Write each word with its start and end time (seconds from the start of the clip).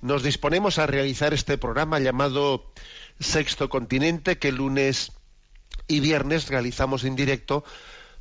nos 0.00 0.22
disponemos 0.22 0.78
a 0.78 0.86
realizar 0.86 1.34
este 1.34 1.58
programa 1.58 1.98
llamado 1.98 2.72
Sexto 3.20 3.68
Continente, 3.68 4.38
que 4.38 4.52
lunes 4.52 5.12
y 5.86 6.00
viernes 6.00 6.48
realizamos 6.48 7.04
en 7.04 7.16
directo 7.16 7.64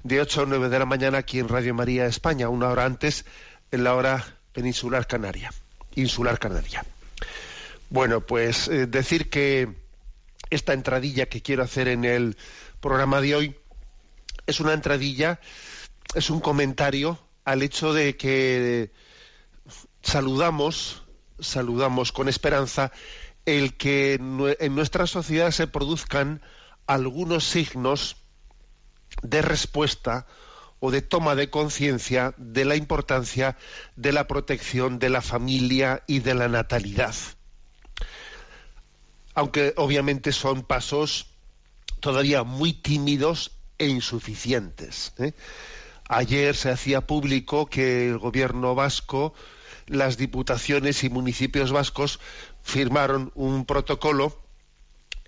de 0.03 0.22
8 0.22 0.44
a 0.44 0.45
9 0.45 0.70
de 0.70 0.80
la 0.80 0.86
mañana 0.86 1.20
aquí 1.20 1.39
en 1.39 1.50
Radio 1.50 1.73
María 1.73 2.05
España, 2.05 2.50
una 2.50 2.70
hora 2.70 2.86
antes 2.86 3.25
en 3.72 3.83
la 3.83 3.95
hora 3.95 4.25
peninsular 4.53 5.05
canaria, 5.08 5.52
insular 5.95 6.39
canaria. 6.39 6.86
Bueno, 7.89 8.22
pues 8.22 8.67
eh, 8.67 8.88
decir 8.88 9.30
que 9.30 9.70
esta 10.50 10.73
entradilla 10.73 11.28
que 11.28 11.42
quiero 11.42 11.64
hacer 11.64 11.88
en 11.88 12.05
el 12.05 12.38
programa 12.80 13.22
de 13.22 13.36
hoy 13.36 13.55
es 14.45 14.59
una 14.59 14.73
entradilla, 14.73 15.39
es 16.16 16.30
un 16.30 16.39
comentario 16.39 17.20
al 17.44 17.61
hecho 17.61 17.94
de 17.94 18.17
que 18.17 18.92
saludamos, 20.02 21.03
saludamos 21.39 22.11
con 22.11 22.30
esperanza 22.30 22.91
el 23.45 23.77
que 23.77 24.16
en 24.16 24.75
nuestra 24.75 25.07
sociedad 25.07 25.52
se 25.52 25.67
produzcan 25.67 26.41
algunos 26.85 27.45
signos 27.45 28.17
de 29.21 29.41
respuesta 29.41 30.27
o 30.80 30.91
de 30.91 31.02
toma 31.02 31.35
de 31.35 31.49
conciencia 31.49 32.33
de 32.38 32.65
la 32.65 32.75
importancia 32.75 33.58
de 33.95 34.11
la 34.11 34.27
protección 34.27 34.99
de 34.99 35.09
la 35.09 35.21
familia 35.21 36.03
y 36.08 36.19
de 36.19 36.33
la 36.33 36.47
natalidad. 36.47 37.15
Aunque 39.33 39.73
obviamente 39.77 40.31
son 40.31 40.63
pasos 40.63 41.27
todavía 41.99 42.43
muy 42.43 42.73
tímidos 42.73 43.52
e 43.77 43.88
insuficientes. 43.88 45.13
¿eh? 45.17 45.33
Ayer 46.08 46.55
se 46.55 46.69
hacía 46.69 47.02
público 47.02 47.67
que 47.67 48.08
el 48.09 48.17
gobierno 48.17 48.75
vasco, 48.75 49.33
las 49.87 50.17
diputaciones 50.17 51.03
y 51.03 51.09
municipios 51.09 51.71
vascos 51.71 52.20
firmaron 52.61 53.31
un 53.36 53.65
protocolo 53.65 54.37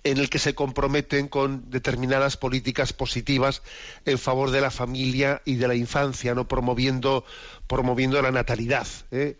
en 0.04 0.18
el 0.18 0.30
que 0.30 0.38
se 0.38 0.54
comprometen 0.54 1.28
con 1.28 1.70
determinadas 1.70 2.36
políticas 2.36 2.92
positivas 2.92 3.62
en 4.06 4.18
favor 4.18 4.50
de 4.50 4.60
la 4.60 4.70
familia 4.70 5.42
y 5.44 5.56
de 5.56 5.68
la 5.68 5.74
infancia, 5.74 6.34
no 6.34 6.48
promoviendo 6.48 7.24
promoviendo 7.66 8.20
la 8.22 8.30
natalidad. 8.30 8.86
¿eh? 9.10 9.36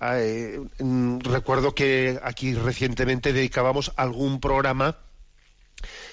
Eh, 0.00 0.60
mm, 0.78 1.20
recuerdo 1.20 1.74
que 1.74 2.18
aquí 2.22 2.54
recientemente 2.54 3.32
dedicábamos 3.32 3.92
algún 3.96 4.40
programa 4.40 4.98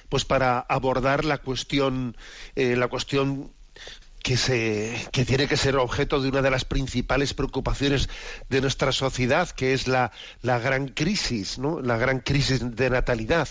pues 0.09 0.23
para 0.23 0.59
abordar 0.59 1.25
la 1.25 1.39
cuestión 1.39 2.16
eh, 2.55 2.75
la 2.75 2.87
cuestión 2.87 3.51
que 4.27 4.35
se 4.35 5.07
que 5.13 5.23
tiene 5.23 5.47
que 5.47 5.55
ser 5.55 5.77
objeto 5.77 6.19
de 6.19 6.27
una 6.27 6.41
de 6.41 6.51
las 6.51 6.65
principales 6.65 7.33
preocupaciones 7.33 8.09
de 8.49 8.59
nuestra 8.59 8.91
sociedad 8.91 9.49
que 9.51 9.71
es 9.71 9.88
la, 9.88 10.11
la 10.41 10.59
gran 10.59 10.89
crisis 10.89 11.57
no 11.59 11.79
la 11.79 11.95
gran 11.95 12.19
crisis 12.19 12.75
de 12.75 12.89
natalidad. 12.89 13.47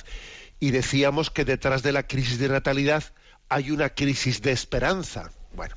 Y 0.60 0.72
decíamos 0.72 1.30
que 1.30 1.46
detrás 1.46 1.82
de 1.82 1.92
la 1.92 2.06
crisis 2.06 2.38
de 2.38 2.50
natalidad 2.50 3.04
hay 3.48 3.70
una 3.70 3.88
crisis 3.88 4.42
de 4.42 4.52
esperanza. 4.52 5.30
Bueno 5.54 5.74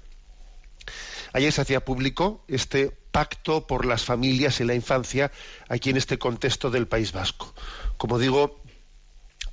Ayer 1.32 1.54
se 1.54 1.62
hacía 1.62 1.86
público 1.86 2.44
este 2.50 2.92
pacto 3.12 3.68
por 3.68 3.86
las 3.86 4.04
familias 4.04 4.60
y 4.60 4.66
la 4.66 4.74
infancia 4.74 5.32
aquí 5.70 5.92
en 5.92 5.98
este 5.98 6.20
contexto 6.20 6.72
del 6.72 6.90
País 6.90 7.14
Vasco. 7.14 7.54
Como 7.96 8.20
digo, 8.20 8.62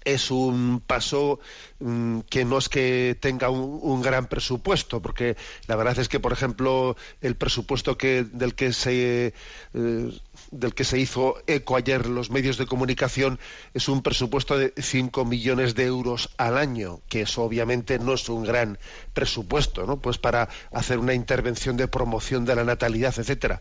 es 0.06 0.30
un 0.30 0.80
paso 0.86 1.40
mm, 1.80 2.20
que 2.30 2.44
no 2.44 2.58
es 2.58 2.68
que 2.68 3.16
tenga 3.20 3.50
un, 3.50 4.00
gran 4.00 4.26
presupuesto, 4.26 5.02
porque 5.02 5.36
la 5.66 5.74
verdad 5.74 5.98
es 5.98 6.08
que, 6.08 6.20
por 6.20 6.32
ejemplo, 6.32 6.96
el 7.20 7.34
presupuesto 7.34 7.96
del 7.96 8.54
que 8.54 8.72
se 8.72 9.34
eh, 9.74 10.12
del 10.52 10.74
que 10.74 10.84
se 10.84 10.98
hizo 11.00 11.42
eco 11.48 11.76
ayer 11.76 12.06
los 12.06 12.30
medios 12.30 12.56
de 12.56 12.66
comunicación 12.66 13.40
es 13.74 13.88
un 13.88 14.02
presupuesto 14.02 14.56
de 14.56 14.72
5 14.76 15.24
millones 15.24 15.74
de 15.74 15.84
euros 15.86 16.30
al 16.38 16.56
año, 16.56 17.00
que 17.08 17.22
eso 17.22 17.42
obviamente 17.42 17.98
no 17.98 18.14
es 18.14 18.28
un 18.28 18.44
gran 18.44 18.78
presupuesto, 19.12 19.86
¿no? 19.86 19.96
Pues 19.98 20.18
para 20.18 20.48
hacer 20.72 20.98
una 20.98 21.14
intervención 21.14 21.76
de 21.76 21.88
promoción 21.88 22.44
de 22.44 22.54
la 22.54 22.64
natalidad, 22.64 23.14
etcétera 23.18 23.60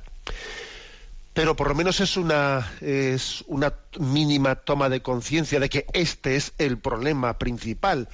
pero 1.35 1.57
por 1.57 1.67
lo 1.67 1.75
menos 1.75 1.99
es 1.99 2.15
una, 2.15 2.71
es 2.79 3.43
una 3.47 3.73
mínima 3.99 4.55
toma 4.55 4.87
de 4.87 5.01
conciencia 5.01 5.59
de 5.59 5.67
que 5.67 5.85
este 5.91 6.37
es 6.37 6.53
el 6.57 6.79
problema 6.79 7.37
principal 7.37 8.07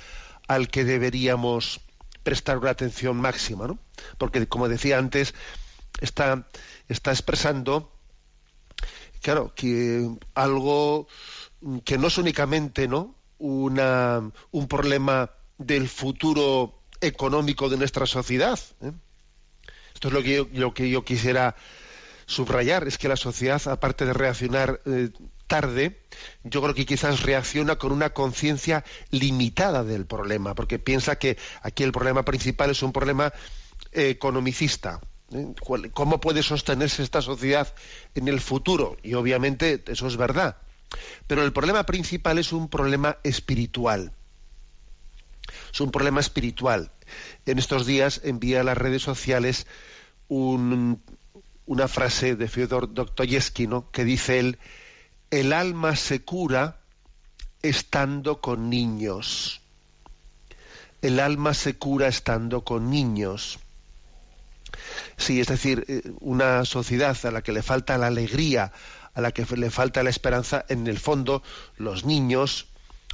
al 0.47 0.69
que 0.69 0.83
deberíamos 0.83 1.81
prestar 2.23 2.57
una 2.57 2.71
atención 2.71 3.17
máxima, 3.17 3.67
¿no? 3.67 3.77
Porque, 4.17 4.47
como 4.47 4.67
decía 4.67 4.97
antes, 4.97 5.35
está, 5.99 6.47
está 6.89 7.11
expresando, 7.11 7.93
claro, 9.21 9.53
que 9.53 10.09
algo 10.33 11.07
que 11.85 11.99
no 11.99 12.07
es 12.07 12.17
únicamente, 12.17 12.87
¿no? 12.87 13.15
Una, 13.37 14.31
un 14.49 14.67
problema 14.67 15.29
del 15.59 15.87
futuro 15.89 16.81
económico 17.01 17.69
de 17.69 17.77
nuestra 17.77 18.07
sociedad. 18.07 18.59
¿eh? 18.81 18.91
Esto 19.93 20.07
es 20.07 20.13
lo 20.15 20.23
que 20.23 20.35
yo, 20.37 20.47
lo 20.53 20.73
que 20.73 20.89
yo 20.89 21.05
quisiera 21.05 21.55
subrayar 22.31 22.87
es 22.87 22.97
que 22.97 23.07
la 23.07 23.15
sociedad, 23.17 23.61
aparte 23.67 24.05
de 24.05 24.13
reaccionar 24.13 24.81
eh, 24.85 25.09
tarde, 25.47 26.01
yo 26.43 26.61
creo 26.61 26.73
que 26.73 26.85
quizás 26.85 27.23
reacciona 27.23 27.75
con 27.75 27.91
una 27.91 28.11
conciencia 28.11 28.83
limitada 29.11 29.83
del 29.83 30.05
problema, 30.05 30.55
porque 30.55 30.79
piensa 30.79 31.17
que 31.17 31.37
aquí 31.61 31.83
el 31.83 31.91
problema 31.91 32.23
principal 32.23 32.69
es 32.71 32.81
un 32.83 32.93
problema 32.93 33.33
eh, 33.91 34.09
economicista. 34.09 35.01
¿eh? 35.33 35.53
¿Cuál- 35.59 35.91
¿Cómo 35.91 36.19
puede 36.21 36.41
sostenerse 36.41 37.03
esta 37.03 37.21
sociedad 37.21 37.73
en 38.15 38.27
el 38.27 38.39
futuro? 38.39 38.97
Y 39.03 39.13
obviamente 39.15 39.83
eso 39.87 40.07
es 40.07 40.15
verdad. 40.17 40.57
Pero 41.27 41.43
el 41.43 41.53
problema 41.53 41.85
principal 41.85 42.37
es 42.37 42.51
un 42.53 42.69
problema 42.69 43.17
espiritual. 43.23 44.11
Es 45.73 45.81
un 45.81 45.91
problema 45.91 46.19
espiritual. 46.21 46.91
En 47.45 47.59
estos 47.59 47.85
días 47.85 48.21
envía 48.23 48.61
a 48.61 48.63
las 48.63 48.77
redes 48.77 49.01
sociales 49.01 49.67
un, 50.27 51.01
una 51.71 51.87
frase 51.87 52.35
de 52.35 52.49
Fyodor 52.49 52.93
Dostoyevsky, 52.93 53.69
que 53.93 54.03
dice 54.03 54.39
él, 54.39 54.59
el 55.29 55.53
alma 55.53 55.95
se 55.95 56.21
cura 56.21 56.81
estando 57.61 58.41
con 58.41 58.69
niños. 58.69 59.61
El 61.01 61.21
alma 61.21 61.53
se 61.53 61.77
cura 61.77 62.09
estando 62.09 62.65
con 62.65 62.89
niños. 62.89 63.59
Sí, 65.15 65.39
es 65.39 65.47
decir, 65.47 65.85
eh, 65.87 66.01
una 66.19 66.65
sociedad 66.65 67.17
a 67.23 67.31
la 67.31 67.41
que 67.41 67.53
le 67.53 67.63
falta 67.63 67.97
la 67.97 68.07
alegría, 68.07 68.73
a 69.13 69.21
la 69.21 69.31
que 69.31 69.45
le 69.55 69.69
falta 69.69 70.03
la 70.03 70.09
esperanza, 70.09 70.65
en 70.67 70.87
el 70.87 70.99
fondo 70.99 71.41
los 71.77 72.03
niños 72.03 72.67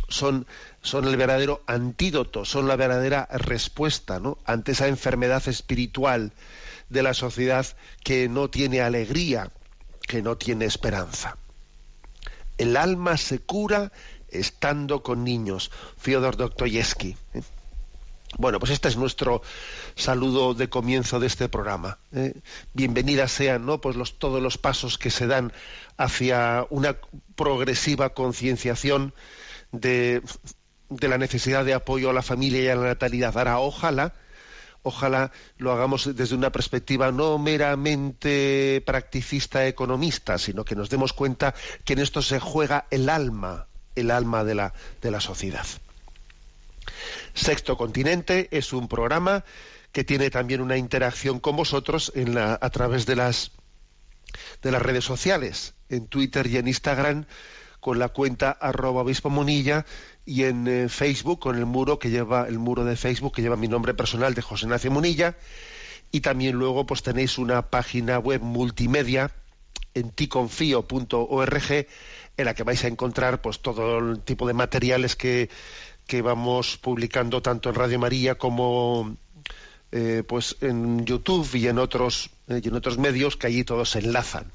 son, 0.07 0.47
son 0.81 1.05
el 1.05 1.15
verdadero 1.15 1.61
antídoto, 1.67 2.43
son 2.43 2.67
la 2.67 2.75
verdadera 2.75 3.27
respuesta 3.29 4.19
¿no? 4.19 4.39
ante 4.45 4.71
esa 4.71 4.87
enfermedad 4.87 5.47
espiritual 5.47 6.31
de 6.89 7.03
la 7.03 7.13
sociedad 7.13 7.65
que 8.03 8.29
no 8.29 8.49
tiene 8.49 8.81
alegría, 8.81 9.51
que 10.07 10.21
no 10.21 10.37
tiene 10.37 10.65
esperanza. 10.65 11.37
El 12.57 12.77
alma 12.77 13.17
se 13.17 13.39
cura 13.39 13.91
estando 14.29 15.03
con 15.03 15.23
niños. 15.23 15.71
Fyodor 15.97 16.37
Dostoyevsky. 16.37 17.15
¿eh? 17.33 17.41
Bueno, 18.37 18.59
pues 18.59 18.71
este 18.71 18.87
es 18.89 18.97
nuestro 18.97 19.41
saludo 19.95 20.53
de 20.53 20.69
comienzo 20.69 21.19
de 21.19 21.27
este 21.27 21.49
programa. 21.49 21.99
¿eh? 22.11 22.33
Bienvenidas 22.73 23.31
sean, 23.31 23.65
¿no? 23.65 23.79
Pues 23.79 23.95
los, 23.95 24.19
todos 24.19 24.41
los 24.41 24.57
pasos 24.57 24.97
que 24.97 25.09
se 25.09 25.27
dan 25.27 25.53
hacia 25.97 26.65
una 26.69 26.97
progresiva 27.35 28.09
concienciación 28.09 29.13
de, 29.71 30.21
de 30.89 31.07
la 31.07 31.17
necesidad 31.17 31.63
de 31.63 31.73
apoyo 31.73 32.09
a 32.09 32.13
la 32.13 32.21
familia 32.21 32.61
y 32.61 32.67
a 32.67 32.75
la 32.75 32.87
natalidad. 32.87 33.37
Ahora, 33.37 33.59
ojalá, 33.59 34.13
ojalá 34.87 35.31
lo 35.57 35.71
hagamos 35.71 36.15
desde 36.15 36.35
una 36.35 36.51
perspectiva 36.51 37.11
no 37.11 37.37
meramente 37.37 38.81
practicista 38.85 39.67
economista, 39.67 40.37
sino 40.37 40.65
que 40.65 40.75
nos 40.75 40.89
demos 40.89 41.13
cuenta 41.13 41.53
que 41.85 41.93
en 41.93 41.99
esto 41.99 42.21
se 42.21 42.39
juega 42.39 42.87
el 42.89 43.09
alma, 43.09 43.67
el 43.95 44.11
alma 44.11 44.43
de 44.43 44.55
la, 44.55 44.73
sociedad. 45.19 45.65
Sexto 47.33 47.77
Continente 47.77 48.47
es 48.51 48.73
un 48.73 48.87
programa 48.87 49.43
que 49.91 50.03
tiene 50.03 50.29
también 50.29 50.61
una 50.61 50.77
interacción 50.77 51.39
con 51.39 51.55
vosotros 51.55 52.11
a 52.35 52.69
través 52.69 53.05
de 53.05 53.15
las 53.15 53.51
redes 54.63 55.05
sociales, 55.05 55.73
en 55.89 56.07
Twitter 56.07 56.47
y 56.47 56.57
en 56.57 56.67
Instagram, 56.67 57.25
con 57.87 57.99
la 57.99 58.09
cuenta 58.09 58.51
arroba 58.51 59.03
obispo 59.03 59.29
monilla 59.29 59.85
y 60.25 60.43
en 60.43 60.67
eh, 60.67 60.89
Facebook 60.89 61.39
con 61.39 61.55
el 61.55 61.65
muro 61.65 61.99
que 61.99 62.09
lleva 62.09 62.45
el 62.45 62.59
muro 62.59 62.83
de 62.83 62.97
Facebook 62.97 63.33
que 63.33 63.41
lleva 63.41 63.55
mi 63.55 63.69
nombre 63.69 63.93
personal 63.93 64.33
de 64.33 64.41
José 64.41 64.65
Ignacio 64.65 64.91
Munilla 64.91 65.37
y 66.11 66.19
también 66.19 66.57
luego 66.57 66.85
pues 66.85 67.01
tenéis 67.01 67.37
una 67.37 67.69
página 67.69 68.19
web 68.19 68.41
multimedia 68.41 69.31
en 69.93 70.09
ticonfio.org 70.09 71.71
en 71.71 72.45
la 72.45 72.53
que 72.53 72.63
vais 72.63 72.83
a 72.83 72.89
encontrar 72.89 73.41
pues 73.41 73.61
todo 73.61 73.99
el 73.99 74.19
tipo 74.19 74.45
de 74.47 74.53
materiales 74.53 75.15
que, 75.15 75.49
que 76.07 76.21
vamos 76.21 76.75
publicando 76.75 77.41
tanto 77.41 77.69
en 77.69 77.75
Radio 77.75 77.99
María 77.99 78.35
como 78.35 79.15
eh, 79.93 80.23
pues 80.27 80.57
en 80.59 81.05
YouTube 81.05 81.49
y 81.55 81.69
en 81.69 81.79
otros 81.79 82.31
eh, 82.49 82.59
y 82.61 82.67
en 82.67 82.75
otros 82.75 82.97
medios 82.97 83.37
que 83.37 83.47
allí 83.47 83.63
todos 83.63 83.91
se 83.91 83.99
enlazan. 83.99 84.51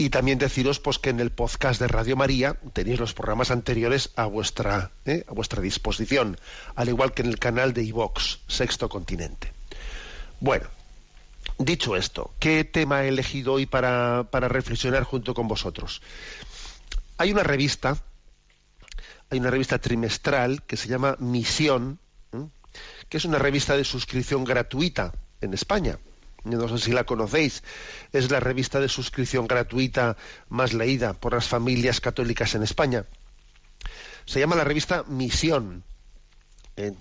Y 0.00 0.10
también 0.10 0.38
deciros 0.38 0.78
pues 0.78 1.00
que 1.00 1.10
en 1.10 1.18
el 1.18 1.32
podcast 1.32 1.80
de 1.80 1.88
Radio 1.88 2.14
María 2.14 2.56
tenéis 2.72 3.00
los 3.00 3.14
programas 3.14 3.50
anteriores 3.50 4.10
a 4.14 4.26
vuestra, 4.26 4.92
¿eh? 5.04 5.24
a 5.26 5.34
vuestra 5.34 5.60
disposición, 5.60 6.38
al 6.76 6.88
igual 6.88 7.12
que 7.12 7.22
en 7.22 7.28
el 7.28 7.40
canal 7.40 7.72
de 7.72 7.82
iVox, 7.82 8.38
Sexto 8.46 8.88
Continente. 8.88 9.52
Bueno, 10.38 10.68
dicho 11.58 11.96
esto, 11.96 12.32
¿qué 12.38 12.62
tema 12.62 13.04
he 13.04 13.08
elegido 13.08 13.54
hoy 13.54 13.66
para, 13.66 14.22
reflexionar 14.30 15.02
junto 15.02 15.34
con 15.34 15.48
vosotros? 15.48 16.00
Hay 17.16 17.32
una 17.32 17.42
revista, 17.42 18.00
hay 19.30 19.40
una 19.40 19.50
revista 19.50 19.80
trimestral 19.80 20.62
que 20.62 20.76
se 20.76 20.86
llama 20.86 21.16
Misión, 21.18 21.98
que 23.08 23.16
es 23.16 23.24
una 23.24 23.40
revista 23.40 23.76
de 23.76 23.82
suscripción 23.82 24.44
gratuita 24.44 25.12
en 25.40 25.54
España 25.54 25.98
no 26.44 26.68
sé 26.68 26.78
si 26.78 26.92
la 26.92 27.04
conocéis, 27.04 27.62
es 28.12 28.30
la 28.30 28.40
revista 28.40 28.80
de 28.80 28.88
suscripción 28.88 29.46
gratuita 29.46 30.16
más 30.48 30.72
leída 30.72 31.14
por 31.14 31.34
las 31.34 31.48
familias 31.48 32.00
católicas 32.00 32.54
en 32.54 32.62
España. 32.62 33.04
Se 34.24 34.40
llama 34.40 34.56
la 34.56 34.64
revista 34.64 35.04
Misión. 35.08 35.84
Eh, 36.76 36.92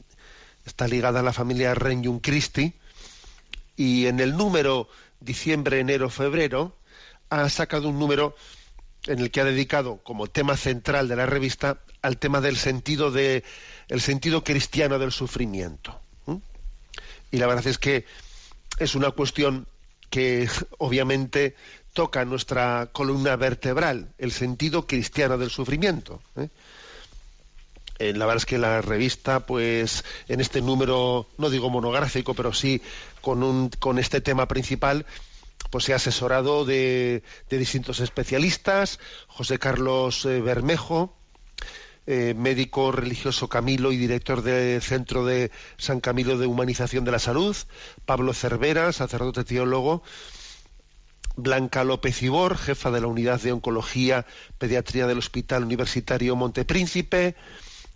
está 0.65 0.87
ligada 0.87 1.19
a 1.19 1.23
la 1.23 1.33
familia 1.33 1.75
Regnum 1.75 2.19
Christi 2.19 2.73
y 3.75 4.07
en 4.07 4.19
el 4.19 4.35
número 4.35 4.89
diciembre, 5.19 5.79
enero, 5.79 6.09
febrero 6.09 6.75
ha 7.29 7.47
sacado 7.49 7.89
un 7.89 7.99
número 7.99 8.35
en 9.05 9.19
el 9.19 9.31
que 9.31 9.41
ha 9.41 9.45
dedicado 9.45 9.97
como 10.03 10.27
tema 10.27 10.57
central 10.57 11.07
de 11.07 11.15
la 11.15 11.25
revista 11.25 11.79
al 12.01 12.17
tema 12.17 12.41
del 12.41 12.57
sentido 12.57 13.11
de 13.11 13.43
el 13.87 14.01
sentido 14.01 14.43
cristiano 14.43 14.99
del 14.99 15.11
sufrimiento. 15.11 15.99
Y 17.31 17.37
la 17.37 17.47
verdad 17.47 17.67
es 17.67 17.77
que 17.77 18.05
es 18.79 18.95
una 18.95 19.12
cuestión 19.12 19.68
que 20.09 20.50
obviamente 20.77 21.56
toca 21.94 22.25
nuestra 22.25 22.89
columna 22.91 23.35
vertebral, 23.35 24.13
el 24.18 24.31
sentido 24.31 24.85
cristiano 24.85 25.38
del 25.38 25.50
sufrimiento. 25.50 26.21
¿eh? 26.35 26.50
Eh, 28.00 28.13
la 28.13 28.25
verdad 28.25 28.38
es 28.38 28.45
que 28.45 28.59
la 28.59 28.81
revista, 28.81 29.39
pues, 29.41 30.06
en 30.27 30.39
este 30.39 30.62
número, 30.62 31.27
no 31.38 31.50
digo 31.50 31.69
monográfico, 31.69 32.35
pero 32.35 32.53
sí 32.53 32.81
con, 33.21 33.41
un, 33.41 33.69
con 33.79 33.97
este 33.97 34.21
tema 34.21 34.47
principal, 34.47 35.06
pues 35.71 35.85
se 35.85 35.94
ha 35.94 35.95
asesorado 35.97 36.65
de, 36.65 37.23
distintos 37.50 38.00
especialistas, 38.00 39.00
José 39.27 39.57
Carlos 39.57 40.25
eh, 40.25 40.39
Bermejo, 40.41 41.15
eh, 42.07 42.33
médico 42.36 42.94
religioso 42.94 43.50
Camilo 43.50 43.92
y 43.92 43.98
director 43.98 44.42
del 44.42 44.81
Centro 44.81 45.25
de 45.25 45.51
San 45.77 46.00
Camilo 46.00 46.38
de 46.38 46.48
Humanización 46.48 47.04
de 47.04 47.12
la 47.12 47.19
Salud, 47.19 47.56
Pablo 48.06 48.33
Cervera, 48.33 48.94
sacerdote 48.94 49.44
teólogo, 49.44 50.04
Blanca 51.36 51.83
López 51.83 52.24
Ibor, 52.24 52.57
jefa 52.57 52.92
de 52.92 53.01
la 53.01 53.07
Unidad 53.07 53.42
de 53.42 53.51
Oncología 53.51 54.25
Pediatría 54.57 55.06
del 55.06 55.18
Hospital 55.18 55.65
Universitario 55.65 56.36
Montepríncipe, 56.38 57.36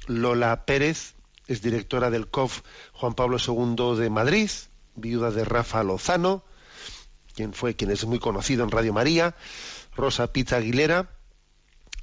Lola 0.07 0.65
Pérez, 0.65 1.13
es 1.47 1.61
directora 1.61 2.09
del 2.09 2.27
COF 2.27 2.61
Juan 2.91 3.13
Pablo 3.13 3.37
II 3.39 3.97
de 3.97 4.09
Madrid, 4.09 4.49
viuda 4.95 5.31
de 5.31 5.45
Rafa 5.45 5.83
Lozano, 5.83 6.43
quien 7.33 7.53
fue 7.53 7.75
quien 7.75 7.91
es 7.91 8.05
muy 8.05 8.19
conocido 8.19 8.65
en 8.65 8.71
Radio 8.71 8.91
María, 8.91 9.35
Rosa 9.95 10.33
Pizza 10.33 10.57
Aguilera, 10.57 11.09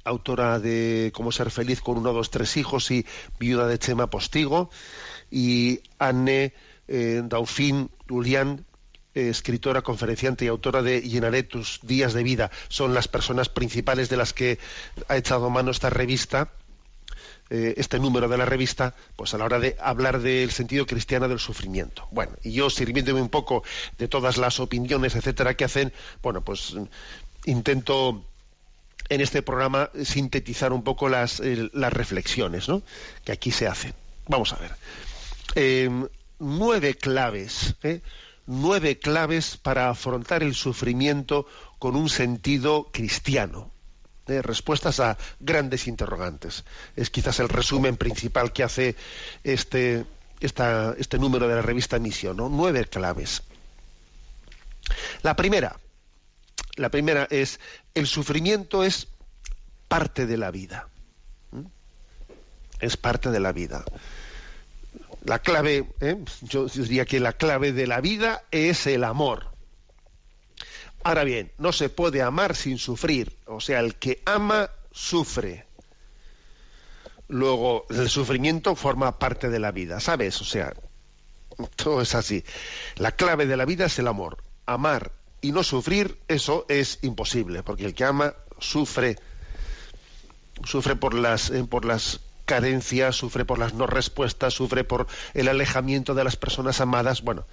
autora 0.03 0.59
de 0.59 1.11
Cómo 1.13 1.31
ser 1.31 1.51
feliz 1.51 1.81
con 1.81 1.97
uno, 1.97 2.13
dos, 2.13 2.31
tres 2.31 2.57
hijos 2.57 2.91
y 2.91 3.05
viuda 3.39 3.67
de 3.67 3.79
Chema 3.79 4.09
Postigo, 4.09 4.69
y 5.31 5.81
Anne 5.97 6.53
eh, 6.87 7.21
Dauphin 7.23 7.89
Julián, 8.07 8.65
eh, 9.13 9.29
escritora, 9.29 9.81
conferenciante 9.81 10.45
y 10.45 10.47
autora 10.47 10.81
de 10.81 11.01
Llenaré 11.01 11.43
tus 11.43 11.79
días 11.83 12.13
de 12.13 12.23
vida. 12.23 12.51
Son 12.67 12.93
las 12.93 13.07
personas 13.07 13.49
principales 13.49 14.09
de 14.09 14.17
las 14.17 14.33
que 14.33 14.59
ha 15.07 15.17
echado 15.17 15.49
mano 15.49 15.71
esta 15.71 15.89
revista, 15.89 16.51
eh, 17.49 17.73
este 17.77 17.99
número 17.99 18.27
de 18.27 18.37
la 18.37 18.45
revista, 18.45 18.95
pues 19.15 19.33
a 19.33 19.39
la 19.39 19.45
hora 19.45 19.59
de 19.59 19.75
hablar 19.79 20.19
del 20.19 20.51
sentido 20.51 20.85
cristiano 20.85 21.27
del 21.27 21.39
sufrimiento. 21.39 22.07
Bueno, 22.11 22.33
y 22.43 22.51
yo 22.51 22.69
sirviéndome 22.69 23.21
un 23.21 23.29
poco 23.29 23.63
de 23.97 24.07
todas 24.07 24.37
las 24.37 24.59
opiniones, 24.59 25.15
etcétera, 25.15 25.55
que 25.55 25.65
hacen, 25.65 25.91
bueno, 26.21 26.41
pues 26.41 26.75
intento 27.45 28.23
en 29.09 29.21
este 29.21 29.41
programa 29.41 29.89
sintetizar 30.03 30.71
un 30.71 30.83
poco 30.83 31.09
las, 31.09 31.41
las 31.73 31.93
reflexiones 31.93 32.67
que 33.25 33.31
aquí 33.31 33.51
se 33.51 33.67
hacen. 33.67 33.93
Vamos 34.27 34.53
a 34.53 34.57
ver. 34.57 34.71
Em, 35.55 36.07
nueve 36.37 36.93
claves, 36.93 37.75
¿eh? 37.83 38.01
nueve 38.45 38.99
claves 38.99 39.57
para 39.57 39.89
afrontar 39.89 40.43
el 40.43 40.53
sufrimiento 40.53 41.47
con 41.79 41.95
un 41.95 42.09
sentido 42.09 42.89
cristiano. 42.91 43.71
¿eh? 44.27 44.41
respuestas 44.41 44.99
a 44.99 45.17
grandes 45.39 45.87
interrogantes. 45.87 46.63
Es 46.95 47.09
quizás 47.09 47.39
el 47.39 47.49
resumen 47.49 47.97
principal 47.97 48.53
que 48.53 48.63
hace 48.63 48.95
este, 49.43 50.05
este 50.39 51.19
número 51.19 51.47
de 51.47 51.55
la 51.55 51.61
revista 51.61 51.97
Misión. 51.99 52.37
Nueve 52.37 52.85
claves. 52.85 53.41
La 55.23 55.35
primera, 55.35 55.79
la 56.79 56.89
primera 56.89 57.27
es, 57.29 57.59
el 57.93 58.07
sufrimiento 58.07 58.85
es 58.85 59.09
parte 59.89 60.25
de 60.25 60.37
la 60.37 60.49
vida. 60.49 60.87
¿Mm? 61.51 61.65
Es 62.79 62.95
parte 62.95 63.31
de 63.31 63.39
la 63.41 63.51
vida. 63.51 63.83
La 65.25 65.39
clave, 65.39 65.89
¿eh? 65.99 66.23
yo 66.41 66.67
diría 66.67 67.05
que 67.05 67.19
la 67.19 67.33
clave 67.33 67.73
de 67.73 67.85
la 67.85 67.99
vida 67.99 68.43
es 68.51 68.87
el 68.87 69.03
amor. 69.03 69.47
Ahora 71.03 71.25
bien, 71.25 71.51
no 71.57 71.73
se 71.73 71.89
puede 71.89 72.21
amar 72.21 72.55
sin 72.55 72.77
sufrir. 72.77 73.35
O 73.45 73.59
sea, 73.59 73.81
el 73.81 73.95
que 73.95 74.21
ama, 74.25 74.69
sufre. 74.91 75.65
Luego, 77.27 77.87
el 77.89 78.07
sufrimiento 78.09 78.75
forma 78.75 79.19
parte 79.19 79.49
de 79.49 79.59
la 79.59 79.71
vida, 79.71 79.99
¿sabes? 79.99 80.39
O 80.39 80.45
sea, 80.45 80.73
todo 81.75 82.01
es 82.01 82.15
así. 82.15 82.45
La 82.95 83.11
clave 83.11 83.47
de 83.47 83.57
la 83.57 83.65
vida 83.65 83.87
es 83.87 83.99
el 83.99 84.07
amor. 84.07 84.41
Amar 84.65 85.18
y 85.41 85.51
no 85.51 85.63
sufrir, 85.63 86.17
eso 86.27 86.65
es 86.69 86.99
imposible, 87.01 87.63
porque 87.63 87.85
el 87.85 87.93
que 87.93 88.03
ama 88.03 88.33
sufre, 88.59 89.17
sufre 90.63 90.95
por 90.95 91.13
las, 91.13 91.49
eh, 91.49 91.63
por 91.63 91.85
las 91.85 92.19
carencias, 92.45 93.15
sufre 93.15 93.45
por 93.45 93.59
las 93.59 93.73
no 93.73 93.87
respuestas, 93.87 94.53
sufre 94.53 94.83
por 94.83 95.07
el 95.33 95.47
alejamiento 95.47 96.15
de 96.15 96.23
las 96.23 96.35
personas 96.35 96.81
amadas. 96.81 97.21
Bueno, 97.21 97.45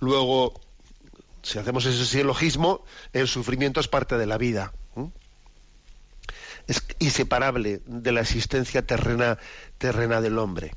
luego, 0.00 0.60
si 1.42 1.58
hacemos 1.58 1.86
ese 1.86 2.04
silogismo, 2.04 2.84
el 3.12 3.28
sufrimiento 3.28 3.80
es 3.80 3.88
parte 3.88 4.18
de 4.18 4.26
la 4.26 4.36
vida. 4.36 4.72
Es 6.66 6.84
inseparable 6.98 7.80
de 7.86 8.12
la 8.12 8.20
existencia 8.20 8.84
terrena, 8.84 9.38
terrena 9.78 10.20
del 10.20 10.38
hombre. 10.38 10.74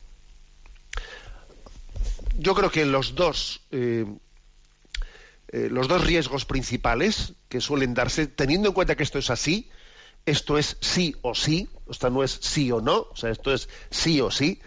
Yo 2.37 2.55
creo 2.55 2.71
que 2.71 2.85
los 2.85 3.15
dos 3.15 3.61
eh, 3.71 4.05
eh, 5.51 5.67
los 5.69 5.87
dos 5.87 6.03
riesgos 6.03 6.45
principales 6.45 7.33
que 7.49 7.61
suelen 7.61 7.93
darse, 7.93 8.27
teniendo 8.27 8.69
en 8.69 8.73
cuenta 8.73 8.95
que 8.95 9.03
esto 9.03 9.19
es 9.19 9.29
así, 9.29 9.69
esto 10.25 10.57
es 10.57 10.77
sí 10.81 11.15
o 11.21 11.35
sí, 11.35 11.69
esto 11.89 12.09
no 12.09 12.23
es 12.23 12.39
sí 12.41 12.71
o 12.71 12.81
no, 12.81 13.07
o 13.11 13.15
sea, 13.15 13.31
esto 13.31 13.53
es 13.53 13.69
sí 13.89 14.21
o 14.21 14.31
sí, 14.31 14.61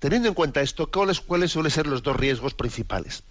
Teniendo 0.00 0.28
en 0.28 0.34
cuenta 0.34 0.62
esto, 0.62 0.90
¿cuáles, 0.90 1.20
¿cuáles 1.20 1.52
suelen 1.52 1.70
ser 1.70 1.86
los 1.86 2.02
dos 2.02 2.16
riesgos 2.16 2.54
principales? 2.54 3.22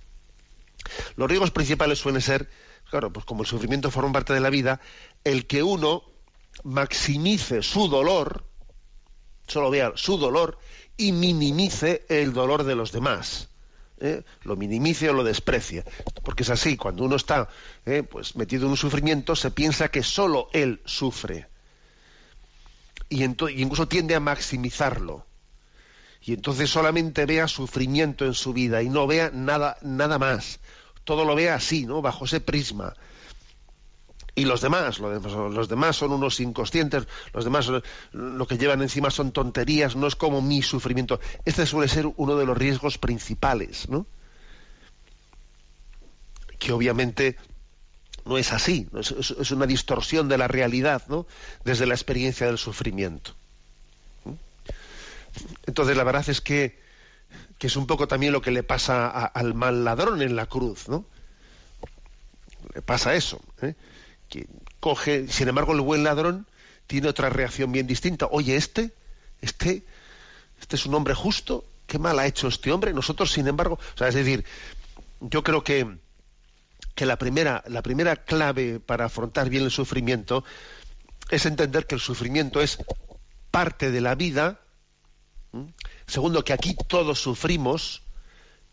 Los 1.15 1.27
riesgos 1.27 1.50
principales 1.50 1.98
suelen 1.98 2.22
ser, 2.22 2.48
claro, 2.91 3.12
pues 3.12 3.25
como 3.25 3.41
el 3.41 3.48
sufrimiento 3.48 3.89
forma 3.89 4.13
parte 4.13 4.34
de 4.34 4.39
la 4.39 4.51
vida, 4.51 4.79
el 5.24 5.48
que 5.48 5.63
uno 5.63 6.03
maximice 6.63 7.63
su 7.63 7.89
dolor, 7.89 8.46
solo 9.48 9.72
vea 9.72 9.93
su 9.96 10.19
dolor, 10.19 10.60
y 10.96 11.12
minimice 11.12 12.05
el 12.08 12.34
dolor 12.34 12.63
de 12.63 12.75
los 12.75 12.91
demás. 12.91 13.50
¿Eh? 14.00 14.24
Lo 14.44 14.56
minimice 14.56 15.10
o 15.10 15.13
lo 15.13 15.24
desprecie. 15.24 15.84
Porque 16.24 16.44
es 16.44 16.50
así, 16.50 16.77
cuando 16.77 17.03
uno 17.03 17.15
está 17.15 17.50
¿eh? 17.86 18.03
pues 18.03 18.36
metido 18.36 18.65
en 18.65 18.72
un 18.72 18.77
sufrimiento, 18.77 19.36
se 19.36 19.51
piensa 19.51 19.89
que 19.89 20.03
solo 20.03 20.50
él 20.53 20.82
sufre. 20.86 21.48
Y, 23.10 23.24
y 23.24 23.62
incluso 23.62 23.88
tiende 23.88 24.15
a 24.15 24.20
maximizarlo 24.20 25.25
y 26.22 26.34
entonces 26.34 26.70
solamente 26.70 27.25
vea 27.25 27.48
sufrimiento 27.48 28.25
en 28.25 28.34
su 28.34 28.53
vida 28.53 28.84
y 28.84 28.89
no 28.89 29.08
vea 29.08 29.32
nada, 29.34 29.77
nada 29.82 30.20
más. 30.20 30.60
Todo 31.03 31.25
lo 31.25 31.36
vea 31.36 31.56
así, 31.56 31.86
¿no? 31.86 32.01
Bajo 32.01 32.25
ese 32.25 32.41
prisma. 32.41 32.94
Y 34.39 34.46
los 34.46 34.62
demás, 34.62 35.00
los 35.00 35.67
demás 35.67 35.98
son 35.98 36.13
unos 36.13 36.39
inconscientes, 36.39 37.10
los 37.34 37.43
demás 37.43 37.69
lo 38.13 38.48
que 38.48 38.58
llevan 38.58 38.81
encima 38.81 39.12
son 39.12 39.34
tonterías, 39.34 39.98
no 39.98 40.08
es 40.08 40.15
como 40.15 40.41
mi 40.41 40.62
sufrimiento. 40.62 41.19
Este 41.43 41.65
suele 41.65 41.89
ser 41.89 42.10
uno 42.15 42.38
de 42.38 42.46
los 42.46 42.58
riesgos 42.58 42.98
principales, 42.98 43.89
¿no? 43.89 44.08
Que 46.58 46.72
obviamente 46.72 47.36
no 48.24 48.38
es 48.38 48.53
así, 48.53 48.88
es, 48.98 49.51
una 49.51 49.65
distorsión 49.65 50.29
de 50.29 50.38
la 50.38 50.48
realidad, 50.48 51.03
¿no? 51.10 51.27
Desde 51.65 51.86
la 51.86 51.96
experiencia 51.96 52.48
del 52.48 52.58
sufrimiento. 52.58 53.36
Entonces 55.65 55.98
la 55.98 56.05
verdad 56.05 56.29
es 56.29 56.39
que, 56.39 56.79
es 57.60 57.75
un 57.75 57.88
poco 57.88 58.08
también 58.08 58.31
lo 58.31 58.41
que 58.41 58.51
le 58.51 58.63
pasa 58.63 59.10
al 59.10 59.53
mal 59.53 59.84
ladrón 59.84 60.22
en 60.22 60.38
la 60.38 60.46
cruz, 60.46 60.88
¿no? 60.88 61.03
Le 62.74 62.81
pasa 62.81 63.15
eso, 63.15 63.41
¿eh? 63.62 63.75
Que 64.29 64.48
coge, 64.79 65.27
sin 65.27 65.48
embargo 65.48 65.74
el 65.74 65.81
buen 65.81 66.03
ladrón 66.03 66.48
tiene 66.88 67.07
otra 67.07 67.29
reacción 67.29 67.71
bien 67.71 67.88
distinta. 67.88 68.27
Oye, 68.31 68.55
este, 68.55 68.93
este, 69.41 69.83
este 70.59 70.75
es 70.75 70.86
un 70.86 70.95
hombre 70.95 71.13
justo, 71.13 71.65
qué 71.88 72.00
mal 72.00 72.19
ha 72.19 72.25
hecho 72.25 72.48
este 72.48 72.71
hombre. 72.71 72.93
Nosotros, 72.93 73.31
sin 73.31 73.48
embargo, 73.48 73.79
o 73.95 73.98
sea, 73.98 74.07
es 74.07 74.15
decir, 74.15 74.45
yo 75.19 75.43
creo 75.43 75.63
que, 75.63 75.98
que 76.95 77.05
la 77.05 77.17
primera, 77.17 77.63
la 77.67 77.81
primera 77.81 78.15
clave 78.15 78.79
para 78.79 79.05
afrontar 79.05 79.50
bien 79.50 79.63
el 79.63 79.71
sufrimiento 79.71 80.43
es 81.29 81.45
entender 81.45 81.86
que 81.86 81.95
el 81.95 82.01
sufrimiento 82.01 82.62
es 82.62 82.79
parte 83.51 83.91
de 83.91 84.01
la 84.01 84.15
vida. 84.15 84.62
Segundo, 86.07 86.43
que 86.43 86.53
aquí 86.53 86.75
todos 86.88 87.19
sufrimos, 87.19 88.03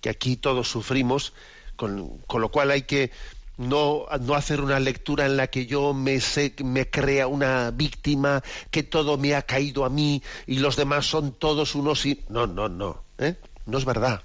que 0.00 0.10
aquí 0.10 0.36
todos 0.36 0.68
sufrimos, 0.68 1.32
con, 1.76 2.20
lo 2.28 2.48
cual 2.50 2.70
hay 2.70 2.82
que 2.82 3.10
no, 3.56 4.06
no, 4.20 4.34
hacer 4.34 4.60
una 4.60 4.78
lectura 4.80 5.26
en 5.26 5.36
la 5.36 5.46
que 5.46 5.66
yo 5.66 5.94
me, 5.94 6.20
me 6.64 6.90
crea 6.90 7.26
una 7.26 7.70
víctima, 7.70 8.42
que 8.70 8.82
todo 8.82 9.16
me 9.16 9.34
ha 9.34 9.42
caído 9.42 9.84
a 9.84 9.90
mí 9.90 10.22
y 10.46 10.58
los 10.58 10.76
demás 10.76 11.06
son 11.06 11.32
todos 11.32 11.75
unos 11.75 12.04
y... 12.06 12.25
No, 12.28 12.46
no, 12.46 12.68
no. 12.68 13.02
¿eh? 13.18 13.36
No 13.64 13.78
es 13.78 13.84
verdad. 13.84 14.22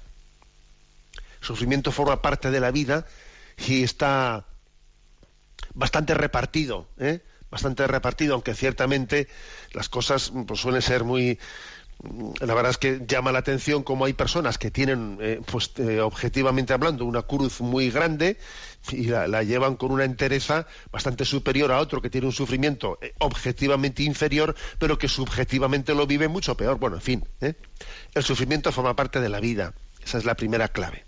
Sufrimiento 1.40 1.92
forma 1.92 2.22
parte 2.22 2.52
de 2.52 2.60
la 2.60 2.72
vida 2.72 3.06
y 3.58 3.84
está 3.84 4.46
bastante 5.74 6.14
repartido, 6.14 6.88
¿eh? 6.98 7.22
bastante 7.50 7.86
repartido, 7.88 8.34
aunque 8.34 8.54
ciertamente 8.54 9.28
las 9.74 9.90
cosas 9.90 10.32
pues, 10.48 10.60
suelen 10.60 10.82
ser 10.82 11.04
muy 11.04 11.38
la 12.40 12.54
verdad 12.54 12.72
es 12.72 12.78
que 12.78 13.02
llama 13.06 13.32
la 13.32 13.40
atención 13.40 13.84
cómo 13.84 14.06
hay 14.06 14.14
personas 14.14 14.58
que 14.58 14.72
tienen, 14.72 15.18
eh, 15.22 15.42
pues 15.46 15.72
eh, 15.78 16.00
objetivamente 16.02 16.74
hablando, 16.74 17.06
una 17.06 17.22
cruz 17.22 17.62
muy 17.62 17.92
grande 17.92 18.38
y 18.92 19.06
la, 19.06 19.44
llevan 19.44 19.76
con 19.76 19.92
una 19.92 20.04
entereza 20.04 20.66
bastante 20.92 21.26
superior 21.26 21.72
a 21.72 21.80
otro 21.80 22.02
que 22.02 22.10
tiene 22.10 22.28
un 22.28 22.34
sufrimiento 22.34 22.98
eh, 23.02 23.14
objetivamente 23.20 24.04
inferior, 24.04 24.56
pero 24.80 24.98
que 24.98 25.08
subjetivamente 25.08 25.94
lo 25.94 26.08
vive 26.08 26.28
mucho 26.28 26.58
peor. 26.58 26.80
Bueno, 26.80 26.96
en 26.96 27.02
fin, 27.02 27.28
el 27.40 28.24
sufrimiento 28.24 28.72
forma 28.72 28.96
parte 28.96 29.20
de 29.20 29.30
la 29.30 29.40
vida. 29.40 29.74
Esa 30.04 30.18
es 30.18 30.26
la 30.26 30.36
primera 30.36 30.70
clave. 30.70 31.06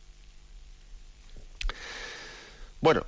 Bueno, 2.81 3.05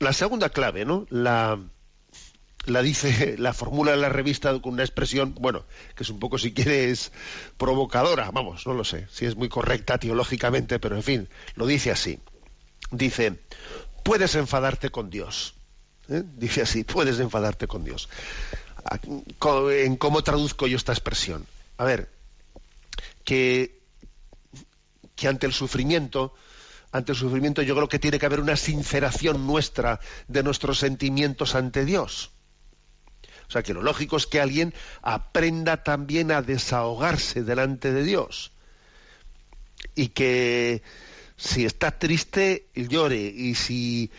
la 0.00 0.12
segunda 0.12 0.48
clave, 0.48 0.84
¿no? 0.84 1.06
La, 1.10 1.58
la 2.68 2.82
dice, 2.82 3.36
la 3.38 3.52
formula 3.52 3.94
en 3.94 4.00
la 4.00 4.08
revista 4.08 4.58
con 4.60 4.74
una 4.74 4.84
expresión, 4.84 5.34
bueno, 5.40 5.64
que 5.94 6.02
es 6.02 6.10
un 6.10 6.18
poco, 6.18 6.38
si 6.38 6.52
quieres, 6.52 7.12
provocadora, 7.56 8.30
vamos, 8.30 8.66
no 8.66 8.74
lo 8.74 8.84
sé, 8.84 9.06
si 9.10 9.26
es 9.26 9.36
muy 9.36 9.48
correcta 9.48 9.98
teológicamente, 9.98 10.78
pero 10.78 10.96
en 10.96 11.02
fin, 11.02 11.28
lo 11.54 11.66
dice 11.66 11.90
así. 11.90 12.18
Dice, 12.90 13.38
puedes 14.02 14.34
enfadarte 14.34 14.90
con 14.90 15.10
Dios. 15.10 15.54
¿eh? 16.08 16.22
Dice 16.36 16.62
así, 16.62 16.84
puedes 16.84 17.20
enfadarte 17.20 17.66
con 17.66 17.84
Dios. 17.84 18.08
¿En 19.70 19.96
cómo 19.96 20.22
traduzco 20.22 20.66
yo 20.66 20.76
esta 20.76 20.92
expresión? 20.92 21.46
A 21.76 21.84
ver, 21.84 22.08
que, 23.24 23.78
que 25.14 25.28
ante 25.28 25.46
el 25.46 25.52
sufrimiento, 25.52 26.34
ante 26.92 27.12
el 27.12 27.18
sufrimiento 27.18 27.60
yo 27.62 27.74
creo 27.74 27.88
que 27.88 27.98
tiene 27.98 28.18
que 28.18 28.26
haber 28.26 28.40
una 28.40 28.56
sinceración 28.56 29.46
nuestra 29.46 30.00
de 30.26 30.42
nuestros 30.42 30.78
sentimientos 30.78 31.54
ante 31.54 31.84
Dios. 31.84 32.30
O 33.48 33.50
sea 33.50 33.62
que 33.62 33.72
lo 33.72 33.82
lógico 33.82 34.18
es 34.18 34.26
que 34.26 34.40
alguien 34.40 34.74
aprenda 35.00 35.82
también 35.82 36.30
a 36.30 36.42
desahogarse 36.42 37.42
delante 37.42 37.92
de 37.92 38.04
Dios. 38.04 38.52
Y 39.94 40.08
que 40.08 40.82
si 41.36 41.64
está 41.64 41.98
triste, 41.98 42.68
llore. 42.74 43.20
Y 43.20 43.54
si 43.54 44.10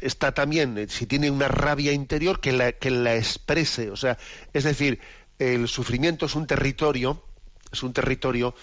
está 0.00 0.32
también, 0.32 0.88
si 0.88 1.06
tiene 1.06 1.30
una 1.30 1.48
rabia 1.48 1.92
interior, 1.92 2.40
que 2.40 2.52
la, 2.52 2.72
que 2.72 2.90
la 2.90 3.16
exprese. 3.16 3.90
O 3.90 3.96
sea, 3.96 4.18
es 4.52 4.62
decir, 4.62 5.00
el 5.38 5.66
sufrimiento 5.66 6.26
es 6.26 6.36
un 6.36 6.46
territorio, 6.46 7.24
es 7.72 7.82
un 7.82 7.92
territorio 7.92 8.54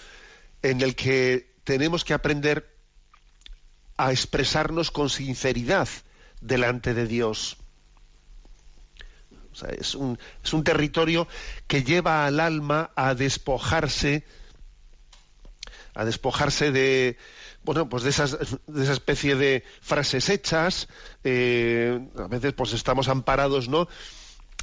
en 0.62 0.80
el 0.80 0.94
que 0.94 1.52
tenemos 1.64 2.04
que 2.04 2.14
aprender 2.14 2.74
a 3.98 4.10
expresarnos 4.10 4.90
con 4.90 5.10
sinceridad 5.10 5.88
delante 6.40 6.94
de 6.94 7.06
Dios 7.06 7.58
es, 9.78 9.94
un, 9.94 10.18
es 10.42 10.52
un 10.52 10.64
territorio 10.64 11.28
que 11.66 11.82
lleva 11.82 12.26
al 12.26 12.40
alma 12.40 12.90
a 12.96 13.14
despojarse, 13.14 14.24
a 15.94 16.04
despojarse 16.04 16.70
de, 16.72 17.18
bueno, 17.64 17.88
pues 17.88 18.02
de, 18.02 18.10
esas, 18.10 18.36
de 18.66 18.82
esa 18.82 18.92
especie 18.92 19.36
de 19.36 19.64
frases 19.80 20.28
hechas, 20.28 20.88
eh, 21.24 22.00
a 22.18 22.26
veces 22.26 22.52
pues 22.54 22.72
estamos 22.72 23.08
amparados, 23.08 23.68
¿no? 23.68 23.88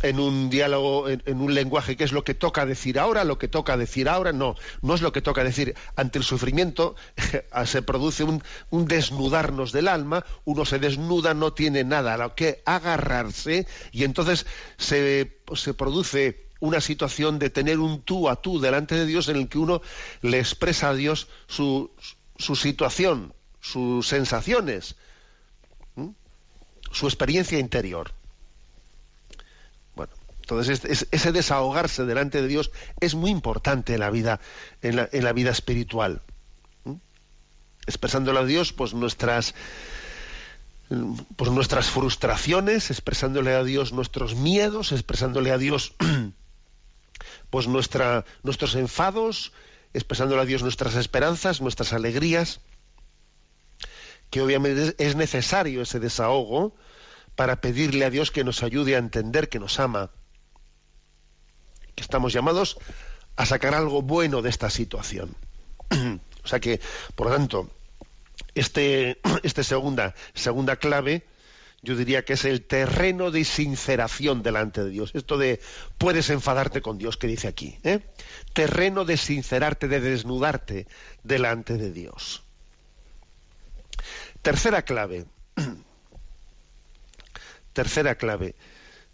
En 0.01 0.19
un 0.19 0.49
diálogo, 0.49 1.09
en, 1.09 1.41
un 1.41 1.53
lenguaje 1.53 1.97
que 1.97 2.03
es 2.03 2.11
lo 2.11 2.23
que 2.23 2.33
toca 2.33 2.65
decir 2.65 2.99
ahora, 2.99 3.23
lo 3.23 3.37
que 3.37 3.47
toca 3.47 3.77
decir 3.77 4.07
ahora, 4.09 4.31
no, 4.31 4.55
no 4.81 4.95
es 4.95 5.01
lo 5.01 5.11
que 5.11 5.21
toca 5.21 5.43
decir. 5.43 5.75
Ante 5.95 6.19
el 6.19 6.23
sufrimiento 6.23 6.95
se 7.65 7.81
produce 7.81 8.23
un, 8.23 8.41
desnudarnos 8.71 9.71
del 9.71 9.87
alma, 9.87 10.25
uno 10.45 10.65
se 10.65 10.79
desnuda, 10.79 11.33
no 11.33 11.53
tiene 11.53 11.83
nada 11.83 12.13
a 12.13 12.17
lo 12.17 12.35
que 12.35 12.61
agarrarse 12.65 13.67
y 13.91 14.03
entonces 14.03 14.45
se, 14.77 15.39
se 15.53 15.73
produce 15.73 16.49
una 16.59 16.81
situación 16.81 17.39
de 17.39 17.49
tener 17.49 17.79
un 17.79 18.01
tú 18.01 18.29
a 18.29 18.35
tú 18.35 18.59
delante 18.59 18.95
de 18.95 19.05
Dios 19.05 19.29
en 19.29 19.37
el 19.37 19.49
que 19.49 19.59
uno 19.59 19.81
le 20.21 20.39
expresa 20.39 20.89
a 20.89 20.93
Dios 20.93 21.27
su, 21.47 21.91
su 22.37 22.55
situación, 22.55 23.33
sus 23.61 24.07
sensaciones, 24.07 24.95
su 26.91 27.05
experiencia 27.07 27.59
interior. 27.59 28.11
Entonces, 30.49 31.07
ese 31.11 31.31
desahogarse 31.31 32.05
delante 32.05 32.41
de 32.41 32.47
Dios 32.47 32.71
es 32.99 33.13
muy 33.13 33.29
importante 33.29 33.93
en 33.93 33.99
la 33.99 34.09
vida, 34.09 34.39
en 34.81 34.95
la, 34.95 35.33
vida 35.33 35.51
espiritual. 35.51 36.23
Expresándole 37.85 38.39
a 38.39 38.45
Dios, 38.45 38.73
pues 38.73 38.95
nuestras, 38.95 39.53
pues 41.35 41.51
nuestras 41.51 41.91
frustraciones, 41.91 42.89
expresándole 42.89 43.53
a 43.53 43.63
Dios 43.63 43.93
nuestros 43.93 44.33
miedos, 44.33 44.91
expresándole 44.91 45.51
a 45.51 45.59
Dios 45.59 45.93
pues 47.51 47.67
nuestra, 47.67 48.25
nuestros 48.41 48.73
enfados, 48.73 49.51
expresándole 49.93 50.41
a 50.41 50.45
Dios 50.45 50.63
nuestras 50.63 50.95
esperanzas, 50.95 51.61
nuestras 51.61 51.93
alegrías, 51.93 52.59
que 54.31 54.41
obviamente 54.41 54.95
es 54.97 55.15
necesario 55.15 55.83
ese 55.83 55.99
desahogo 55.99 56.75
para 57.35 57.61
pedirle 57.61 58.03
a 58.03 58.09
Dios 58.09 58.31
que 58.31 58.43
nos 58.43 58.63
ayude 58.63 58.95
a 58.95 58.99
entender 58.99 59.47
que 59.47 59.59
nos 59.59 59.79
ama 59.79 60.09
estamos 62.01 62.33
llamados 62.33 62.77
a 63.35 63.45
sacar 63.45 63.73
algo 63.73 64.01
bueno 64.01 64.41
de 64.41 64.49
esta 64.49 64.69
situación. 64.69 65.35
o 66.43 66.47
sea 66.47 66.59
que, 66.59 66.79
por 67.15 67.27
lo 67.27 67.33
tanto, 67.35 67.69
este, 68.55 69.19
este 69.43 69.63
segunda, 69.63 70.15
segunda 70.33 70.75
clave, 70.75 71.25
yo 71.81 71.95
diría 71.95 72.25
que 72.25 72.33
es 72.33 72.43
el 72.43 72.65
terreno 72.65 73.31
de 73.31 73.45
sinceración 73.45 74.43
delante 74.43 74.83
de 74.83 74.89
Dios. 74.89 75.11
Esto 75.13 75.37
de 75.37 75.61
puedes 75.97 76.29
enfadarte 76.29 76.81
con 76.81 76.97
Dios 76.97 77.15
que 77.15 77.27
dice 77.27 77.47
aquí. 77.47 77.77
¿eh? 77.83 78.01
Terreno 78.53 79.05
de 79.05 79.15
sincerarte, 79.15 79.87
de 79.87 80.01
desnudarte 80.01 80.87
delante 81.23 81.77
de 81.77 81.91
Dios. 81.91 82.43
Tercera 84.41 84.81
clave. 84.81 85.25
Tercera 87.73 88.15
clave. 88.15 88.55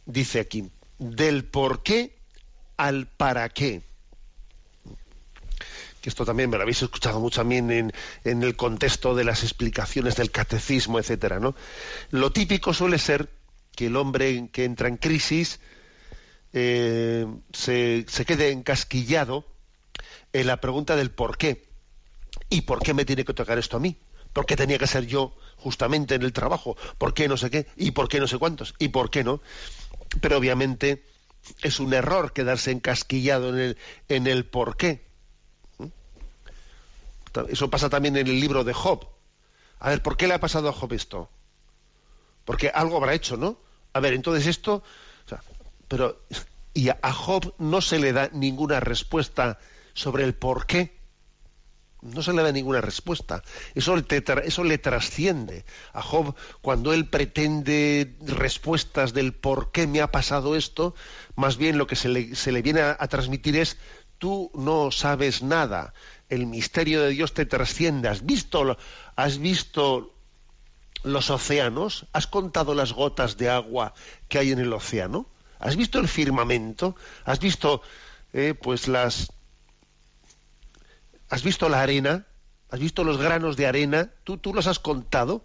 Dice 0.06 0.40
aquí, 0.40 0.72
del 0.98 1.46
por 1.46 1.84
qué 1.84 2.16
al 2.78 3.08
para 3.08 3.50
qué 3.50 3.82
que 6.06 6.10
esto 6.10 6.24
también 6.24 6.52
me 6.52 6.58
lo 6.58 6.62
habéis 6.62 6.84
escuchado 6.84 7.20
mucho 7.20 7.42
también 7.42 7.72
en, 7.72 7.92
en 8.26 8.44
el 8.44 8.56
contexto 8.56 9.16
de 9.16 9.24
las 9.24 9.42
explicaciones 9.42 10.16
del 10.16 10.30
catecismo, 10.30 11.00
etcétera, 11.00 11.40
¿no? 11.40 11.56
Lo 12.12 12.32
típico 12.32 12.76
suele 12.76 13.00
ser 13.00 13.28
que 13.76 13.88
el 13.88 13.96
hombre 13.96 14.50
que 14.52 14.66
entra 14.66 14.88
en 14.88 14.98
crisis 14.98 15.60
eh, 16.54 17.26
se, 17.54 18.06
se 18.08 18.24
quede 18.24 18.52
encasquillado 18.52 19.48
en 20.32 20.46
la 20.46 20.62
pregunta 20.62 20.96
del 20.96 21.10
por 21.10 21.40
qué. 21.40 21.68
¿Y 22.52 22.62
por 22.62 22.84
qué 22.84 22.94
me 22.94 23.06
tiene 23.06 23.26
que 23.26 23.34
tocar 23.34 23.58
esto 23.58 23.78
a 23.78 23.80
mí? 23.80 23.98
¿Por 24.32 24.46
qué 24.46 24.56
tenía 24.56 24.78
que 24.78 24.86
ser 24.86 25.08
yo 25.08 25.36
justamente 25.58 26.14
en 26.14 26.22
el 26.22 26.34
trabajo? 26.34 26.78
¿Por 27.00 27.16
qué 27.16 27.28
no 27.28 27.36
sé 27.36 27.50
qué? 27.50 27.66
¿Y 27.78 27.92
por 27.92 28.10
qué 28.10 28.20
no 28.20 28.28
sé 28.28 28.38
cuántos? 28.38 28.76
¿Y 28.78 28.90
por 28.90 29.10
qué 29.10 29.24
no? 29.24 29.42
Pero 30.22 30.38
obviamente 30.38 31.04
es 31.62 31.80
un 31.80 31.94
error 31.94 32.34
quedarse 32.34 32.72
encasquillado 32.72 33.50
en 33.50 33.60
el, 33.60 33.78
en 34.10 34.28
el 34.28 34.46
qué. 34.78 35.06
Eso 37.50 37.70
pasa 37.70 37.90
también 37.90 38.16
en 38.16 38.28
el 38.28 38.40
libro 38.40 38.64
de 38.64 38.74
Job. 38.74 39.08
A 39.80 39.90
ver, 39.90 40.02
¿por 40.02 40.16
qué 40.16 40.28
le 40.28 40.34
ha 40.34 40.40
pasado 40.40 40.70
a 40.70 40.74
Job 40.74 40.94
esto? 40.94 41.30
Porque 42.46 42.70
algo 42.70 42.98
habrá 42.98 43.14
hecho, 43.14 43.36
¿no? 43.36 43.58
A 43.94 44.00
ver, 44.00 44.14
entonces 44.14 44.48
esto, 44.48 44.84
pero 45.88 46.22
y 46.74 46.90
a 46.90 47.14
Job 47.14 47.54
no 47.58 47.82
se 47.82 48.00
le 48.00 48.14
da 48.14 48.30
ninguna 48.34 48.80
respuesta 48.80 49.60
sobre 49.94 50.24
el 50.24 50.34
por 50.36 50.66
qué. 50.66 50.95
No 52.02 52.22
se 52.22 52.34
le 52.34 52.44
da 52.44 52.52
ninguna 52.52 52.82
respuesta. 52.82 53.42
Eso, 53.74 53.96
eso 53.98 54.64
le 54.64 54.78
trasciende. 54.78 55.66
A 55.94 56.02
Job, 56.02 56.36
cuando 56.62 56.94
él 56.94 57.08
pretende 57.08 58.16
respuestas 58.22 59.14
del 59.14 59.34
por 59.34 59.72
qué 59.72 59.88
me 59.88 60.02
ha 60.02 60.12
pasado 60.12 60.56
esto, 60.56 60.94
más 61.36 61.58
bien 61.58 61.78
lo 61.78 61.88
que 61.88 61.96
se 61.96 62.10
le, 62.10 62.36
se 62.36 62.52
le 62.52 62.62
viene 62.62 62.82
a 62.82 63.08
transmitir 63.08 63.56
es, 63.58 63.78
tú 64.20 64.52
no 64.54 64.92
sabes 64.92 65.42
nada 65.42 65.94
el 66.30 66.48
misterio 66.48 67.02
de 67.02 67.10
Dios 67.10 67.34
te 67.34 67.46
trasciende. 67.46 68.10
¿Has 68.10 68.26
visto, 68.26 68.78
has 69.16 69.38
visto 69.38 70.14
los 71.04 71.30
océanos? 71.30 72.08
¿Has 72.14 72.28
contado 72.28 72.74
las 72.74 72.94
gotas 72.94 73.38
de 73.38 73.50
agua 73.50 73.94
que 74.28 74.40
hay 74.40 74.52
en 74.52 74.60
el 74.60 74.74
océano? 74.74 75.28
¿Has 75.60 75.76
visto 75.76 76.00
el 76.00 76.08
firmamento? 76.08 76.96
¿Has 77.24 77.40
visto 77.40 77.82
eh, 78.34 78.54
pues 78.54 78.88
las 78.88 79.32
¿Has 81.30 81.44
visto 81.44 81.70
la 81.70 81.82
arena? 81.82 82.26
¿Has 82.70 82.80
visto 82.80 83.04
los 83.04 83.18
granos 83.18 83.58
de 83.58 83.68
arena? 83.68 84.12
¿Tú, 84.24 84.38
tú 84.38 84.54
los 84.54 84.68
has 84.68 84.80
contado? 84.80 85.44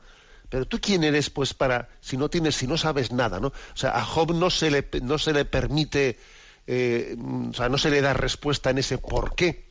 Pero 0.49 0.67
tú 0.67 0.81
quién 0.81 1.05
eres, 1.05 1.31
pues, 1.31 1.55
para, 1.55 1.89
si 2.01 2.17
no 2.17 2.29
tienes, 2.29 2.57
si 2.57 2.67
no 2.67 2.77
sabes 2.77 3.13
nada, 3.13 3.39
¿no? 3.39 3.49
O 3.49 3.77
sea, 3.77 3.97
a 3.97 4.05
Job 4.05 4.35
no 4.35 4.51
se 4.51 4.71
le, 4.71 4.89
no 5.03 5.17
se 5.19 5.33
le 5.33 5.45
permite, 5.45 6.19
eh, 6.67 7.17
o 7.51 7.55
sea, 7.55 7.69
no 7.69 7.79
se 7.79 7.91
le 7.91 8.01
da 8.01 8.15
respuesta 8.15 8.71
en 8.71 8.79
ese 8.79 8.99
por 8.99 9.35
qué. 9.37 9.71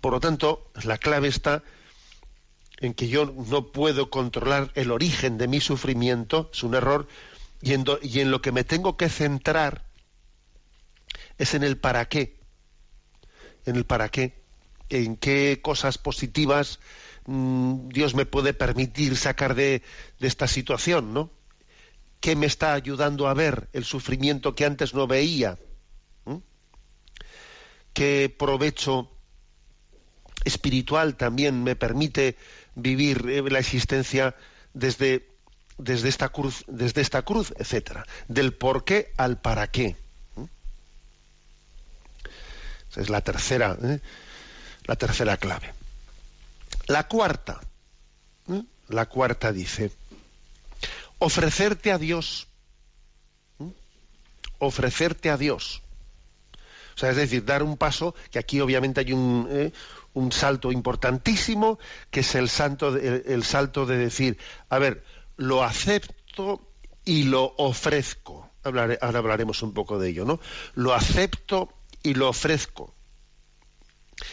Por 0.00 0.12
lo 0.12 0.20
tanto, 0.20 0.70
la 0.84 0.98
clave 0.98 1.26
está 1.26 1.64
en 2.78 2.94
que 2.94 3.08
yo 3.08 3.26
no 3.26 3.72
puedo 3.72 4.10
controlar 4.10 4.70
el 4.74 4.92
origen 4.92 5.38
de 5.38 5.48
mi 5.48 5.60
sufrimiento, 5.60 6.50
es 6.52 6.62
un 6.62 6.74
error, 6.74 7.08
y 7.62 7.72
en, 7.72 8.30
lo 8.30 8.42
que 8.42 8.52
me 8.52 8.64
tengo 8.64 8.96
que 8.96 9.08
centrar 9.08 9.84
es 11.38 11.54
en 11.54 11.64
el 11.64 11.78
para 11.78 12.04
qué, 12.08 12.35
en 13.66 13.76
el 13.76 13.84
para 13.84 14.08
qué, 14.08 14.34
en 14.88 15.16
qué 15.16 15.60
cosas 15.62 15.98
positivas 15.98 16.78
mm, 17.26 17.88
Dios 17.88 18.14
me 18.14 18.26
puede 18.26 18.54
permitir 18.54 19.16
sacar 19.16 19.54
de, 19.54 19.82
esta 20.20 20.46
situación, 20.46 21.12
¿no? 21.12 21.30
¿Qué 22.20 22.34
me 22.34 22.46
está 22.46 22.72
ayudando 22.72 23.28
a 23.28 23.34
ver 23.34 23.68
el 23.72 23.84
sufrimiento 23.84 24.54
que 24.54 24.64
antes 24.64 24.94
no 24.94 25.06
veía? 25.06 25.58
¿Mm? 26.24 26.36
¿Qué 27.92 28.34
provecho 28.36 29.10
espiritual 30.44 31.16
también 31.16 31.62
me 31.62 31.76
permite 31.76 32.36
vivir 32.74 33.26
eh, 33.28 33.42
la 33.50 33.58
existencia 33.58 34.36
desde, 34.72 35.28
desde 35.78 36.08
esta 36.08 36.28
cruz, 36.28 36.64
desde 36.68 37.00
esta 37.00 37.22
cruz, 37.22 37.52
etcétera, 37.58 38.06
del 38.28 38.54
por 38.54 38.84
qué 38.84 39.12
al 39.16 39.40
para 39.40 39.66
qué. 39.70 39.96
Es 42.96 43.10
la 43.10 43.20
tercera, 43.20 43.76
¿eh? 43.82 44.00
la 44.84 44.96
tercera 44.96 45.36
clave. 45.36 45.72
La 46.86 47.08
cuarta, 47.08 47.60
¿eh? 48.48 48.62
la 48.88 49.06
cuarta 49.06 49.52
dice, 49.52 49.92
ofrecerte 51.18 51.92
a 51.92 51.98
Dios, 51.98 52.48
ofrecerte 54.58 55.30
a 55.30 55.36
Dios. 55.36 55.82
O 56.94 56.98
sea, 56.98 57.10
es 57.10 57.16
decir, 57.16 57.44
dar 57.44 57.62
un 57.62 57.76
paso, 57.76 58.14
que 58.30 58.38
aquí 58.38 58.60
obviamente 58.60 59.00
hay 59.00 59.12
un, 59.12 59.72
un 60.14 60.32
salto 60.32 60.72
importantísimo, 60.72 61.78
que 62.10 62.20
es 62.20 62.34
el, 62.34 62.48
el, 63.26 63.44
salto 63.44 63.84
de 63.84 63.96
decir, 63.98 64.38
a 64.70 64.78
ver, 64.78 65.04
lo 65.36 65.62
acepto 65.62 66.66
y 67.04 67.24
lo 67.24 67.54
ofrezco. 67.58 68.50
ahora 68.64 68.98
hablaremos 69.00 69.62
un 69.62 69.74
poco 69.74 69.98
de 69.98 70.08
ello, 70.08 70.24
¿no? 70.24 70.40
Lo 70.74 70.94
acepto 70.94 71.75
y 72.06 72.14
lo 72.14 72.28
ofrezco. 72.28 72.94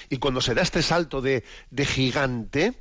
Y 0.09 0.17
cuando 0.17 0.41
se 0.41 0.53
da 0.53 0.61
este 0.61 0.83
salto 0.83 1.21
de, 1.21 1.43
de 1.71 1.85
gigante, 1.85 2.73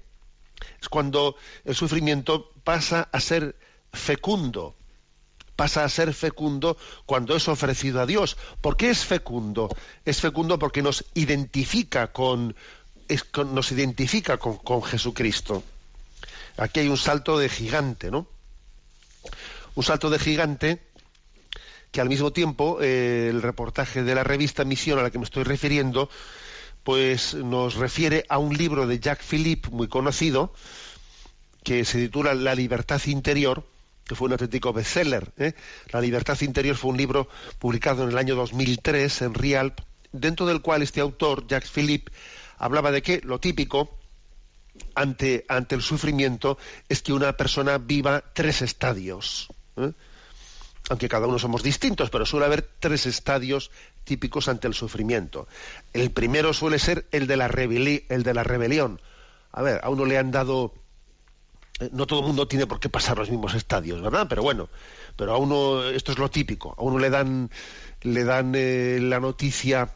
es 0.81 0.89
cuando 0.89 1.35
el 1.65 1.75
sufrimiento 1.75 2.53
pasa 2.63 3.09
a 3.11 3.21
ser 3.21 3.57
fecundo, 3.93 4.77
pasa 5.57 5.85
a 5.85 5.89
ser 5.89 6.13
fecundo 6.13 6.77
cuando 7.07 7.35
es 7.35 7.49
ofrecido 7.49 8.03
a 8.03 8.07
Dios. 8.07 8.37
¿Por 8.61 8.77
qué 8.77 8.91
es 8.91 9.05
fecundo? 9.05 9.75
Es 10.05 10.21
fecundo 10.21 10.59
porque 10.59 10.83
nos 10.83 11.07
identifica 11.15 12.13
con, 12.13 12.55
nos 13.51 13.73
identifica 13.73 14.37
con, 14.37 14.83
Jesucristo. 14.83 15.63
Aquí 16.59 16.81
hay 16.81 16.89
un 16.89 16.99
salto 16.99 17.39
de 17.39 17.49
gigante, 17.49 18.11
¿no? 18.11 18.27
Un 19.75 19.85
salto 19.85 20.11
de 20.11 20.19
gigante 20.19 20.92
que 21.93 22.01
al 22.01 22.09
mismo 22.09 22.33
tiempo 22.33 22.79
eh, 22.81 23.29
el 23.31 23.43
reportaje 23.43 24.03
de 24.03 24.15
la 24.15 24.25
revista 24.25 24.65
Misión 24.65 24.99
a 24.99 25.03
la 25.03 25.11
que 25.11 25.19
me 25.19 25.25
estoy 25.25 25.45
refiriendo, 25.45 26.09
pues 26.83 27.35
nos 27.35 27.75
refiere 27.75 28.25
a 28.29 28.39
un 28.39 28.57
libro 28.57 28.87
de 28.87 28.99
Jacques 28.99 29.27
Philippe 29.27 29.69
muy 29.71 29.89
conocido 29.89 30.53
que 31.63 31.85
se 31.85 31.99
titula 31.99 32.35
La 32.35 32.55
libertad 32.55 33.01
interior, 33.07 33.65
que 34.05 34.15
fue 34.15 34.27
un 34.27 34.33
auténtico 34.33 34.73
bestseller. 34.73 35.31
¿eh? 35.37 35.53
La 35.93 36.01
libertad 36.01 36.41
interior 36.41 36.77
fue 36.77 36.91
un 36.91 36.97
libro 36.97 37.29
publicado 37.59 38.03
en 38.03 38.09
el 38.09 38.19
año 38.19 38.35
2003 38.35 39.23
en 39.23 39.35
Rialp, 39.35 39.79
dentro 40.11 40.47
del 40.47 40.63
cual 40.63 40.83
este 40.83 41.01
autor, 41.01 41.47
Jacques 41.47 41.71
Philippe, 41.71 42.11
hablaba 42.59 42.91
de 42.91 43.03
que 43.03 43.21
lo 43.23 43.39
típico 43.39 43.99
ante, 44.95 45.45
ante 45.49 45.75
el 45.75 45.83
sufrimiento 45.83 46.59
es 46.89 47.03
que 47.03 47.13
una 47.13 47.37
persona 47.37 47.79
viva 47.79 48.25
tres 48.33 48.63
estadios. 48.63 49.49
¿eh? 49.77 49.93
Aunque 50.91 51.09
cada 51.09 51.27
uno 51.27 51.39
somos 51.39 51.63
distintos, 51.63 52.11
pero 52.11 52.27
suele 52.27 52.47
haber 52.47 52.63
tres 52.63 53.07
estadios 53.07 53.71
típicos 54.05 54.49
ante 54.49 54.67
el 54.67 54.75
sufrimiento. 54.75 55.47
El 55.93 56.11
primero 56.11 56.53
suele 56.53 56.79
ser 56.79 57.07
el 57.13 57.27
de 57.27 57.37
la, 57.37 57.47
el 57.47 58.23
de 58.23 58.35
la 58.35 58.43
rebelión. 58.43 59.01
A 59.53 59.63
ver, 59.63 59.81
a 59.83 59.91
uno 59.91 60.05
le 60.05 60.19
han 60.19 60.33
dado 60.33 60.75
eh, 61.83 61.91
no 61.93 62.07
todo 62.07 62.21
el 62.21 62.27
mundo 62.27 62.47
tiene 62.47 62.67
por 62.67 62.81
qué 62.81 62.89
pasar 62.89 63.19
los 63.19 63.31
mismos 63.31 63.55
estadios, 63.55 64.01
¿verdad? 64.03 64.27
Pero 64.29 64.43
bueno, 64.43 64.69
pero 65.17 65.33
a 65.33 65.39
uno 65.39 65.85
esto 65.85 66.13
es 66.13 66.19
lo 66.19 66.31
típico. 66.31 66.75
A 66.79 66.83
uno 66.83 66.99
le 66.99 67.11
dan 67.11 67.51
le 68.03 68.25
dan 68.25 68.53
eh, 68.55 68.99
la 69.01 69.21
noticia 69.21 69.91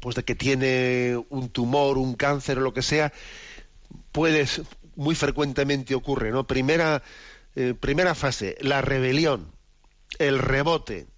pues 0.00 0.14
de 0.14 0.24
que 0.24 0.34
tiene 0.34 1.20
un 1.28 1.48
tumor, 1.48 1.98
un 1.98 2.14
cáncer 2.14 2.58
o 2.58 2.60
lo 2.60 2.72
que 2.72 2.82
sea, 2.82 3.12
puedes 4.12 4.62
muy 4.94 5.14
frecuentemente 5.14 5.94
ocurre, 5.94 6.30
¿no? 6.30 6.46
Primera 6.46 7.02
eh, 7.60 7.74
primera 7.74 8.14
fase, 8.14 8.56
la 8.60 8.82
rebelión, 8.82 9.50
el 10.20 10.38
rebote, 10.38 11.08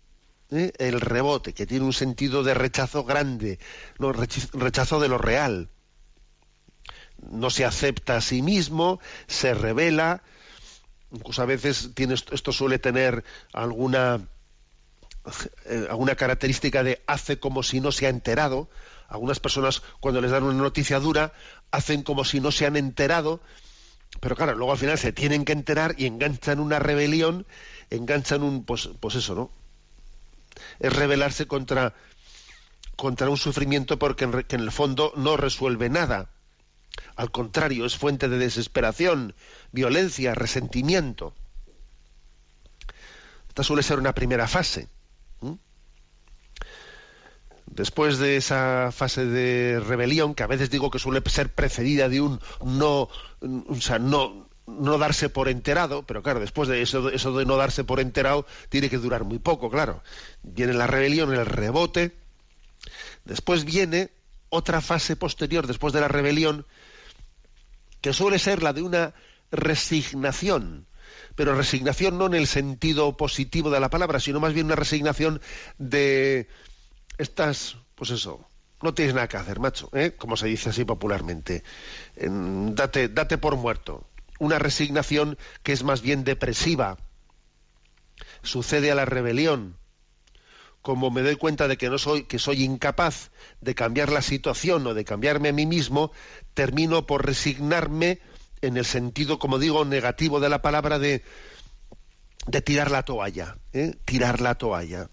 ¿eh? 0.50 0.72
el 0.78 1.02
rebote 1.02 1.52
que 1.52 1.66
tiene 1.66 1.84
un 1.84 1.92
sentido 1.92 2.42
de 2.42 2.54
rechazo 2.54 3.04
grande, 3.04 3.58
no 3.98 4.10
rechazo 4.10 5.00
de 5.00 5.08
lo 5.08 5.18
real. 5.18 5.68
No 7.30 7.50
se 7.50 7.66
acepta 7.66 8.16
a 8.16 8.20
sí 8.22 8.40
mismo, 8.40 9.00
se 9.26 9.52
revela, 9.52 10.22
incluso 11.12 11.42
a 11.42 11.44
veces 11.44 11.90
tiene, 11.92 12.14
esto 12.14 12.52
suele 12.52 12.78
tener 12.78 13.22
alguna 13.52 14.26
eh, 15.66 15.88
alguna 15.90 16.14
característica 16.14 16.82
de 16.82 17.02
hace 17.06 17.38
como 17.38 17.62
si 17.62 17.82
no 17.82 17.92
se 17.92 18.06
ha 18.06 18.08
enterado. 18.08 18.70
Algunas 19.08 19.40
personas 19.40 19.82
cuando 20.00 20.22
les 20.22 20.30
dan 20.30 20.44
una 20.44 20.54
noticia 20.54 21.00
dura 21.00 21.34
hacen 21.70 22.02
como 22.02 22.24
si 22.24 22.40
no 22.40 22.50
se 22.50 22.64
han 22.64 22.78
enterado 22.78 23.42
pero 24.18 24.34
claro, 24.34 24.54
luego 24.54 24.72
al 24.72 24.78
final 24.78 24.98
se 24.98 25.12
tienen 25.12 25.44
que 25.44 25.52
enterar 25.52 25.94
y 25.96 26.06
enganchan 26.06 26.58
una 26.58 26.78
rebelión, 26.78 27.46
enganchan 27.90 28.42
un, 28.42 28.64
pues, 28.64 28.90
pues 28.98 29.14
eso, 29.14 29.34
¿no? 29.34 29.50
Es 30.78 30.92
rebelarse 30.92 31.46
contra, 31.46 31.94
contra 32.96 33.30
un 33.30 33.36
sufrimiento 33.36 33.98
porque 33.98 34.28
que 34.48 34.56
en 34.56 34.62
el 34.62 34.72
fondo 34.72 35.12
no 35.16 35.36
resuelve 35.36 35.88
nada. 35.88 36.30
Al 37.16 37.30
contrario, 37.30 37.86
es 37.86 37.96
fuente 37.96 38.28
de 38.28 38.38
desesperación, 38.38 39.34
violencia, 39.72 40.34
resentimiento. 40.34 41.34
Esta 43.48 43.62
suele 43.62 43.82
ser 43.82 43.98
una 43.98 44.14
primera 44.14 44.48
fase. 44.48 44.88
Después 47.70 48.18
de 48.18 48.36
esa 48.36 48.90
fase 48.92 49.24
de 49.24 49.78
rebelión, 49.80 50.34
que 50.34 50.42
a 50.42 50.48
veces 50.48 50.70
digo 50.70 50.90
que 50.90 50.98
suele 50.98 51.22
ser 51.26 51.54
precedida 51.54 52.08
de 52.08 52.20
un 52.20 52.40
no, 52.64 53.08
o 53.40 53.80
sea, 53.80 54.00
no, 54.00 54.48
no 54.66 54.98
darse 54.98 55.28
por 55.28 55.48
enterado, 55.48 56.02
pero 56.04 56.22
claro, 56.22 56.40
después 56.40 56.68
de 56.68 56.82
eso, 56.82 57.10
eso 57.10 57.36
de 57.36 57.46
no 57.46 57.56
darse 57.56 57.84
por 57.84 58.00
enterado 58.00 58.44
tiene 58.68 58.90
que 58.90 58.98
durar 58.98 59.22
muy 59.22 59.38
poco, 59.38 59.70
claro. 59.70 60.02
Viene 60.42 60.72
la 60.74 60.88
rebelión, 60.88 61.32
el 61.32 61.46
rebote. 61.46 62.16
Después 63.24 63.64
viene 63.64 64.10
otra 64.48 64.80
fase 64.80 65.14
posterior, 65.14 65.68
después 65.68 65.92
de 65.92 66.00
la 66.00 66.08
rebelión, 66.08 66.66
que 68.00 68.12
suele 68.12 68.40
ser 68.40 68.64
la 68.64 68.72
de 68.72 68.82
una 68.82 69.14
resignación, 69.52 70.86
pero 71.36 71.54
resignación 71.54 72.18
no 72.18 72.26
en 72.26 72.34
el 72.34 72.46
sentido 72.46 73.16
positivo 73.16 73.70
de 73.70 73.80
la 73.80 73.90
palabra, 73.90 74.18
sino 74.18 74.40
más 74.40 74.54
bien 74.54 74.66
una 74.66 74.76
resignación 74.76 75.40
de 75.78 76.48
estás, 77.20 77.76
pues 77.94 78.10
eso, 78.10 78.46
no 78.82 78.94
tienes 78.94 79.14
nada 79.14 79.28
que 79.28 79.36
hacer, 79.36 79.60
macho, 79.60 79.90
¿eh? 79.92 80.14
como 80.16 80.36
se 80.36 80.46
dice 80.46 80.70
así 80.70 80.84
popularmente. 80.84 81.62
date, 82.16 83.08
date 83.08 83.38
por 83.38 83.56
muerto. 83.56 84.06
Una 84.38 84.58
resignación 84.58 85.36
que 85.62 85.72
es 85.72 85.82
más 85.82 86.00
bien 86.00 86.24
depresiva. 86.24 86.96
Sucede 88.42 88.90
a 88.90 88.94
la 88.94 89.04
rebelión. 89.04 89.76
Como 90.80 91.10
me 91.10 91.20
doy 91.20 91.36
cuenta 91.36 91.68
de 91.68 91.76
que 91.76 91.90
no 91.90 91.98
soy, 91.98 92.24
que 92.24 92.38
soy 92.38 92.64
incapaz 92.64 93.30
de 93.60 93.74
cambiar 93.74 94.10
la 94.10 94.22
situación 94.22 94.86
o 94.86 94.94
de 94.94 95.04
cambiarme 95.04 95.50
a 95.50 95.52
mí 95.52 95.66
mismo, 95.66 96.10
termino 96.54 97.06
por 97.06 97.26
resignarme 97.26 98.20
en 98.62 98.78
el 98.78 98.86
sentido, 98.86 99.38
como 99.38 99.58
digo, 99.58 99.84
negativo 99.84 100.40
de 100.40 100.48
la 100.48 100.62
palabra 100.62 100.98
de, 100.98 101.22
de 102.46 102.62
tirar 102.62 102.90
la 102.90 103.02
toalla, 103.02 103.58
¿eh? 103.74 103.94
tirar 104.06 104.40
la 104.40 104.54
toalla. 104.54 105.10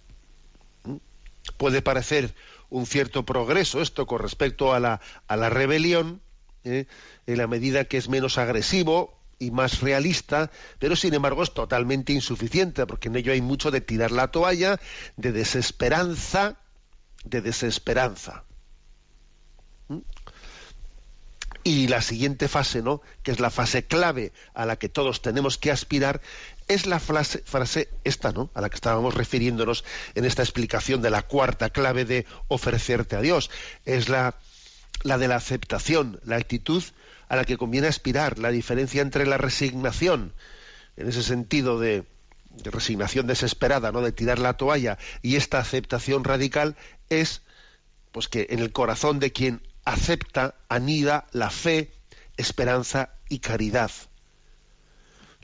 Puede 1.55 1.81
parecer 1.81 2.35
un 2.69 2.85
cierto 2.85 3.25
progreso 3.25 3.81
esto 3.81 4.05
con 4.05 4.19
respecto 4.19 4.73
a 4.73 4.79
la, 4.79 5.01
a 5.27 5.37
la 5.37 5.49
rebelión, 5.49 6.21
¿eh? 6.63 6.85
en 7.25 7.37
la 7.37 7.47
medida 7.47 7.85
que 7.85 7.97
es 7.97 8.09
menos 8.09 8.37
agresivo 8.37 9.17
y 9.39 9.51
más 9.51 9.81
realista, 9.81 10.51
pero 10.79 10.95
sin 10.95 11.13
embargo 11.13 11.43
es 11.43 11.53
totalmente 11.53 12.13
insuficiente, 12.13 12.85
porque 12.85 13.07
en 13.07 13.15
ello 13.15 13.31
hay 13.31 13.41
mucho 13.41 13.71
de 13.71 13.81
tirar 13.81 14.11
la 14.11 14.29
toalla, 14.29 14.79
de 15.15 15.31
desesperanza, 15.31 16.57
de 17.23 17.41
desesperanza. 17.41 18.43
¿Mm? 19.87 19.99
Y 21.63 21.87
la 21.87 22.01
siguiente 22.01 22.47
fase, 22.47 22.81
¿no? 22.81 23.01
que 23.23 23.31
es 23.31 23.39
la 23.39 23.49
fase 23.49 23.83
clave 23.83 24.31
a 24.53 24.65
la 24.65 24.77
que 24.77 24.87
todos 24.89 25.21
tenemos 25.21 25.57
que 25.57 25.69
aspirar, 25.69 26.21
es 26.67 26.85
la 26.85 26.99
frase, 26.99 27.89
esta, 28.03 28.31
¿no? 28.31 28.49
A 28.53 28.61
la 28.61 28.69
que 28.69 28.75
estábamos 28.75 29.13
refiriéndonos 29.13 29.85
en 30.15 30.25
esta 30.25 30.43
explicación 30.43 31.01
de 31.01 31.09
la 31.09 31.21
cuarta 31.21 31.69
clave 31.69 32.05
de 32.05 32.25
ofrecerte 32.47 33.15
a 33.15 33.21
Dios. 33.21 33.49
Es 33.85 34.09
la, 34.09 34.35
la 35.03 35.17
de 35.17 35.27
la 35.27 35.37
aceptación, 35.37 36.19
la 36.25 36.35
actitud 36.35 36.83
a 37.29 37.35
la 37.35 37.45
que 37.45 37.57
conviene 37.57 37.87
aspirar, 37.87 38.39
la 38.39 38.51
diferencia 38.51 39.01
entre 39.01 39.25
la 39.25 39.37
resignación, 39.37 40.33
en 40.97 41.09
ese 41.09 41.23
sentido 41.23 41.79
de, 41.79 42.03
de 42.49 42.71
resignación 42.71 43.27
desesperada, 43.27 43.91
¿no? 43.91 44.01
De 44.01 44.11
tirar 44.11 44.39
la 44.39 44.53
toalla, 44.53 44.97
y 45.21 45.35
esta 45.35 45.59
aceptación 45.59 46.23
radical 46.23 46.75
es, 47.09 47.41
pues 48.11 48.27
que 48.27 48.47
en 48.49 48.59
el 48.59 48.71
corazón 48.71 49.19
de 49.19 49.31
quien 49.31 49.61
acepta 49.85 50.55
anida 50.67 51.27
la 51.31 51.49
fe, 51.49 51.91
esperanza 52.35 53.11
y 53.29 53.39
caridad 53.39 53.91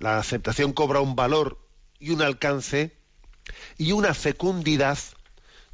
la 0.03 0.17
aceptación 0.17 0.73
cobra 0.73 0.99
un 0.99 1.15
valor 1.15 1.57
y 1.97 2.09
un 2.09 2.21
alcance 2.21 2.91
y 3.77 3.93
una 3.93 4.13
fecundidad 4.13 4.99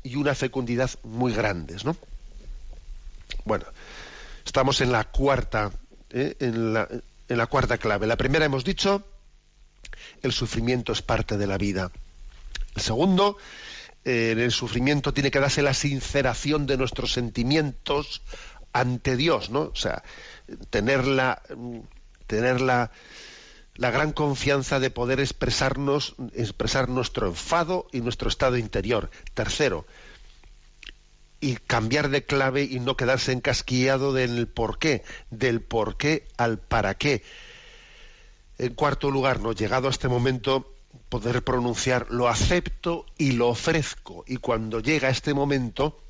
y 0.03 0.17
una 0.17 0.35
fecundidad 0.35 0.91
muy 1.01 1.33
grandes, 1.33 1.83
¿no? 1.83 1.97
Bueno, 3.43 3.65
estamos 4.45 4.81
en 4.81 4.91
la 4.91 5.05
cuarta, 5.05 5.71
¿eh? 6.11 6.35
en, 6.39 6.73
la, 6.73 6.87
la, 7.27 7.47
cuarta 7.47 7.79
clave. 7.79 8.05
La 8.05 8.17
primera 8.17 8.45
hemos 8.45 8.63
dicho, 8.63 9.03
el 10.21 10.31
sufrimiento 10.31 10.93
es 10.93 11.01
parte 11.01 11.35
de 11.35 11.47
la 11.47 11.57
vida. 11.57 11.91
El 12.75 12.83
segundo, 12.83 13.35
eh, 14.05 14.29
en 14.33 14.39
el 14.39 14.51
sufrimiento 14.51 15.11
tiene 15.11 15.31
que 15.31 15.39
darse 15.39 15.63
la 15.63 15.73
sinceración 15.73 16.67
de 16.67 16.77
nuestros 16.77 17.13
sentimientos 17.13 18.21
ante 18.73 19.17
Dios, 19.17 19.49
¿no? 19.49 19.61
O 19.61 19.75
sea, 19.75 20.03
tenerla, 20.69 21.41
tenerla 22.27 22.75
la 22.75 22.91
gran 23.79 24.11
confianza 24.11 24.81
de 24.81 24.89
poder 24.89 25.21
expresarnos, 25.21 26.15
expresar 26.33 26.89
nuestro 26.89 27.27
enfado 27.27 27.87
y 27.93 28.01
nuestro 28.01 28.27
estado 28.27 28.57
interior. 28.57 29.09
Tercero, 29.33 29.85
y 31.39 31.55
cambiar 31.55 32.09
de 32.09 32.25
clave 32.25 32.63
y 32.63 32.81
no 32.81 32.97
quedarse 32.97 33.31
encasquillado 33.31 34.11
del 34.11 34.47
por 34.47 34.79
qué, 34.79 35.03
del 35.29 35.61
por 35.61 35.95
qué 35.95 36.27
al 36.35 36.59
para 36.59 36.95
qué. 36.95 37.23
En 38.57 38.73
cuarto 38.73 39.09
lugar, 39.09 39.39
¿no? 39.39 39.53
llegado 39.53 39.87
a 39.87 39.91
este 39.91 40.09
momento, 40.09 40.75
poder 41.07 41.41
pronunciar 41.43 42.07
lo 42.09 42.27
acepto 42.27 43.05
y 43.17 43.31
lo 43.31 43.47
ofrezco. 43.47 44.25
Y 44.27 44.37
cuando 44.37 44.81
llega 44.81 45.07
este 45.07 45.33
momento 45.33 46.01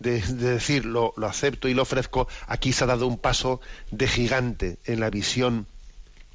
de, 0.00 0.20
de 0.20 0.54
decir 0.54 0.84
lo 0.84 1.14
acepto 1.18 1.68
y 1.68 1.74
lo 1.74 1.82
ofrezco, 1.82 2.26
aquí 2.48 2.72
se 2.72 2.82
ha 2.82 2.88
dado 2.88 3.06
un 3.06 3.18
paso 3.18 3.60
de 3.92 4.08
gigante 4.08 4.78
en 4.84 4.98
la 4.98 5.10
visión 5.10 5.68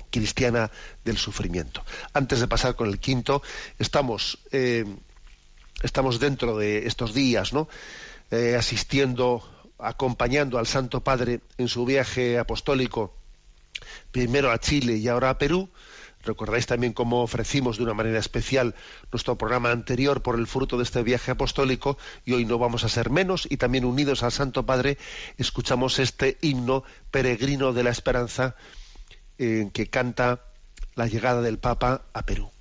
cristiana 0.09 0.71
del 1.03 1.17
sufrimiento. 1.17 1.83
Antes 2.13 2.39
de 2.39 2.47
pasar 2.47 2.75
con 2.75 2.87
el 2.87 2.99
quinto, 2.99 3.41
estamos, 3.77 4.39
eh, 4.51 4.85
estamos 5.81 6.19
dentro 6.19 6.57
de 6.57 6.87
estos 6.87 7.13
días, 7.13 7.53
¿no? 7.53 7.67
Eh, 8.31 8.55
asistiendo, 8.55 9.43
acompañando 9.79 10.59
al 10.59 10.67
Santo 10.67 11.01
Padre 11.01 11.41
en 11.57 11.67
su 11.67 11.85
viaje 11.85 12.37
apostólico, 12.37 13.15
primero 14.11 14.51
a 14.51 14.59
Chile 14.59 14.97
y 14.97 15.07
ahora 15.07 15.31
a 15.31 15.37
Perú. 15.37 15.69
Recordáis 16.23 16.65
también 16.65 16.91
cómo 16.91 17.21
ofrecimos 17.21 17.77
de 17.77 17.83
una 17.83 17.93
manera 17.93 18.19
especial 18.19 18.75
nuestro 19.11 19.37
programa 19.37 19.71
anterior 19.71 20.21
por 20.21 20.37
el 20.37 20.47
fruto 20.47 20.77
de 20.77 20.83
este 20.83 21.01
viaje 21.01 21.31
apostólico 21.31 21.97
y 22.25 22.33
hoy 22.33 22.43
no 22.43 22.57
vamos 22.59 22.83
a 22.83 22.89
ser 22.89 23.09
menos 23.09 23.47
y 23.49 23.55
también 23.55 23.85
unidos 23.85 24.21
al 24.23 24.33
Santo 24.33 24.65
Padre 24.65 24.97
escuchamos 25.37 25.97
este 25.97 26.37
himno 26.41 26.83
peregrino 27.09 27.71
de 27.71 27.83
la 27.83 27.91
esperanza 27.91 28.55
en 29.39 29.71
que 29.71 29.87
canta 29.87 30.41
la 30.95 31.07
llegada 31.07 31.41
del 31.41 31.57
Papa 31.57 32.03
a 32.13 32.25
Perú. 32.25 32.51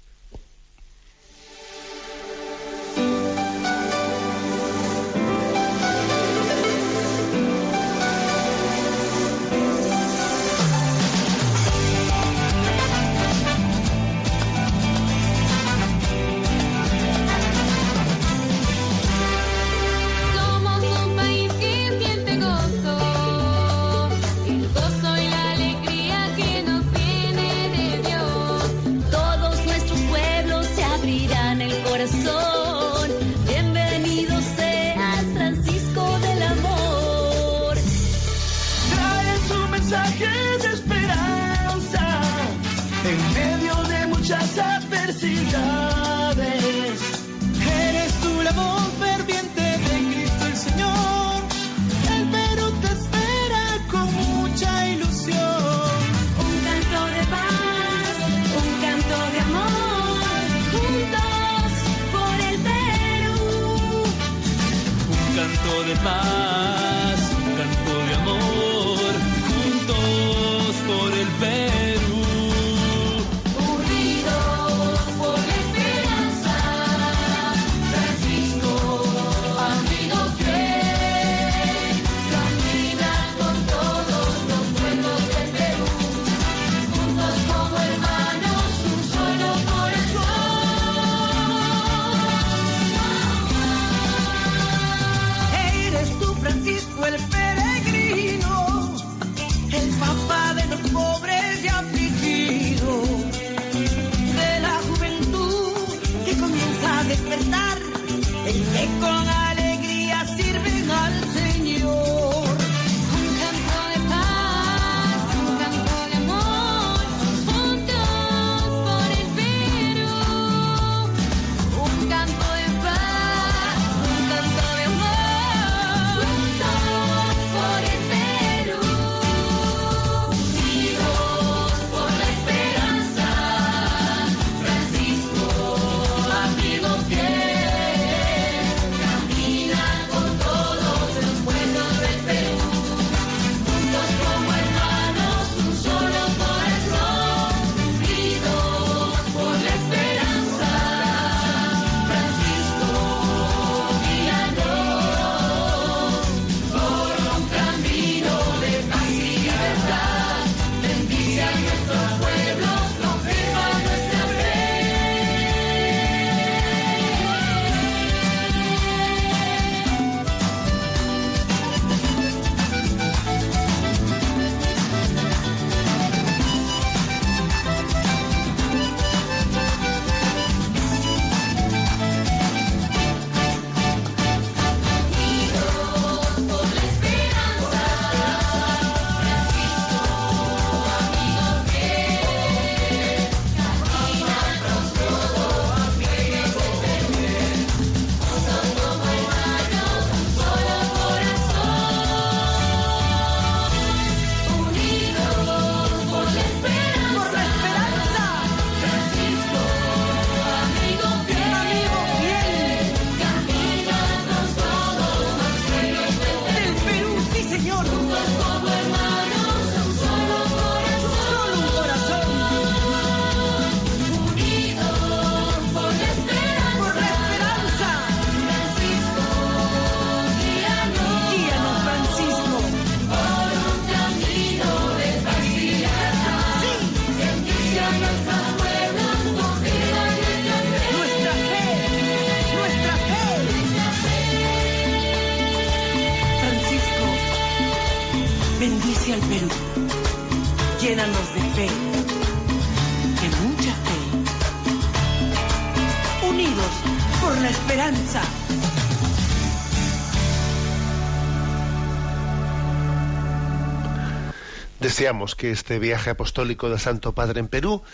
Deseamos 264.99 265.37
que 265.37 265.53
este 265.53 265.79
viaje 265.79 266.11
apostólico 266.11 266.69
del 266.69 266.81
Santo 266.81 267.15
Padre 267.15 267.39
en 267.39 267.47
Perú 267.47 267.85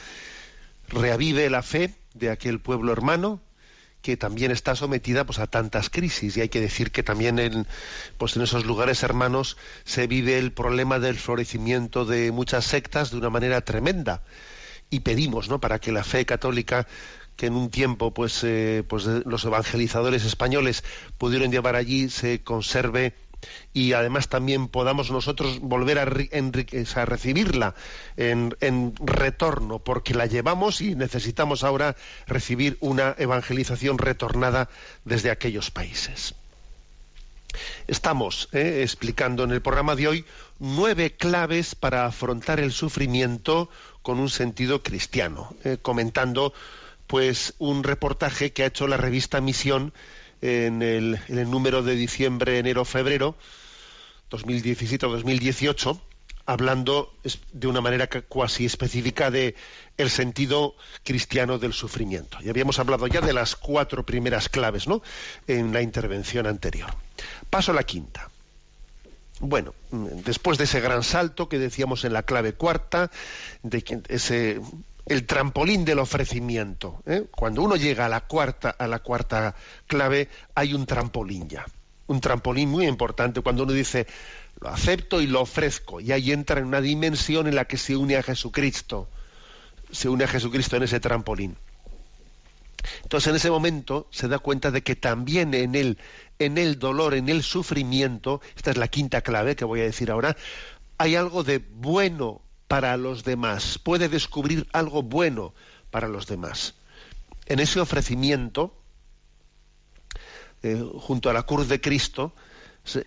reavive 0.89 1.51
la 1.51 1.63
fe 1.63 1.93
de 2.15 2.31
aquel 2.31 2.63
pueblo 2.63 2.93
hermano 2.95 3.43
que 4.01 4.17
también 4.17 4.51
está 4.51 4.75
sometida 4.75 5.27
pues, 5.27 5.39
a 5.39 5.47
tantas 5.47 5.91
crisis 5.91 6.35
y 6.35 6.41
hay 6.41 6.49
que 6.49 6.63
decir 6.63 6.93
que 6.93 7.03
también 7.03 7.39
en, 7.39 7.67
pues, 8.17 8.37
en 8.37 8.43
esos 8.43 8.65
lugares 8.65 9.03
hermanos 9.03 9.59
se 9.85 10.07
vive 10.07 10.39
el 10.39 10.53
problema 10.53 10.99
del 10.99 11.17
florecimiento 11.17 12.07
de 12.07 12.33
muchas 12.33 12.65
sectas 12.65 13.11
de 13.11 13.19
una 13.19 13.29
manera 13.29 13.61
tremenda 13.61 14.23
y 14.89 15.01
pedimos 15.01 15.51
¿no? 15.51 15.61
para 15.61 15.81
que 15.81 15.93
la 15.93 16.05
fe 16.05 16.25
católica 16.25 16.87
que 17.37 17.49
en 17.49 17.55
un 17.55 17.69
tiempo 17.69 18.15
pues, 18.15 18.43
eh, 18.45 18.83
pues 18.89 19.05
los 19.05 19.45
evangelizadores 19.45 20.25
españoles 20.25 20.85
pudieron 21.19 21.53
llevar 21.53 21.77
allí 21.77 22.09
se 22.09 22.43
conserve 22.43 23.13
y 23.73 23.93
además 23.93 24.29
también 24.29 24.69
podamos 24.69 25.11
nosotros 25.11 25.61
volver 25.61 25.99
a, 25.99 26.05
recibirla 26.05 27.75
en, 28.17 28.57
en, 28.61 28.95
retorno, 29.01 29.79
porque 29.79 30.15
la 30.15 30.27
llevamos 30.27 30.81
y 30.81 30.95
necesitamos 30.95 31.65
ahora 31.65 31.97
recibir 32.27 32.77
una 32.81 33.15
evangelización 33.19 33.99
retornada 33.99 34.69
desde 35.05 35.31
aquellos 35.31 35.71
países. 35.71 36.35
Estamos 37.87 38.49
eh, 38.53 38.81
explicando 38.83 39.45
en 39.45 39.51
el 39.51 39.63
programa 39.63 39.95
de 39.95 40.09
hoy 40.09 40.25
nueve 40.59 41.17
claves 41.17 41.75
para 41.75 42.07
afrontar 42.07 42.61
el 42.61 42.73
sufrimiento 42.73 43.69
con 44.03 44.19
un 44.19 44.31
sentido 44.31 44.83
cristiano, 44.83 45.55
eh, 45.65 45.79
comentando 45.81 46.53
pues 47.07 47.55
un 47.59 47.85
reportaje 47.85 48.53
que 48.53 48.65
ha 48.65 48.67
hecho 48.67 48.89
la 48.89 48.97
revista 48.97 49.41
Misión 49.41 49.93
en 50.45 50.83
el, 50.83 51.19
número 51.51 51.83
de 51.83 51.95
diciembre, 51.97 52.59
enero, 52.59 52.85
febrero 52.85 53.35
2017 54.29 55.07
o 55.07 55.11
2018 55.11 55.99
hablando 56.45 57.15
de 57.53 57.67
una 57.67 57.81
manera 57.81 58.07
cuasi 58.29 58.67
específica 58.67 59.31
de 59.31 59.55
el 59.97 60.11
sentido 60.11 60.75
cristiano 61.03 61.59
del 61.59 61.73
sufrimiento. 61.73 62.37
Y 62.43 62.51
habíamos 62.51 62.79
hablado 62.79 63.07
ya 63.07 63.23
de 63.23 63.33
las 63.33 63.57
cuatro 63.57 64.05
primeras 64.05 64.51
claves, 64.51 64.87
¿no? 64.87 65.03
En 65.47 65.73
la 65.73 65.81
intervención 65.81 66.47
anterior. 66.47 66.95
Paso 67.49 67.73
a 67.73 67.75
la 67.75 67.85
quinta. 67.85 68.29
Bueno, 69.41 69.75
después 69.91 70.59
de 70.59 70.65
ese 70.65 70.83
gran 70.83 71.03
salto 71.03 71.49
que 71.49 71.59
decíamos 71.59 72.05
en 72.05 72.13
la 72.13 72.25
clave 72.25 72.53
cuarta, 72.53 73.11
de 73.63 73.83
ese 74.09 74.61
el 75.07 75.27
trampolín 75.27 75.85
del 75.85 75.99
ofrecimiento. 75.99 77.03
¿eh? 77.07 77.25
Cuando 77.31 77.63
uno 77.63 77.77
llega 77.77 78.07
a 78.07 78.09
la 78.09 78.23
cuarta, 78.23 78.71
a 78.71 78.87
la 78.87 79.01
cuarta 79.01 79.55
clave, 79.87 80.29
hay 80.55 80.75
un 80.75 80.87
trampolín 80.87 81.49
ya. 81.49 81.65
Un 82.07 82.21
trampolín 82.21 82.71
muy 82.71 82.87
importante 82.87 83.41
cuando 83.41 83.65
uno 83.65 83.73
dice 83.73 84.07
lo 84.61 84.69
acepto 84.69 85.21
y 85.21 85.27
lo 85.27 85.43
ofrezco. 85.43 86.01
Y 86.01 86.13
ahí 86.13 86.33
entra 86.33 86.61
en 86.61 86.67
una 86.67 86.81
dimensión 86.81 87.47
en 87.47 87.55
la 87.55 87.65
que 87.67 87.77
se 87.77 87.97
une 87.97 88.17
a 88.17 88.23
Jesucristo. 88.23 89.09
Se 89.91 90.09
une 90.09 90.25
a 90.25 90.29
Jesucristo 90.29 90.77
en 90.77 90.85
ese 90.85 91.01
trampolín. 91.01 91.57
Entonces 93.03 93.29
en 93.29 93.37
ese 93.37 93.51
momento 93.51 94.09
se 94.11 94.29
da 94.29 94.39
cuenta 94.39 94.71
de 94.71 94.83
que 94.83 94.97
también 94.97 95.55
en 95.55 95.75
el, 95.75 95.99
en 96.39 96.59
el 96.59 96.79
dolor, 96.79 97.15
en 97.15 97.29
el 97.29 97.43
sufrimiento, 97.43 98.41
esta 98.57 98.71
es 98.71 98.77
la 98.77 98.89
quinta 98.89 99.23
clave 99.23 99.57
que 99.57 99.65
voy 99.65 99.81
a 99.81 99.85
decir 99.85 100.11
ahora, 100.11 100.37
hay 100.99 101.17
algo 101.17 101.45
de 101.45 101.59
bueno 101.59 102.43
para 102.69 102.97
los 102.97 103.25
demás, 103.25 103.79
puede 103.79 104.09
descubrir 104.09 104.69
algo 104.73 105.03
bueno 105.03 105.55
para 105.91 106.09
los 106.09 106.27
demás. 106.27 106.75
En 107.47 107.61
ese 107.61 107.81
ofrecimiento, 107.81 108.75
eh, 110.63 110.83
junto 110.99 111.31
a 111.31 111.33
la 111.33 111.45
cruz 111.45 111.69
de 111.69 111.81
Cristo, 111.81 112.35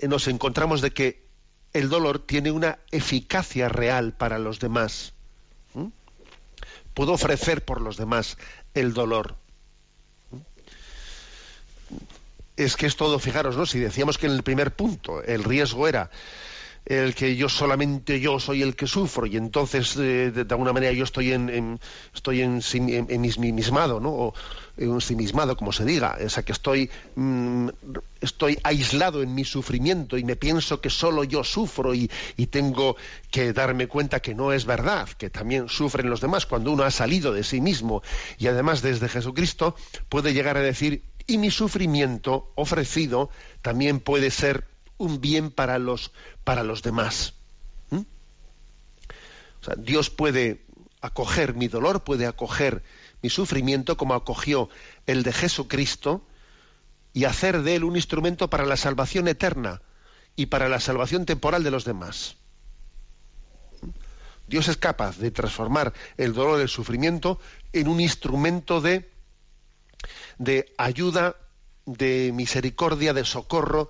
nos 0.08 0.28
encontramos 0.28 0.82
de 0.82 0.91
que 0.91 1.28
el 1.74 1.89
dolor 1.89 2.20
tiene 2.20 2.52
una 2.52 2.80
eficacia 2.91 3.70
real 3.70 4.13
para 4.13 4.39
los 4.39 4.60
demás. 4.60 5.13
Puedo 6.93 7.13
ofrecer 7.13 7.63
por 7.63 7.82
los 7.82 7.98
demás 7.98 8.38
el 8.74 8.93
dolor. 8.93 9.36
Es 12.56 12.76
que 12.76 12.88
es 12.88 12.96
todo, 12.96 13.20
fijaros, 13.20 13.56
¿no? 13.56 13.67
Si 13.67 13.78
decíamos 13.78 14.17
que 14.17 14.26
en 14.26 14.32
el 14.32 14.41
primer 14.41 14.76
punto 14.76 15.22
el 15.22 15.43
riesgo 15.43 15.88
era 15.88 16.10
el 16.88 17.15
que 17.15 17.36
yo 17.36 17.50
solamente 17.50 18.19
yo 18.21 18.39
soy 18.39 18.62
el 18.62 18.76
que 18.76 18.88
sufro 18.88 19.26
y 19.26 19.36
entonces 19.36 19.97
eh, 19.97 20.32
de, 20.32 20.41
alguna 20.50 20.71
manera 20.71 20.93
yo 20.93 21.04
estoy 21.04 21.34
en, 21.34 21.50
en 21.50 21.80
estoy 22.15 22.41
en, 22.41 22.62
en, 22.73 23.08
en 23.10 23.21
mismado, 23.56 24.00
¿no? 24.00 24.10
O 24.10 24.34
en 24.78 24.91
ensimismado, 24.91 25.58
como 25.58 25.73
se 25.73 25.84
diga, 25.84 26.17
o 26.23 26.30
sea 26.30 26.43
que 26.43 26.54
estoy 26.54 26.89
mm, 27.15 27.69
estoy 28.21 28.58
aislado 28.63 29.21
en 29.21 29.36
mi 29.36 29.43
sufrimiento 29.43 30.17
y 30.17 30.23
me 30.23 30.38
pienso 30.38 30.80
que 30.80 30.89
solo 30.89 31.26
yo 31.26 31.43
sufro 31.43 31.93
y, 31.93 32.10
y 32.38 32.47
tengo 32.47 32.95
que 33.32 33.52
darme 33.52 33.88
cuenta 33.88 34.21
que 34.21 34.34
no 34.34 34.54
es 34.54 34.65
verdad, 34.65 35.10
que 35.10 35.30
también 35.30 35.67
sufren 35.67 36.10
los 36.10 36.21
demás 36.21 36.45
cuando 36.45 36.71
uno 36.71 36.84
ha 36.84 36.91
salido 36.91 37.34
de 37.34 37.43
sí 37.43 37.60
mismo 37.60 38.02
y 38.38 38.47
además 38.47 38.82
desde 38.82 39.10
Jesucristo 39.10 39.76
puede 40.08 40.34
llegar 40.34 40.56
a 40.56 40.62
decir 40.62 41.04
y 41.26 41.38
mi 41.38 41.52
sufrimiento 41.52 42.52
ofrecido 42.56 43.30
también 43.62 44.00
puede 44.00 44.32
ser 44.32 44.77
un 44.98 45.22
bien 45.22 45.52
para 45.52 45.80
los, 45.80 46.12
para 46.44 46.64
los 46.64 46.82
demás. 46.82 47.34
¿Mm? 47.90 48.02
Dios 49.78 50.10
puede 50.10 50.66
acoger 51.02 51.54
mi 51.54 51.68
dolor, 51.68 52.04
puede 52.04 52.26
acoger 52.26 52.84
mi 53.22 53.30
sufrimiento 53.30 53.98
como 53.98 54.14
acogió 54.14 54.70
el 55.06 55.24
de 55.24 55.34
Jesucristo 55.34 56.26
y 57.14 57.26
hacer 57.26 57.62
de 57.64 57.76
él 57.76 57.84
un 57.84 57.96
instrumento 57.96 58.50
para 58.50 58.66
la 58.66 58.78
salvación 58.78 59.28
eterna 59.28 59.82
y 60.36 60.48
para 60.48 60.70
la 60.70 60.80
salvación 60.80 61.26
temporal 61.26 61.64
de 61.64 61.72
los 61.72 61.86
demás. 61.86 62.38
¿Mm? 63.82 63.90
Dios 64.48 64.68
es 64.68 64.78
capaz 64.78 65.18
de 65.18 65.32
transformar 65.32 65.94
el 66.18 66.34
dolor, 66.34 66.62
el 66.62 66.70
sufrimiento 66.70 67.40
en 67.74 67.88
un 67.88 68.00
instrumento 68.00 68.82
de, 68.82 69.10
de 70.38 70.74
ayuda, 70.78 71.36
de 71.86 72.32
misericordia, 72.34 73.14
de 73.14 73.26
socorro, 73.26 73.90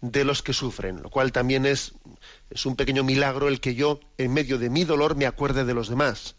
de 0.00 0.24
los 0.24 0.42
que 0.42 0.52
sufren, 0.52 1.02
lo 1.02 1.10
cual 1.10 1.32
también 1.32 1.66
es, 1.66 1.94
es 2.50 2.66
un 2.66 2.76
pequeño 2.76 3.02
milagro 3.04 3.48
el 3.48 3.60
que 3.60 3.74
yo, 3.74 4.00
en 4.18 4.32
medio 4.32 4.58
de 4.58 4.70
mi 4.70 4.84
dolor, 4.84 5.16
me 5.16 5.26
acuerde 5.26 5.64
de 5.64 5.74
los 5.74 5.88
demás. 5.88 6.36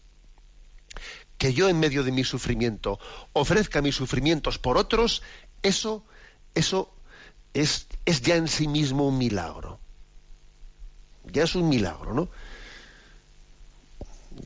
Que 1.36 1.52
yo, 1.52 1.68
en 1.68 1.78
medio 1.78 2.02
de 2.02 2.12
mi 2.12 2.24
sufrimiento, 2.24 2.98
ofrezca 3.32 3.82
mis 3.82 3.94
sufrimientos 3.94 4.58
por 4.58 4.76
otros, 4.76 5.22
eso, 5.62 6.04
eso 6.54 6.94
es, 7.54 7.86
es 8.04 8.22
ya 8.22 8.36
en 8.36 8.48
sí 8.48 8.68
mismo 8.68 9.06
un 9.06 9.18
milagro. 9.18 9.80
Ya 11.24 11.44
es 11.44 11.54
un 11.54 11.68
milagro, 11.68 12.14
¿no? 12.14 12.28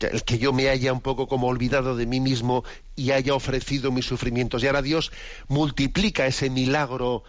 el 0.00 0.24
que 0.24 0.38
yo 0.38 0.52
me 0.52 0.68
haya 0.68 0.92
un 0.92 1.00
poco 1.00 1.28
como 1.28 1.48
olvidado 1.48 1.96
de 1.96 2.06
mí 2.06 2.20
mismo 2.20 2.64
y 2.96 3.10
haya 3.10 3.34
ofrecido 3.34 3.92
mis 3.92 4.06
sufrimientos. 4.06 4.62
Y 4.62 4.66
ahora 4.66 4.82
Dios 4.82 5.12
multiplica 5.48 6.26
ese 6.26 6.50
milagro 6.50 7.24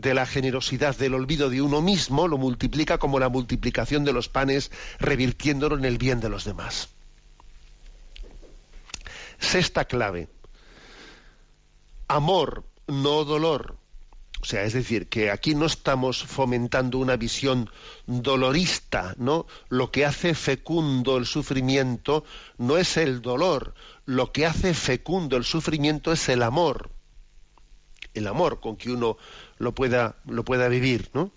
de 0.00 0.14
la 0.14 0.26
generosidad 0.26 0.96
del 0.96 1.14
olvido 1.14 1.50
de 1.50 1.62
uno 1.62 1.80
mismo 1.82 2.28
lo 2.28 2.38
multiplica 2.38 2.98
como 2.98 3.18
la 3.18 3.28
multiplicación 3.28 4.04
de 4.04 4.12
los 4.12 4.28
panes, 4.28 4.70
revirtiéndolo 4.98 5.76
en 5.76 5.84
el 5.84 5.98
bien 5.98 6.20
de 6.20 6.28
los 6.28 6.44
demás. 6.44 6.88
Sexta 9.38 9.84
clave. 9.84 10.28
Amor, 12.08 12.64
no 12.86 13.24
dolor. 13.24 13.78
O 14.42 14.44
sea, 14.44 14.62
es 14.64 14.74
decir, 14.74 15.08
que 15.08 15.30
aquí 15.30 15.54
no 15.54 15.66
estamos 15.66 16.22
fomentando 16.22 16.98
una 16.98 17.16
visión 17.16 17.70
dolorista, 18.06 19.14
¿no? 19.18 19.46
Lo 19.68 19.90
que 19.90 20.04
hace 20.04 20.34
fecundo 20.34 21.16
el 21.16 21.26
sufrimiento 21.26 22.22
no 22.58 22.76
es 22.76 22.96
el 22.96 23.22
dolor, 23.22 23.74
lo 24.04 24.32
que 24.32 24.46
hace 24.46 24.74
fecundo 24.74 25.36
el 25.36 25.44
sufrimiento 25.44 26.12
es 26.12 26.28
el 26.28 26.42
amor. 26.42 26.90
El 28.16 28.26
amor 28.26 28.60
con 28.60 28.76
que 28.76 28.90
uno 28.90 29.18
lo 29.58 29.74
pueda, 29.74 30.16
lo 30.26 30.42
pueda 30.42 30.68
vivir, 30.68 31.10
¿no? 31.12 31.30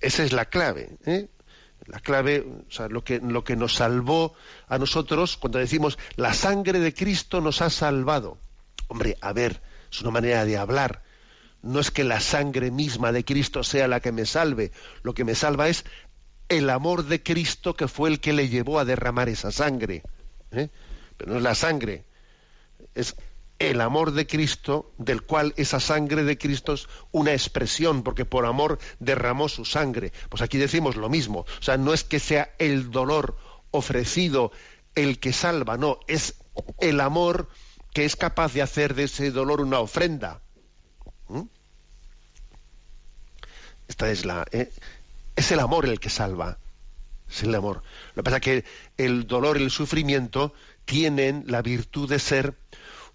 Esa 0.00 0.22
es 0.22 0.32
la 0.32 0.44
clave, 0.44 0.96
¿eh? 1.04 1.28
La 1.86 1.98
clave, 2.00 2.46
lo 2.90 3.02
que, 3.02 3.18
lo 3.18 3.42
que 3.42 3.56
nos 3.56 3.74
salvó 3.74 4.34
a 4.68 4.78
nosotros, 4.78 5.36
cuando 5.36 5.58
decimos 5.58 5.98
la 6.16 6.32
sangre 6.32 6.78
de 6.80 6.94
Cristo 6.94 7.40
nos 7.40 7.60
ha 7.60 7.70
salvado. 7.70 8.38
Hombre, 8.86 9.16
a 9.20 9.32
ver, 9.32 9.60
es 9.90 10.00
una 10.02 10.10
manera 10.10 10.44
de 10.44 10.58
hablar. 10.58 11.02
No 11.62 11.80
es 11.80 11.90
que 11.90 12.04
la 12.04 12.20
sangre 12.20 12.70
misma 12.70 13.10
de 13.10 13.24
Cristo 13.24 13.64
sea 13.64 13.88
la 13.88 14.00
que 14.00 14.12
me 14.12 14.26
salve. 14.26 14.70
Lo 15.02 15.12
que 15.14 15.24
me 15.24 15.34
salva 15.34 15.68
es 15.68 15.84
el 16.48 16.70
amor 16.70 17.04
de 17.04 17.22
Cristo 17.22 17.74
que 17.74 17.88
fue 17.88 18.10
el 18.10 18.20
que 18.20 18.32
le 18.32 18.48
llevó 18.48 18.78
a 18.78 18.84
derramar 18.84 19.28
esa 19.28 19.50
sangre. 19.50 20.02
¿eh? 20.52 20.68
Pero 21.16 21.32
no 21.32 21.38
es 21.38 21.42
la 21.42 21.54
sangre. 21.54 22.04
Es 22.94 23.16
el 23.58 23.80
amor 23.80 24.12
de 24.12 24.26
Cristo, 24.26 24.92
del 24.98 25.22
cual 25.22 25.52
esa 25.56 25.80
sangre 25.80 26.22
de 26.22 26.38
Cristo 26.38 26.74
es 26.74 26.88
una 27.10 27.32
expresión, 27.32 28.02
porque 28.02 28.24
por 28.24 28.46
amor 28.46 28.78
derramó 29.00 29.48
su 29.48 29.64
sangre. 29.64 30.12
Pues 30.28 30.42
aquí 30.42 30.58
decimos 30.58 30.96
lo 30.96 31.08
mismo. 31.08 31.40
O 31.40 31.62
sea, 31.62 31.76
no 31.76 31.92
es 31.92 32.04
que 32.04 32.20
sea 32.20 32.54
el 32.58 32.90
dolor 32.90 33.36
ofrecido 33.70 34.52
el 34.94 35.18
que 35.18 35.32
salva, 35.32 35.76
no, 35.76 36.00
es 36.08 36.34
el 36.80 37.00
amor 37.00 37.48
que 37.92 38.04
es 38.04 38.16
capaz 38.16 38.52
de 38.52 38.62
hacer 38.62 38.94
de 38.94 39.04
ese 39.04 39.30
dolor 39.30 39.60
una 39.60 39.80
ofrenda. 39.80 40.40
¿Mm? 41.28 41.42
Esta 43.86 44.10
es 44.10 44.24
la. 44.24 44.46
¿eh? 44.50 44.70
Es 45.36 45.52
el 45.52 45.60
amor 45.60 45.86
el 45.86 46.00
que 46.00 46.10
salva. 46.10 46.58
Es 47.30 47.42
el 47.42 47.54
amor. 47.54 47.82
Lo 48.14 48.22
que 48.22 48.24
pasa 48.24 48.36
es 48.36 48.42
que 48.42 48.64
el 48.96 49.26
dolor 49.26 49.60
y 49.60 49.64
el 49.64 49.70
sufrimiento 49.70 50.52
tienen 50.84 51.44
la 51.46 51.62
virtud 51.62 52.08
de 52.08 52.18
ser 52.18 52.56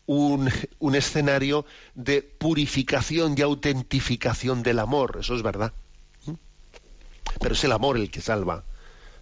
un, 0.05 0.51
un, 0.79 0.95
escenario 0.95 1.65
de 1.95 2.21
purificación 2.21 3.35
y 3.37 3.41
autentificación 3.41 4.63
del 4.63 4.79
amor, 4.79 5.17
eso 5.21 5.35
es 5.35 5.41
verdad. 5.41 5.73
¿Mm? 6.25 6.33
Pero 7.39 7.53
es 7.53 7.63
el 7.63 7.71
amor 7.71 7.97
el 7.97 8.11
que 8.11 8.21
salva, 8.21 8.63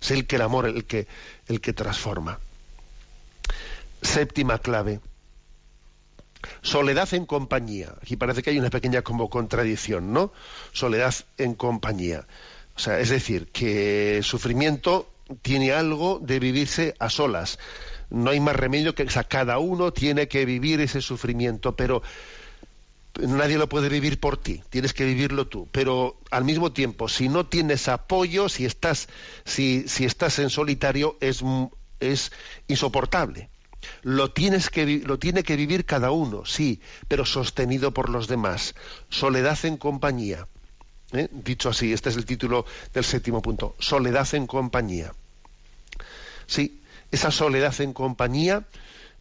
es 0.01 0.11
el 0.11 0.25
que 0.25 0.37
el 0.37 0.41
amor 0.41 0.65
el 0.65 0.85
que, 0.85 1.07
el 1.47 1.61
que 1.61 1.73
transforma. 1.73 2.39
Séptima 4.01 4.57
clave. 4.57 4.99
Soledad 6.63 7.13
en 7.13 7.27
compañía. 7.27 7.93
Aquí 8.01 8.15
parece 8.15 8.41
que 8.41 8.49
hay 8.49 8.57
una 8.57 8.71
pequeña 8.71 9.03
como 9.03 9.29
contradicción, 9.29 10.11
¿no? 10.11 10.33
Soledad 10.73 11.13
en 11.37 11.53
compañía. 11.53 12.25
O 12.75 12.79
sea, 12.79 12.99
es 12.99 13.09
decir, 13.09 13.51
que 13.51 14.21
sufrimiento 14.23 15.11
tiene 15.43 15.71
algo 15.71 16.19
de 16.19 16.39
vivirse 16.39 16.95
a 16.99 17.09
solas 17.09 17.59
no 18.11 18.29
hay 18.29 18.39
más 18.39 18.55
remedio 18.55 18.93
que 18.93 19.05
cada 19.05 19.57
uno 19.57 19.91
tiene 19.91 20.27
que 20.27 20.45
vivir 20.45 20.81
ese 20.81 21.01
sufrimiento, 21.01 21.75
pero 21.75 22.03
nadie 23.19 23.57
lo 23.57 23.67
puede 23.67 23.89
vivir 23.89 24.19
por 24.19 24.37
ti, 24.37 24.61
tienes 24.69 24.93
que 24.93 25.05
vivirlo 25.05 25.47
tú. 25.47 25.67
Pero 25.71 26.17
al 26.29 26.43
mismo 26.43 26.71
tiempo, 26.71 27.09
si 27.09 27.29
no 27.29 27.47
tienes 27.47 27.87
apoyo, 27.87 28.49
si 28.49 28.65
estás, 28.65 29.07
si, 29.45 29.87
si 29.87 30.05
estás 30.05 30.39
en 30.39 30.49
solitario, 30.49 31.17
es, 31.21 31.41
es 31.99 32.31
insoportable. 32.67 33.49
Lo, 34.03 34.31
tienes 34.31 34.69
que, 34.69 34.85
lo 34.99 35.17
tiene 35.17 35.43
que 35.43 35.55
vivir 35.55 35.85
cada 35.85 36.11
uno, 36.11 36.45
sí, 36.45 36.81
pero 37.07 37.25
sostenido 37.25 37.91
por 37.91 38.09
los 38.09 38.27
demás. 38.27 38.75
Soledad 39.09 39.57
en 39.63 39.77
compañía. 39.77 40.47
¿eh? 41.13 41.29
Dicho 41.31 41.69
así, 41.69 41.93
este 41.93 42.09
es 42.09 42.17
el 42.17 42.25
título 42.25 42.65
del 42.93 43.03
séptimo 43.03 43.41
punto. 43.41 43.75
Soledad 43.79 44.27
en 44.35 44.47
compañía. 44.47 45.13
Sí, 46.45 46.80
esa 47.11 47.31
soledad 47.31 47.79
en 47.81 47.93
compañía 47.93 48.65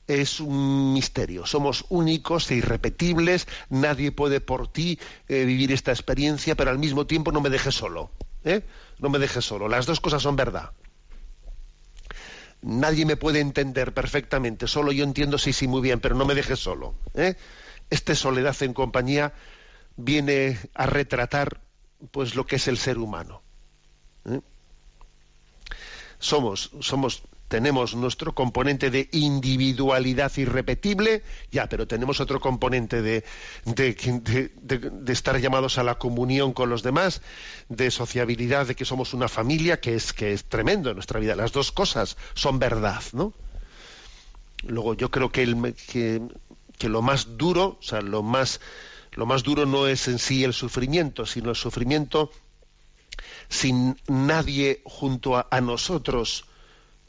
es 0.06 0.40
un 0.40 0.92
misterio. 0.92 1.46
Somos 1.46 1.84
únicos 1.88 2.50
e 2.50 2.56
irrepetibles, 2.56 3.46
nadie 3.68 4.12
puede 4.12 4.40
por 4.40 4.68
ti 4.68 4.98
eh, 5.28 5.44
vivir 5.44 5.72
esta 5.72 5.92
experiencia, 5.92 6.56
pero 6.56 6.70
al 6.70 6.78
mismo 6.78 7.06
tiempo 7.06 7.32
no 7.32 7.40
me 7.40 7.50
dejes 7.50 7.74
solo. 7.74 8.10
¿eh? 8.44 8.62
No 8.98 9.08
me 9.08 9.18
dejes 9.18 9.44
solo. 9.44 9.68
Las 9.68 9.86
dos 9.86 10.00
cosas 10.00 10.22
son 10.22 10.36
verdad. 10.36 10.70
Nadie 12.62 13.06
me 13.06 13.16
puede 13.16 13.40
entender 13.40 13.94
perfectamente, 13.94 14.66
solo 14.66 14.92
yo 14.92 15.04
entiendo 15.04 15.38
sí, 15.38 15.52
sí, 15.52 15.66
muy 15.66 15.80
bien, 15.80 15.98
pero 16.00 16.14
no 16.14 16.26
me 16.26 16.34
dejes 16.34 16.58
solo. 16.58 16.94
¿eh? 17.14 17.36
Esta 17.88 18.14
soledad 18.14 18.54
en 18.62 18.74
compañía 18.74 19.32
viene 19.96 20.58
a 20.74 20.86
retratar 20.86 21.60
pues 22.10 22.34
lo 22.34 22.46
que 22.46 22.56
es 22.56 22.68
el 22.68 22.76
ser 22.76 22.98
humano. 22.98 23.42
¿eh? 24.26 24.40
Somos, 26.18 26.70
somos 26.80 27.22
tenemos 27.50 27.96
nuestro 27.96 28.32
componente 28.32 28.92
de 28.92 29.08
individualidad 29.10 30.30
irrepetible, 30.36 31.24
ya, 31.50 31.68
pero 31.68 31.84
tenemos 31.84 32.20
otro 32.20 32.38
componente 32.38 33.02
de, 33.02 33.24
de, 33.64 35.12
estar 35.12 35.36
llamados 35.40 35.76
a 35.76 35.82
la 35.82 35.96
comunión 35.96 36.52
con 36.52 36.70
los 36.70 36.84
demás, 36.84 37.22
de 37.68 37.90
sociabilidad, 37.90 38.68
de 38.68 38.76
que 38.76 38.84
somos 38.84 39.14
una 39.14 39.26
familia, 39.26 39.80
que 39.80 39.96
es, 39.96 40.12
que 40.12 40.32
es 40.32 40.44
tremendo 40.44 40.90
en 40.90 40.94
nuestra 40.94 41.18
vida. 41.18 41.34
Las 41.34 41.50
dos 41.50 41.72
cosas 41.72 42.16
son 42.34 42.60
verdad, 42.60 43.02
¿no? 43.12 43.34
Luego 44.62 44.94
yo 44.94 45.10
creo 45.10 45.32
que, 45.32 45.42
el, 45.42 45.74
que, 45.88 46.88
lo 46.88 47.02
más 47.02 47.36
duro, 47.36 47.78
o 47.80 47.82
sea, 47.82 48.00
lo 48.00 48.22
más, 48.22 48.60
lo 49.14 49.26
más 49.26 49.42
duro 49.42 49.66
no 49.66 49.88
es 49.88 50.06
en 50.06 50.20
sí 50.20 50.44
el 50.44 50.54
sufrimiento, 50.54 51.26
sino 51.26 51.50
el 51.50 51.56
sufrimiento 51.56 52.30
sin 53.48 54.00
nadie 54.06 54.82
junto 54.84 55.36
a, 55.36 55.48
a 55.50 55.60
nosotros 55.60 56.44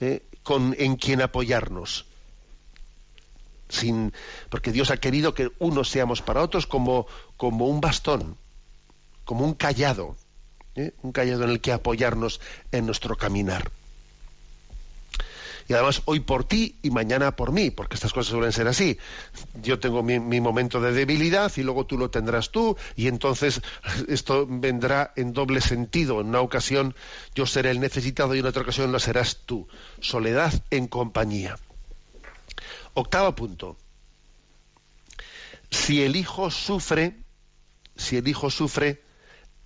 ¿eh? 0.02 0.24
Con, 0.44 0.76
en 0.78 0.96
quien 0.96 1.22
apoyarnos. 1.22 2.06
Sin, 3.70 4.14
porque 4.50 4.72
Dios 4.72 4.92
ha 4.92 4.98
querido 4.98 5.34
que 5.34 5.52
unos 5.60 5.90
seamos 5.90 6.22
para 6.22 6.42
otros 6.42 6.68
como, 6.68 7.08
como 7.38 7.68
un 7.68 7.80
bastón, 7.80 8.38
como 9.24 9.46
un 9.46 9.54
callado, 9.54 10.18
¿eh? 10.76 10.94
un 11.04 11.12
callado 11.14 11.46
en 11.46 11.52
el 11.52 11.62
que 11.62 11.72
apoyarnos 11.72 12.42
en 12.72 12.86
nuestro 12.86 13.16
caminar 13.16 13.72
y 15.68 15.74
además 15.74 16.02
hoy 16.06 16.20
por 16.20 16.44
ti 16.44 16.78
y 16.82 16.92
mañana 16.92 17.36
por 17.36 17.52
mí, 17.52 17.72
porque 17.72 17.96
estas 17.96 18.14
cosas 18.14 18.32
suelen 18.32 18.52
ser 18.52 18.68
así. 18.68 18.98
Yo 19.62 19.80
tengo 19.80 20.04
mi, 20.04 20.42
momento 20.42 20.82
de 20.82 20.92
debilidad 20.92 21.52
y 21.56 21.64
luego 21.64 21.86
tú 21.86 21.98
lo 21.98 22.10
tendrás 22.10 22.52
tú 22.52 22.78
y 22.96 23.08
entonces 23.08 23.62
esto 24.08 24.48
vendrá 24.48 25.14
en 25.16 25.34
doble 25.34 25.62
sentido. 25.62 26.22
En 26.22 26.28
una 26.28 26.42
ocasión 26.42 26.96
yo 27.36 27.46
seré 27.46 27.72
el 27.72 27.80
necesitado 27.80 28.36
y 28.36 28.40
en 28.40 28.46
otra 28.46 28.64
ocasión 28.64 28.92
lo 28.92 29.00
serás 29.00 29.42
tú. 29.46 29.68
Soledad 30.00 30.54
en 30.72 30.88
compañía. 30.88 31.58
Octavo 32.94 33.36
punto. 33.36 33.78
Si 35.70 36.04
el 36.04 36.18
hijo 36.18 36.52
sufre, 36.52 37.16
si 37.96 38.18
el 38.18 38.28
hijo 38.28 38.50
sufre, 38.50 39.02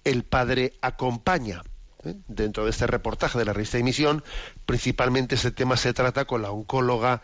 el 0.04 0.24
padre 0.24 0.74
acompaña. 0.82 1.64
¿Eh? 2.06 2.16
Dentro 2.28 2.64
de 2.66 2.72
este 2.72 2.88
reportaje 2.88 3.38
de 3.38 3.46
la 3.46 3.54
revista 3.54 3.78
Emisión, 3.78 4.24
principalmente 4.66 5.36
ese 5.36 5.52
tema 5.52 5.78
se 5.78 5.94
trata 5.94 6.26
con 6.26 6.42
la 6.42 6.52
oncóloga 6.52 7.22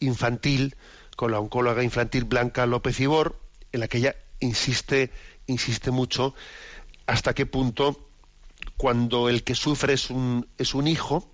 infantil, 0.00 0.76
con 1.16 1.30
la 1.30 1.38
oncóloga 1.38 1.82
infantil 1.82 2.24
Blanca 2.24 2.66
López 2.66 3.00
Ibor, 3.00 3.40
en 3.72 3.80
la 3.80 3.88
que 3.88 3.98
ella 3.98 4.16
insiste, 4.40 5.10
insiste 5.46 5.90
mucho 5.90 6.34
hasta 7.06 7.34
qué 7.34 7.46
punto 7.46 8.08
cuando 8.76 9.28
el 9.28 9.44
que 9.44 9.54
sufre 9.54 9.92
es 9.92 10.10
un, 10.10 10.48
es 10.58 10.74
un 10.74 10.88
hijo, 10.88 11.30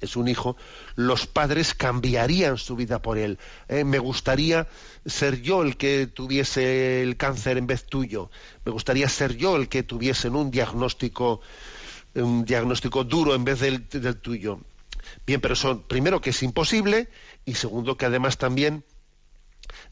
es 0.00 0.16
un 0.16 0.28
hijo, 0.28 0.56
los 0.94 1.26
padres 1.26 1.74
cambiarían 1.74 2.56
su 2.56 2.76
vida 2.76 3.02
por 3.02 3.18
él. 3.18 3.38
¿eh? 3.68 3.84
me 3.84 3.98
gustaría 3.98 4.68
ser 5.04 5.42
yo 5.42 5.62
el 5.62 5.76
que 5.76 6.06
tuviese 6.06 7.02
el 7.02 7.16
cáncer 7.16 7.58
en 7.58 7.66
vez 7.66 7.84
tuyo. 7.84 8.30
Me 8.64 8.72
gustaría 8.72 9.08
ser 9.08 9.36
yo 9.36 9.56
el 9.56 9.68
que 9.68 9.82
tuviese 9.82 10.28
un 10.28 10.50
diagnóstico 10.50 11.40
un 12.14 12.44
diagnóstico 12.44 13.04
duro 13.04 13.34
en 13.34 13.44
vez 13.44 13.60
del, 13.60 13.86
tuyo. 14.20 14.60
Bien, 15.26 15.40
pero 15.40 15.56
son, 15.56 15.82
primero 15.82 16.20
que 16.20 16.30
es 16.30 16.42
imposible 16.42 17.08
y 17.44 17.54
segundo 17.54 17.96
que 17.96 18.06
además 18.06 18.38
también 18.38 18.84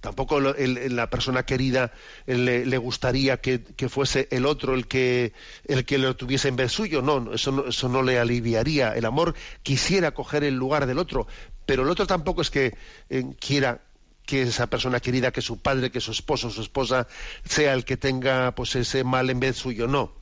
tampoco 0.00 0.40
la 0.40 1.10
persona 1.10 1.44
querida 1.44 1.92
le, 2.26 2.78
gustaría 2.78 3.40
que, 3.40 3.60
fuese 3.88 4.28
el 4.30 4.46
otro 4.46 4.74
el 4.74 4.86
que 4.86 5.32
el 5.64 5.84
que 5.84 5.98
lo 5.98 6.16
tuviese 6.16 6.48
en 6.48 6.56
vez 6.56 6.72
suyo. 6.72 7.02
No 7.02 7.32
eso, 7.32 7.52
no 7.52 7.66
eso 7.66 7.88
no 7.88 8.02
le 8.02 8.18
aliviaría 8.18 8.94
el 8.94 9.04
amor. 9.04 9.34
Quisiera 9.62 10.12
coger 10.12 10.44
el 10.44 10.54
lugar 10.54 10.86
del 10.86 10.98
otro 10.98 11.26
pero 11.68 11.82
el 11.82 11.90
otro 11.90 12.06
tampoco 12.06 12.40
es 12.40 12.50
que 12.50 12.78
eh, 13.10 13.24
quiera 13.38 13.82
que 14.24 14.40
esa 14.40 14.68
persona 14.68 15.00
querida 15.00 15.32
que 15.32 15.42
su 15.42 15.58
padre 15.60 15.90
que 15.90 16.00
su 16.00 16.12
esposo 16.12 16.48
su 16.48 16.62
esposa 16.62 17.06
sea 17.44 17.74
el 17.74 17.84
que 17.84 17.98
tenga 17.98 18.54
pues 18.54 18.74
ese 18.74 19.04
mal 19.04 19.28
en 19.28 19.38
vez 19.38 19.56
suyo. 19.56 19.86
No 19.86 20.17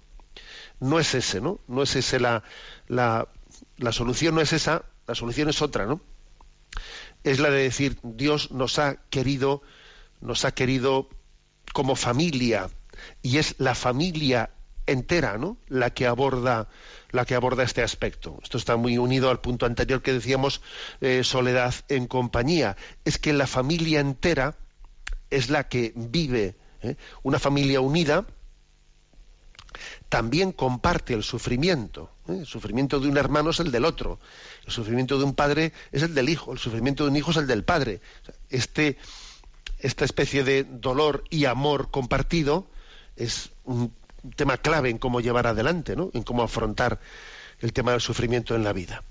no 0.81 0.99
es 0.99 1.15
ese, 1.15 1.41
¿no? 1.41 1.61
No 1.69 1.83
es 1.83 1.97
ese 1.97 2.21
la, 2.21 2.43
la, 2.89 3.29
la 3.77 3.93
solución, 3.93 4.35
no 4.35 4.41
es 4.41 4.53
esa, 4.53 4.85
la 5.07 5.15
solución 5.15 5.49
es 5.49 5.63
otra, 5.63 5.87
¿no? 5.87 6.01
Es 7.25 7.39
la 7.41 7.51
de 7.51 7.63
decir, 7.63 7.99
Dios 8.03 8.51
nos 8.51 8.79
ha 8.79 8.97
querido, 9.11 9.63
nos 10.21 10.45
ha 10.45 10.53
querido 10.53 11.09
como 11.73 11.97
familia, 11.97 12.71
y 13.23 13.39
es 13.39 13.55
la 13.59 13.75
familia 13.75 14.51
entera, 14.87 15.37
¿no? 15.39 15.59
La 15.69 15.91
que 15.91 16.07
aborda, 16.07 16.69
la 17.11 17.25
que 17.25 17.35
aborda 17.35 17.65
este 17.65 17.83
aspecto. 17.83 18.39
Esto 18.43 18.59
está 18.59 18.77
muy 18.77 18.99
unido 18.99 19.31
al 19.31 19.41
punto 19.41 19.67
anterior 19.67 20.03
que 20.03 20.13
decíamos 20.13 20.63
eh, 21.01 21.25
soledad 21.25 21.75
en 21.89 22.07
compañía. 22.07 22.77
Es 23.05 23.19
que 23.19 23.33
la 23.33 23.47
familia 23.47 24.01
entera 24.01 24.57
es 25.31 25.51
la 25.51 25.69
que 25.69 25.93
vive. 25.97 26.57
¿eh? 26.83 26.97
Una 27.23 27.39
familia 27.39 27.81
unida 27.81 28.27
también 30.09 30.53
comparte 30.53 31.15
el 31.15 31.23
sufrimiento. 31.23 32.11
¿eh? 32.29 32.39
El 32.41 32.47
sufrimiento 32.47 33.01
de 33.01 33.09
un 33.09 33.17
hermano 33.17 33.51
es 33.51 33.61
el 33.61 33.73
del 33.73 33.85
otro. 33.85 34.19
El 34.65 34.73
sufrimiento 34.73 35.19
de 35.19 35.25
un 35.25 35.35
padre 35.35 35.73
es 35.93 36.03
el 36.03 36.15
del 36.15 36.29
hijo. 36.29 36.53
El 36.53 36.59
sufrimiento 36.59 37.05
de 37.05 37.11
un 37.11 37.17
hijo 37.17 37.31
es 37.31 37.37
el 37.37 37.47
del 37.47 37.65
padre. 37.65 38.01
Este, 38.51 38.99
esta 39.81 40.05
especie 40.05 40.45
de 40.45 40.65
dolor 40.65 41.25
y 41.31 41.45
amor 41.47 41.91
compartido 41.91 42.67
es 43.17 43.51
un 43.65 43.93
tema 44.37 44.57
clave 44.59 44.91
en 44.91 44.99
cómo 44.99 45.21
llevar 45.21 45.47
adelante, 45.47 45.95
en 45.95 46.23
cómo 46.23 46.43
afrontar 46.43 47.01
el 47.61 47.73
tema 47.73 47.93
del 47.93 48.01
sufrimiento 48.01 48.55
en 48.55 48.65
la 48.65 48.73
vida. 48.73 49.03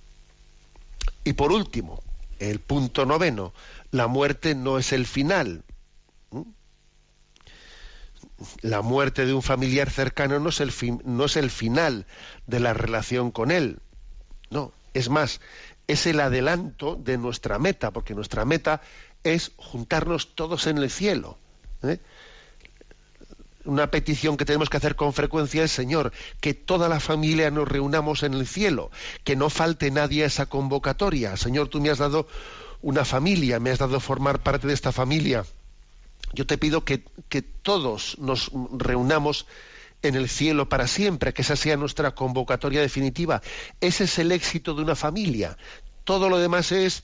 Y 1.23 1.33
por 1.33 1.51
último, 1.51 2.03
el 2.39 2.59
punto 2.59 3.05
noveno, 3.05 3.53
la 3.91 4.07
muerte 4.07 4.55
no 4.55 4.77
es 4.77 4.93
el 4.93 5.05
final. 5.05 5.63
La 8.61 8.81
muerte 8.81 9.25
de 9.25 9.33
un 9.33 9.41
familiar 9.41 9.89
cercano 9.89 10.39
no 10.39 10.49
es 10.49 10.59
el, 10.59 10.71
no 11.05 11.25
es 11.25 11.37
el 11.37 11.49
final 11.49 12.05
de 12.47 12.59
la 12.59 12.73
relación 12.73 13.31
con 13.31 13.51
él. 13.51 13.79
No, 14.49 14.73
es 14.93 15.09
más, 15.09 15.41
es 15.87 16.05
el 16.05 16.19
adelanto 16.19 16.95
de 16.95 17.17
nuestra 17.17 17.59
meta, 17.59 17.91
porque 17.91 18.15
nuestra 18.15 18.45
meta 18.45 18.81
es 19.23 19.51
juntarnos 19.57 20.35
todos 20.35 20.67
en 20.67 20.77
el 20.77 20.89
cielo. 20.89 21.37
¿eh? 21.83 21.99
Una 23.63 23.89
petición 23.89 24.37
que 24.37 24.45
tenemos 24.45 24.69
que 24.69 24.77
hacer 24.77 24.95
con 24.95 25.13
frecuencia 25.13 25.63
es, 25.63 25.71
Señor, 25.71 26.11
que 26.39 26.53
toda 26.53 26.87
la 26.87 26.99
familia 26.99 27.49
nos 27.49 27.67
reunamos 27.67 28.23
en 28.23 28.35
el 28.35 28.45
cielo, 28.45 28.91
que 29.23 29.35
no 29.35 29.49
falte 29.49 29.89
nadie 29.89 30.23
a 30.23 30.27
esa 30.27 30.45
convocatoria. 30.45 31.35
Señor, 31.37 31.69
tú 31.69 31.81
me 31.81 31.89
has 31.89 31.97
dado 31.97 32.27
una 32.81 33.05
familia, 33.05 33.59
me 33.59 33.71
has 33.71 33.79
dado 33.79 33.99
formar 33.99 34.43
parte 34.43 34.67
de 34.67 34.73
esta 34.73 34.91
familia. 34.91 35.45
Yo 36.33 36.45
te 36.45 36.57
pido 36.57 36.83
que, 36.83 37.03
todos 37.61 38.17
nos 38.19 38.51
reunamos 38.71 39.47
en 40.01 40.15
el 40.15 40.29
cielo 40.29 40.69
para 40.69 40.87
siempre, 40.87 41.33
que 41.33 41.41
esa 41.41 41.55
sea 41.55 41.77
nuestra 41.77 42.13
convocatoria 42.13 42.81
definitiva. 42.81 43.41
Ese 43.81 44.03
es 44.03 44.19
el 44.19 44.31
éxito 44.31 44.75
de 44.75 44.83
una 44.83 44.95
familia. 44.95 45.57
Todo 46.03 46.29
lo 46.29 46.37
demás 46.37 46.71
es 46.71 47.03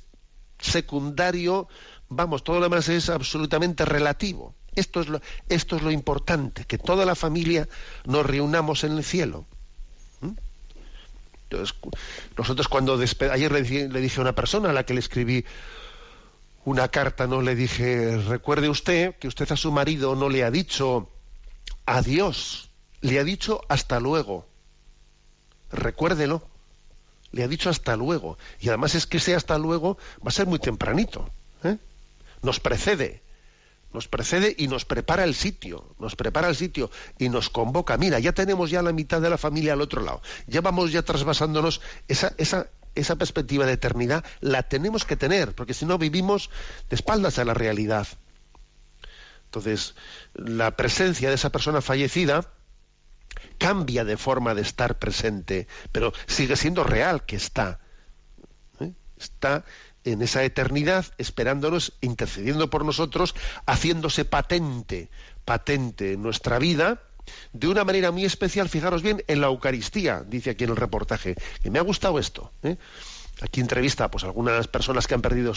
secundario, 0.60 1.68
vamos, 2.10 2.44
todo 2.44 2.58
lo 2.58 2.66
demás 2.66 2.90
es 2.90 3.10
absolutamente 3.10 3.86
relativo. 3.86 4.54
Esto 4.76 5.02
es 5.02 5.10
lo, 5.10 5.22
esto 5.50 5.76
es 5.76 5.82
lo 5.82 5.92
importante, 5.92 6.66
que 6.66 6.78
toda 6.78 7.06
la 7.06 7.16
familia 7.16 7.68
nos 8.06 8.26
reunamos 8.26 8.84
en 8.84 8.94
el 8.98 9.04
cielo. 9.04 9.46
¿Mm? 10.22 10.32
Entonces, 11.44 11.76
nosotros 12.38 12.68
cuando 12.70 12.98
ayer 13.32 13.52
le 13.52 14.00
dije, 14.00 14.20
a 14.20 14.22
una 14.22 14.36
persona 14.36 14.70
a 14.70 14.74
la 14.74 14.86
que 14.86 14.94
le 14.94 15.02
escribí 15.02 15.44
una 16.66 16.90
carta, 16.90 17.28
no 17.28 17.42
le 17.42 17.56
dije, 17.56 18.18
recuerde 18.18 18.70
usted 18.70 19.16
que 19.18 19.28
usted 19.28 19.52
a 19.52 19.58
su 19.58 19.72
marido 19.72 20.16
no 20.16 20.30
le 20.30 20.44
ha 20.44 20.52
dicho 20.52 21.10
adiós, 21.86 22.70
le 23.02 23.20
ha 23.20 23.24
dicho 23.24 23.62
hasta 23.68 24.00
luego. 24.00 24.48
Recuérdelo. 25.72 26.44
Le 27.32 27.44
ha 27.44 27.48
dicho 27.48 27.70
hasta 27.70 27.96
luego. 27.96 28.38
Y 28.60 28.68
además 28.68 28.94
es 28.94 29.08
que 29.08 29.18
ese 29.18 29.36
hasta 29.36 29.58
luego 29.58 29.98
va 30.20 30.30
a 30.30 30.32
ser 30.32 30.48
muy 30.48 30.60
tempranito. 30.60 31.30
¿eh? 31.64 31.78
Nos 32.42 32.60
precede 32.60 33.22
nos 33.94 34.08
precede 34.08 34.56
y 34.58 34.68
nos 34.68 34.86
prepara 34.86 35.24
el 35.24 35.36
sitio, 35.36 35.96
nos 36.00 36.16
prepara 36.16 36.48
el 36.48 36.56
sitio 36.56 36.90
y 37.20 37.30
nos 37.30 37.50
convoca. 37.50 37.98
Mira, 37.98 38.20
ya 38.20 38.32
tenemos 38.32 38.70
ya 38.70 38.82
la 38.82 38.94
mitad 38.94 39.22
de 39.22 39.30
la 39.30 39.38
familia 39.38 39.74
al 39.74 39.82
otro 39.82 40.02
lado. 40.02 40.22
Ya 40.48 40.62
vamos 40.62 40.92
ya 40.92 41.02
trasvasándonos 41.02 41.82
esa, 42.08 42.34
esa, 42.38 42.68
esa 42.96 43.16
perspectiva 43.16 43.66
de 43.66 43.74
eternidad, 43.74 44.26
la 44.40 44.64
tenemos 44.64 45.06
que 45.06 45.16
tener, 45.16 45.54
porque 45.54 45.74
si 45.74 45.86
no 45.86 45.98
vivimos 45.98 46.50
de 46.90 46.96
espaldas 46.96 47.40
a 47.40 47.46
la 47.46 47.54
realidad. 47.54 48.08
Entonces, 49.46 49.96
la 50.34 50.78
presencia 50.78 51.30
de 51.30 51.36
esa 51.36 51.52
persona 51.52 51.82
fallecida 51.82 52.54
cambia 53.58 54.06
de 54.06 54.18
forma 54.18 54.54
de 54.54 54.62
estar 54.62 54.98
presente, 54.98 55.68
pero 55.92 56.14
sigue 56.26 56.56
siendo 56.56 56.84
real 56.84 57.26
que 57.26 57.36
está. 57.36 57.80
¿eh? 58.80 58.94
Está 59.18 59.66
en 60.04 60.22
esa 60.22 60.44
eternidad, 60.44 61.06
esperándonos, 61.18 61.94
intercediendo 62.02 62.70
por 62.70 62.86
nosotros, 62.86 63.36
haciéndose 63.66 64.26
patente, 64.26 65.10
patente 65.46 66.14
en 66.14 66.24
nuestra 66.24 66.58
vida, 66.58 67.04
de 67.54 67.68
una 67.68 67.84
manera 67.84 68.12
muy 68.12 68.26
especial, 68.26 68.70
fijaros 68.70 69.02
bien, 69.02 69.24
en 69.28 69.42
la 69.42 69.48
Eucaristía, 69.48 70.24
dice 70.28 70.52
aquí 70.52 70.64
en 70.64 70.72
el 70.72 70.76
reportaje, 70.76 71.36
que 71.62 71.70
me 71.70 71.80
ha 71.80 71.84
gustado 71.84 72.20
esto. 72.20 72.52
¿eh? 72.64 72.78
Aquí 73.42 73.60
entrevista 73.60 74.10
pues, 74.12 74.24
a 74.24 74.28
algunas 74.28 74.68
personas 74.68 75.08
que 75.08 75.16
han 75.16 75.22
perdido 75.22 75.54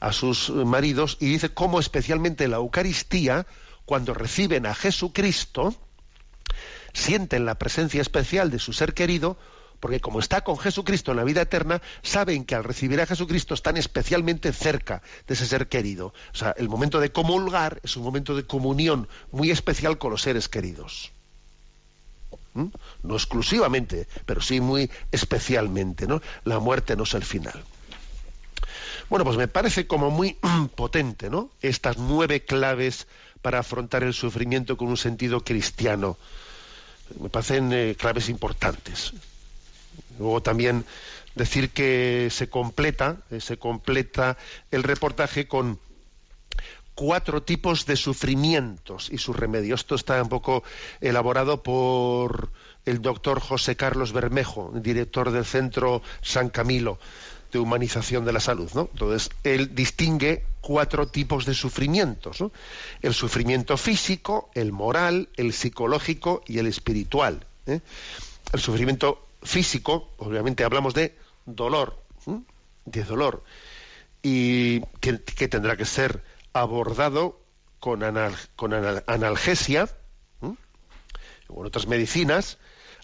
a 0.00 0.12
sus 0.12 0.50
maridos 0.50 1.16
y 1.20 1.26
dice 1.26 1.50
cómo 1.50 1.80
especialmente 1.80 2.44
en 2.44 2.50
la 2.50 2.56
Eucaristía, 2.56 3.46
cuando 3.84 4.14
reciben 4.14 4.66
a 4.66 4.74
Jesucristo, 4.74 5.74
sienten 6.92 7.44
la 7.44 7.56
presencia 7.56 8.00
especial 8.00 8.50
de 8.50 8.58
su 8.58 8.72
ser 8.72 8.94
querido, 8.94 9.36
porque 9.80 10.00
como 10.00 10.20
está 10.20 10.42
con 10.42 10.58
Jesucristo 10.58 11.10
en 11.10 11.18
la 11.18 11.24
vida 11.24 11.42
eterna, 11.42 11.82
saben 12.02 12.44
que 12.44 12.54
al 12.54 12.64
recibir 12.64 13.00
a 13.00 13.06
Jesucristo 13.06 13.54
están 13.54 13.76
especialmente 13.76 14.52
cerca 14.52 15.02
de 15.26 15.34
ese 15.34 15.46
ser 15.46 15.68
querido. 15.68 16.14
O 16.32 16.36
sea, 16.36 16.54
el 16.56 16.68
momento 16.68 17.00
de 17.00 17.12
comulgar 17.12 17.80
es 17.82 17.96
un 17.96 18.04
momento 18.04 18.34
de 18.34 18.44
comunión 18.44 19.08
muy 19.32 19.50
especial 19.50 19.98
con 19.98 20.10
los 20.10 20.22
seres 20.22 20.48
queridos. 20.48 21.12
¿Mm? 22.54 22.68
No 23.02 23.14
exclusivamente, 23.14 24.06
pero 24.26 24.40
sí 24.40 24.60
muy 24.60 24.90
especialmente. 25.12 26.06
La 26.44 26.60
muerte 26.60 26.96
no 26.96 27.02
es 27.02 27.14
el 27.14 27.24
final. 27.24 27.62
Bueno, 29.10 29.24
pues 29.24 29.36
me 29.36 29.48
parece 29.48 29.86
como 29.86 30.10
muy 30.10 30.36
potente, 30.76 31.30
¿no? 31.30 31.50
Estas 31.60 31.98
nueve 31.98 32.44
claves 32.44 33.06
para 33.42 33.58
afrontar 33.58 34.02
el 34.02 34.14
sufrimiento 34.14 34.76
con 34.76 34.88
un 34.88 34.96
sentido 34.96 35.44
cristiano. 35.44 36.16
Me 37.20 37.28
parecen 37.28 37.72
eh, 37.72 37.96
claves 37.98 38.28
importantes. 38.28 39.12
Luego 40.18 40.42
también 40.42 40.84
decir 41.34 41.70
que 41.70 42.28
se 42.30 42.48
completa, 42.48 43.18
eh, 43.30 43.40
se 43.40 43.58
completa 43.58 44.36
el 44.70 44.82
reportaje 44.82 45.48
con 45.48 45.78
cuatro 46.94 47.42
tipos 47.42 47.86
de 47.86 47.96
sufrimientos 47.96 49.08
y 49.10 49.18
sus 49.18 49.36
remedios. 49.36 49.80
Esto 49.80 49.96
está 49.96 50.22
un 50.22 50.28
poco 50.28 50.62
elaborado 51.00 51.62
por 51.62 52.50
el 52.84 53.02
doctor 53.02 53.40
José 53.40 53.76
Carlos 53.76 54.12
Bermejo, 54.12 54.72
director 54.74 55.30
del 55.30 55.44
Centro 55.44 56.02
San 56.22 56.50
Camilo 56.50 56.98
de 57.52 57.58
Humanización 57.58 58.24
de 58.24 58.32
la 58.32 58.40
Salud. 58.40 58.70
Entonces, 58.74 59.30
él 59.44 59.74
distingue 59.74 60.44
cuatro 60.60 61.06
tipos 61.06 61.46
de 61.46 61.54
sufrimientos. 61.54 62.44
El 63.00 63.14
sufrimiento 63.14 63.76
físico, 63.76 64.50
el 64.54 64.72
moral, 64.72 65.28
el 65.36 65.52
psicológico 65.52 66.42
y 66.46 66.58
el 66.58 66.66
espiritual. 66.66 67.46
¿eh? 67.66 67.80
El 68.52 68.60
sufrimiento 68.60 69.24
físico, 69.44 70.12
obviamente 70.18 70.64
hablamos 70.64 70.94
de 70.94 71.16
dolor, 71.46 72.02
de 72.84 73.04
dolor, 73.04 73.44
y 74.22 74.80
que, 75.00 75.48
tendrá 75.48 75.76
que 75.76 75.84
ser 75.84 76.24
abordado 76.52 77.40
con, 77.78 78.02
con 78.56 78.72
analgesia, 79.06 79.88
o 80.40 81.54
con 81.54 81.66
otras 81.66 81.86
medicinas, 81.86 82.58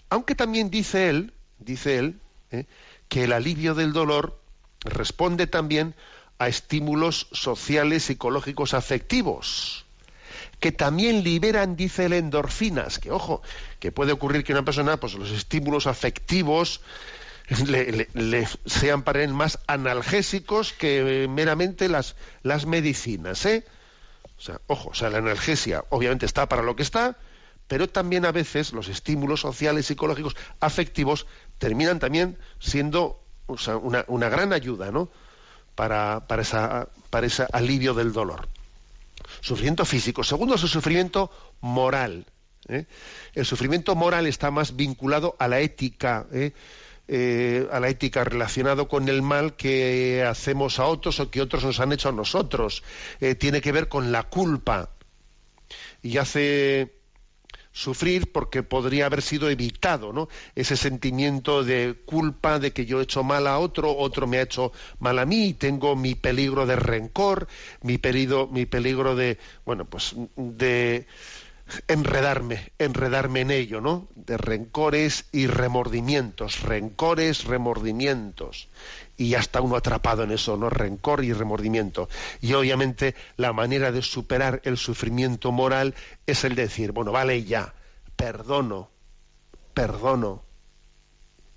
aunque 0.09 0.35
también 0.35 0.69
dice 0.69 1.09
él, 1.09 1.33
dice 1.59 1.97
él, 1.97 2.19
¿eh? 2.49 2.65
que 3.07 3.25
el 3.25 3.33
alivio 3.33 3.75
del 3.75 3.93
dolor 3.93 4.41
responde 4.83 5.47
también 5.47 5.95
a 6.39 6.47
estímulos 6.47 7.27
sociales, 7.31 8.03
psicológicos, 8.03 8.73
afectivos 8.73 9.85
que 10.61 10.71
también 10.71 11.23
liberan, 11.23 11.75
dice 11.75 12.05
el 12.05 12.13
endorfinas, 12.13 12.99
que 12.99 13.11
ojo, 13.11 13.41
que 13.79 13.91
puede 13.91 14.11
ocurrir 14.11 14.43
que 14.43 14.53
una 14.53 14.63
persona, 14.63 14.97
pues 14.97 15.15
los 15.15 15.31
estímulos 15.31 15.87
afectivos 15.87 16.81
le, 17.67 18.47
sean 18.67 19.01
para 19.01 19.23
él 19.23 19.33
más 19.33 19.57
analgésicos 19.65 20.71
que 20.71 21.27
meramente 21.27 21.89
las, 21.89 22.15
las 22.43 22.67
medicinas, 22.67 23.43
¿eh? 23.47 23.65
O 24.37 24.41
sea, 24.41 24.61
ojo, 24.67 24.89
o 24.89 24.93
sea, 24.93 25.09
la 25.09 25.17
analgesia 25.17 25.83
obviamente 25.89 26.27
está 26.27 26.47
para 26.47 26.61
lo 26.61 26.75
que 26.75 26.83
está, 26.83 27.17
pero 27.67 27.89
también 27.89 28.25
a 28.25 28.31
veces 28.31 28.71
los 28.71 28.87
estímulos 28.87 29.41
sociales, 29.41 29.87
psicológicos, 29.87 30.35
afectivos, 30.59 31.25
terminan 31.57 31.97
también 31.97 32.37
siendo 32.59 33.19
una, 33.47 34.05
una, 34.07 34.29
gran 34.29 34.53
ayuda, 34.53 34.91
¿no? 34.91 35.09
Para, 35.73 36.27
para, 36.27 36.43
esa, 36.43 36.89
para 37.09 37.25
ese 37.25 37.47
alivio 37.51 37.95
del 37.95 38.13
dolor. 38.13 38.47
Sufrimiento 39.41 39.85
físico. 39.85 40.23
Segundo 40.23 40.55
es 40.55 40.63
el 40.63 40.69
sufrimiento 40.69 41.31
moral. 41.59 42.25
¿eh? 42.67 42.85
El 43.33 43.45
sufrimiento 43.45 43.95
moral 43.95 44.27
está 44.27 44.51
más 44.51 44.75
vinculado 44.75 45.35
a 45.39 45.47
la 45.47 45.59
ética, 45.59 46.27
¿eh? 46.31 46.53
Eh, 47.07 47.67
a 47.71 47.79
la 47.81 47.89
ética 47.89 48.23
relacionado 48.23 48.87
con 48.87 49.09
el 49.09 49.21
mal 49.21 49.57
que 49.57 50.23
hacemos 50.23 50.79
a 50.79 50.85
otros 50.85 51.19
o 51.19 51.29
que 51.29 51.41
otros 51.41 51.65
nos 51.65 51.79
han 51.81 51.91
hecho 51.91 52.07
a 52.07 52.13
nosotros. 52.13 52.83
tiene 53.37 53.59
que 53.59 53.73
ver 53.73 53.89
con 53.89 54.13
la 54.13 54.23
culpa. 54.23 54.91
Y 56.01 56.17
hace 56.17 57.00
sufrir 57.71 58.31
porque 58.31 58.63
podría 58.63 59.05
haber 59.05 59.21
sido 59.21 59.49
evitado, 59.49 60.13
¿no? 60.13 60.27
Ese 60.55 60.75
sentimiento 60.75 61.63
de 61.63 61.95
culpa 62.05 62.59
de 62.59 62.71
que 62.71 62.85
yo 62.85 62.99
he 62.99 63.03
hecho 63.03 63.23
mal 63.23 63.47
a 63.47 63.59
otro, 63.59 63.95
otro 63.95 64.27
me 64.27 64.37
ha 64.37 64.43
hecho 64.43 64.71
mal 64.99 65.19
a 65.19 65.25
mí, 65.25 65.47
y 65.47 65.53
tengo 65.53 65.95
mi 65.95 66.15
peligro 66.15 66.65
de 66.65 66.75
rencor, 66.75 67.47
mi 67.81 67.97
peligro, 67.97 68.47
mi 68.47 68.65
peligro 68.65 69.15
de, 69.15 69.37
bueno, 69.65 69.85
pues 69.85 70.15
de 70.35 71.07
enredarme, 71.87 72.71
enredarme 72.79 73.41
en 73.41 73.51
ello, 73.51 73.81
¿no? 73.81 74.07
De 74.15 74.37
rencores 74.37 75.25
y 75.31 75.47
remordimientos, 75.47 76.61
rencores, 76.61 77.45
remordimientos. 77.45 78.69
Y 79.17 79.29
ya 79.29 79.39
está 79.39 79.61
uno 79.61 79.75
atrapado 79.75 80.23
en 80.23 80.31
eso, 80.31 80.57
¿no? 80.57 80.69
Rencor 80.69 81.23
y 81.23 81.33
remordimiento. 81.33 82.09
Y 82.41 82.53
obviamente 82.53 83.15
la 83.37 83.53
manera 83.53 83.91
de 83.91 84.01
superar 84.01 84.61
el 84.63 84.77
sufrimiento 84.77 85.51
moral 85.51 85.95
es 86.25 86.43
el 86.43 86.55
decir, 86.55 86.91
bueno, 86.91 87.11
vale 87.11 87.43
ya, 87.43 87.73
perdono, 88.15 88.89
perdono, 89.73 90.43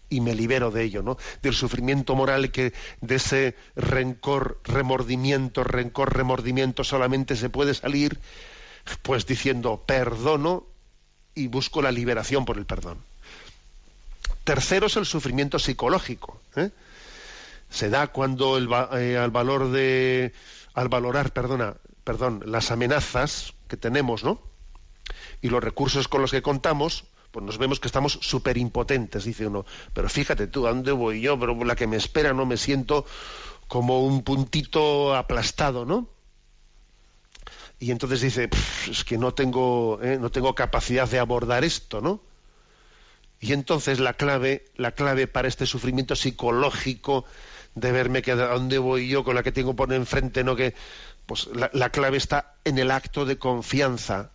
y 0.09 0.21
me 0.21 0.35
libero 0.35 0.71
de 0.71 0.85
ello, 0.85 1.03
¿no? 1.03 1.17
Del 1.43 1.55
sufrimiento 1.55 2.15
moral 2.15 2.53
que 2.53 2.73
de 3.01 3.17
ese 3.17 3.57
rencor, 3.75 4.61
remordimiento, 4.65 5.65
rencor, 5.65 6.17
remordimiento 6.17 6.85
solamente 6.85 7.35
se 7.37 7.51
puede 7.51 7.75
salir 7.75 8.21
Pues 9.03 9.27
diciendo 9.27 9.83
perdono 9.87 10.67
y 11.35 11.49
busco 11.49 11.83
la 11.83 11.93
liberación 11.93 12.45
por 12.45 12.59
el 12.59 12.67
perdón. 12.67 12.99
Tercero 14.45 14.87
es 14.87 14.97
el 14.97 15.07
sufrimiento 15.07 15.59
psicológico. 15.59 16.41
¿eh? 16.57 16.71
Se 17.71 17.89
da 17.89 18.09
cuando 18.09 18.59
eh, 18.99 19.17
al 19.17 19.31
valor 19.31 19.71
de 19.71 20.33
al 20.75 20.89
valorar, 20.89 21.33
perdona, 21.33 21.77
perdón, 22.03 22.43
las 22.47 22.71
amenazas 22.71 23.55
que 23.69 23.77
tenemos, 23.77 24.25
¿no? 24.25 24.41
Y 25.41 25.49
los 25.49 25.63
recursos 25.63 26.09
con 26.09 26.21
los 26.21 26.31
que 26.31 26.43
contamos, 26.43 27.05
pues 27.31 27.45
nos 27.45 27.59
vemos 27.59 27.81
que 27.81 27.89
estamos 27.89 28.19
súper 28.23 28.59
impotentes, 28.59 29.25
dice 29.25 29.47
uno. 29.47 29.65
Pero 29.93 30.09
fíjate 30.09 30.47
tú, 30.47 30.67
¿a 30.67 30.71
dónde 30.71 30.93
voy 30.93 31.21
yo? 31.21 31.39
Pero 31.39 31.55
la 31.65 31.77
que 31.77 31.87
me 31.87 31.97
espera 31.97 32.33
no 32.33 32.45
me 32.45 32.57
siento 32.57 33.07
como 33.69 34.05
un 34.05 34.23
puntito 34.23 35.15
aplastado, 35.15 35.85
¿no? 35.85 36.09
Y 37.79 37.91
entonces 37.91 38.21
dice, 38.21 38.49
es 38.91 39.05
que 39.05 39.19
no 39.19 39.35
tengo, 39.35 40.01
¿eh? 40.03 40.19
no 40.21 40.31
tengo 40.31 40.55
capacidad 40.55 41.09
de 41.09 41.19
abordar 41.19 41.65
esto, 41.65 42.01
¿no? 42.01 42.21
Y 43.41 43.53
entonces 43.53 44.01
la 44.01 44.15
clave, 44.15 44.65
la 44.77 44.93
clave 44.93 45.27
para 45.27 45.49
este 45.49 45.67
sufrimiento 45.67 46.17
psicológico 46.17 47.25
de 47.75 47.93
verme 47.93 48.23
que 48.23 48.33
a 48.33 48.37
dónde 48.37 48.79
voy 48.79 49.09
yo 49.09 49.25
con 49.25 49.35
la 49.35 49.43
que 49.43 49.53
tengo 49.53 49.75
por 49.75 49.93
enfrente, 49.93 50.45
no 50.45 50.57
que 50.57 50.75
pues 51.27 51.49
la, 51.49 51.71
la 51.73 51.91
clave 51.91 52.17
está 52.17 52.55
en 52.65 52.79
el 52.79 52.91
acto 52.91 53.25
de 53.25 53.39
confianza, 53.39 54.31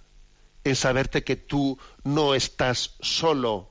en 0.63 0.75
saberte 0.75 1.23
que 1.23 1.35
tú 1.35 1.79
no 2.03 2.35
estás 2.35 2.95
solo. 2.99 3.68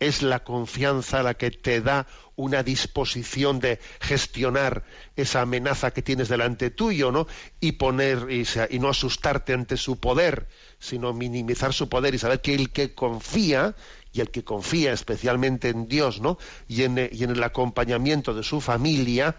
Es 0.00 0.22
la 0.22 0.44
confianza 0.44 1.22
la 1.22 1.34
que 1.34 1.50
te 1.50 1.80
da 1.80 2.06
una 2.36 2.62
disposición 2.62 3.58
de 3.58 3.80
gestionar 4.00 4.84
esa 5.16 5.40
amenaza 5.40 5.90
que 5.90 6.02
tienes 6.02 6.28
delante 6.28 6.70
tuyo, 6.70 7.10
¿no? 7.10 7.26
Y 7.60 7.72
poner 7.72 8.28
y, 8.30 8.46
no 8.78 8.88
asustarte 8.88 9.52
ante 9.54 9.76
su 9.76 9.98
poder, 9.98 10.46
sino 10.78 11.12
minimizar 11.12 11.74
su 11.74 11.88
poder 11.88 12.14
y 12.14 12.18
saber 12.18 12.40
que 12.40 12.54
el 12.54 12.70
que 12.70 12.94
confía 12.94 13.74
y 14.12 14.20
el 14.20 14.30
que 14.30 14.44
confía 14.44 14.92
especialmente 14.92 15.68
en 15.68 15.88
Dios, 15.88 16.20
¿no? 16.20 16.38
Y 16.68 16.84
en, 16.84 17.10
y 17.10 17.24
en 17.24 17.30
el 17.30 17.42
acompañamiento 17.42 18.34
de 18.34 18.44
su 18.44 18.60
familia, 18.60 19.36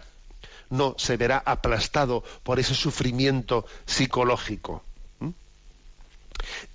no 0.68 0.94
se 0.98 1.16
verá 1.16 1.42
aplastado 1.44 2.22
por 2.42 2.58
ese 2.58 2.74
sufrimiento 2.74 3.66
psicológico. 3.86 4.82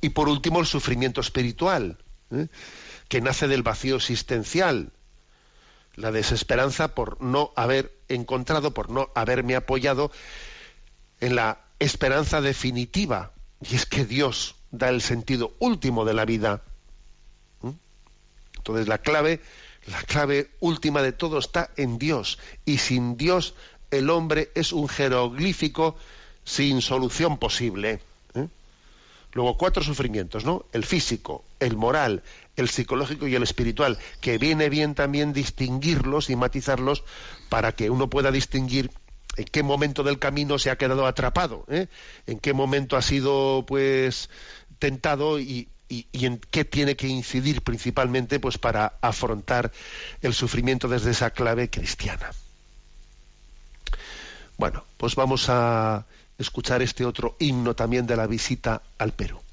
Y 0.01 0.09
por 0.09 0.29
último, 0.29 0.59
el 0.59 0.65
sufrimiento 0.65 1.21
espiritual, 1.21 1.97
¿eh? 2.31 2.47
Que 3.07 3.21
nace 3.21 3.47
del 3.47 3.63
vacío 3.63 3.95
existencial, 3.95 4.91
la 5.95 6.11
desesperanza 6.11 6.89
por 6.89 7.21
no 7.21 7.51
haber 7.55 7.95
encontrado, 8.09 8.73
por 8.73 8.89
no 8.89 9.09
haberme 9.15 9.55
apoyado 9.55 10.11
en 11.21 11.35
la 11.35 11.59
esperanza 11.79 12.41
definitiva, 12.41 13.31
y 13.61 13.75
es 13.75 13.85
que 13.85 14.05
Dios 14.05 14.55
da 14.71 14.89
el 14.89 15.01
sentido 15.01 15.53
último 15.59 16.05
de 16.05 16.13
la 16.13 16.25
vida. 16.25 16.61
Entonces 18.57 18.87
la 18.87 18.97
clave, 18.97 19.41
la 19.87 20.01
clave 20.03 20.49
última 20.59 21.01
de 21.01 21.11
todo 21.11 21.37
está 21.37 21.69
en 21.77 21.97
Dios, 21.97 22.39
y 22.65 22.79
sin 22.79 23.15
Dios 23.15 23.53
el 23.91 24.09
hombre 24.09 24.51
es 24.55 24.73
un 24.73 24.87
jeroglífico 24.87 25.95
sin 26.43 26.81
solución 26.81 27.37
posible. 27.37 28.01
¿eh? 28.33 28.47
Luego 29.33 29.57
cuatro 29.57 29.83
sufrimientos, 29.83 30.45
¿no? 30.45 30.65
El 30.73 30.83
físico, 30.83 31.43
el 31.59 31.77
moral, 31.77 32.23
el 32.55 32.69
psicológico 32.69 33.27
y 33.27 33.35
el 33.35 33.43
espiritual, 33.43 33.97
que 34.21 34.37
viene 34.37 34.69
bien 34.69 34.95
también 34.95 35.33
distinguirlos 35.33 36.29
y 36.29 36.35
matizarlos 36.35 37.03
para 37.49 37.73
que 37.73 37.89
uno 37.89 38.09
pueda 38.09 38.31
distinguir 38.31 38.91
en 39.37 39.45
qué 39.45 39.63
momento 39.63 40.03
del 40.03 40.19
camino 40.19 40.57
se 40.57 40.69
ha 40.69 40.77
quedado 40.77 41.05
atrapado, 41.05 41.65
¿eh? 41.67 41.87
en 42.25 42.39
qué 42.39 42.53
momento 42.53 42.95
ha 42.95 43.01
sido 43.01 43.65
pues 43.67 44.29
tentado 44.79 45.39
y, 45.39 45.69
y, 45.89 46.07
y, 46.11 46.25
en 46.25 46.37
qué 46.37 46.65
tiene 46.65 46.95
que 46.95 47.07
incidir 47.07 47.61
principalmente 47.61 48.39
pues 48.39 48.57
para 48.57 48.93
afrontar 49.01 49.71
el 50.21 50.33
sufrimiento 50.33 50.87
desde 50.87 51.11
esa 51.11 51.31
clave 51.31 51.69
cristiana. 51.69 52.31
Bueno, 54.57 54.85
pues 54.97 55.15
vamos 55.15 55.49
a 55.49 56.05
escuchar 56.37 56.81
este 56.81 57.05
otro 57.05 57.35
himno 57.39 57.75
también 57.75 58.07
de 58.07 58.15
la 58.15 58.27
visita 58.27 58.81
al 58.97 59.11
Perú. 59.11 59.44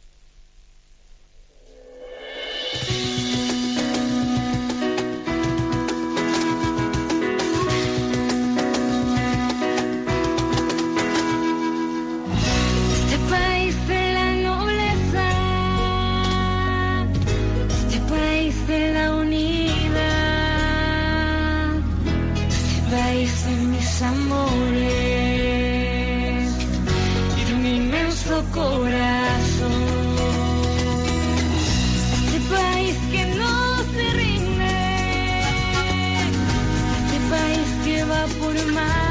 Por 38.29 38.55
más 38.73 39.03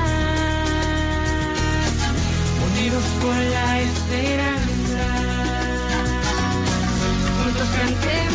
unidos 2.72 3.04
por 3.22 3.36
la 3.36 3.82
esperanza. 3.82 5.06
Juntos 7.44 7.68
cantemos 7.78 8.31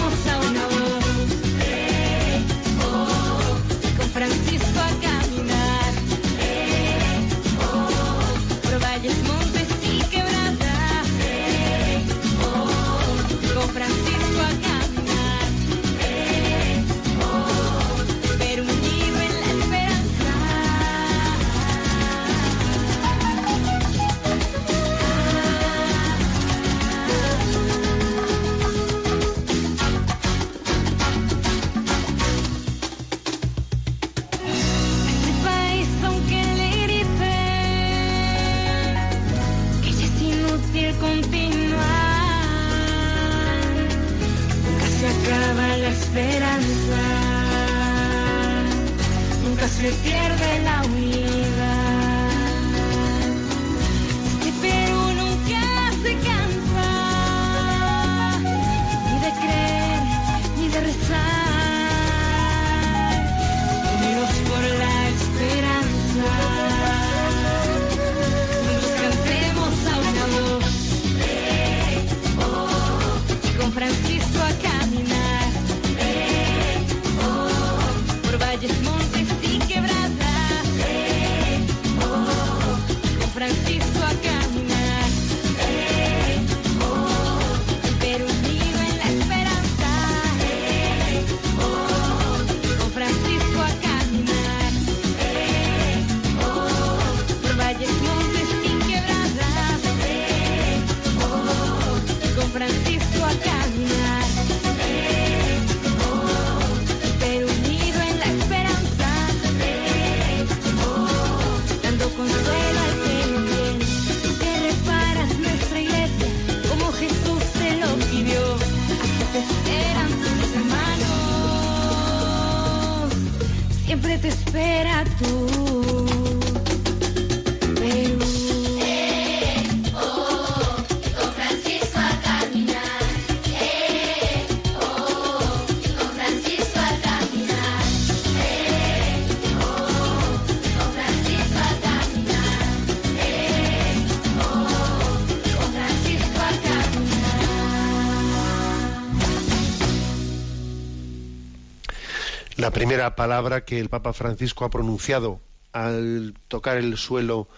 primera 152.76 153.16
palabra 153.16 153.64
que 153.64 153.80
el 153.80 153.88
Papa 153.88 154.12
Francisco 154.12 154.66
ha 154.66 154.68
pronunciado 154.68 155.40
al 155.72 156.34
tocar 156.48 156.76
el 156.76 156.98
suelo 156.98 157.48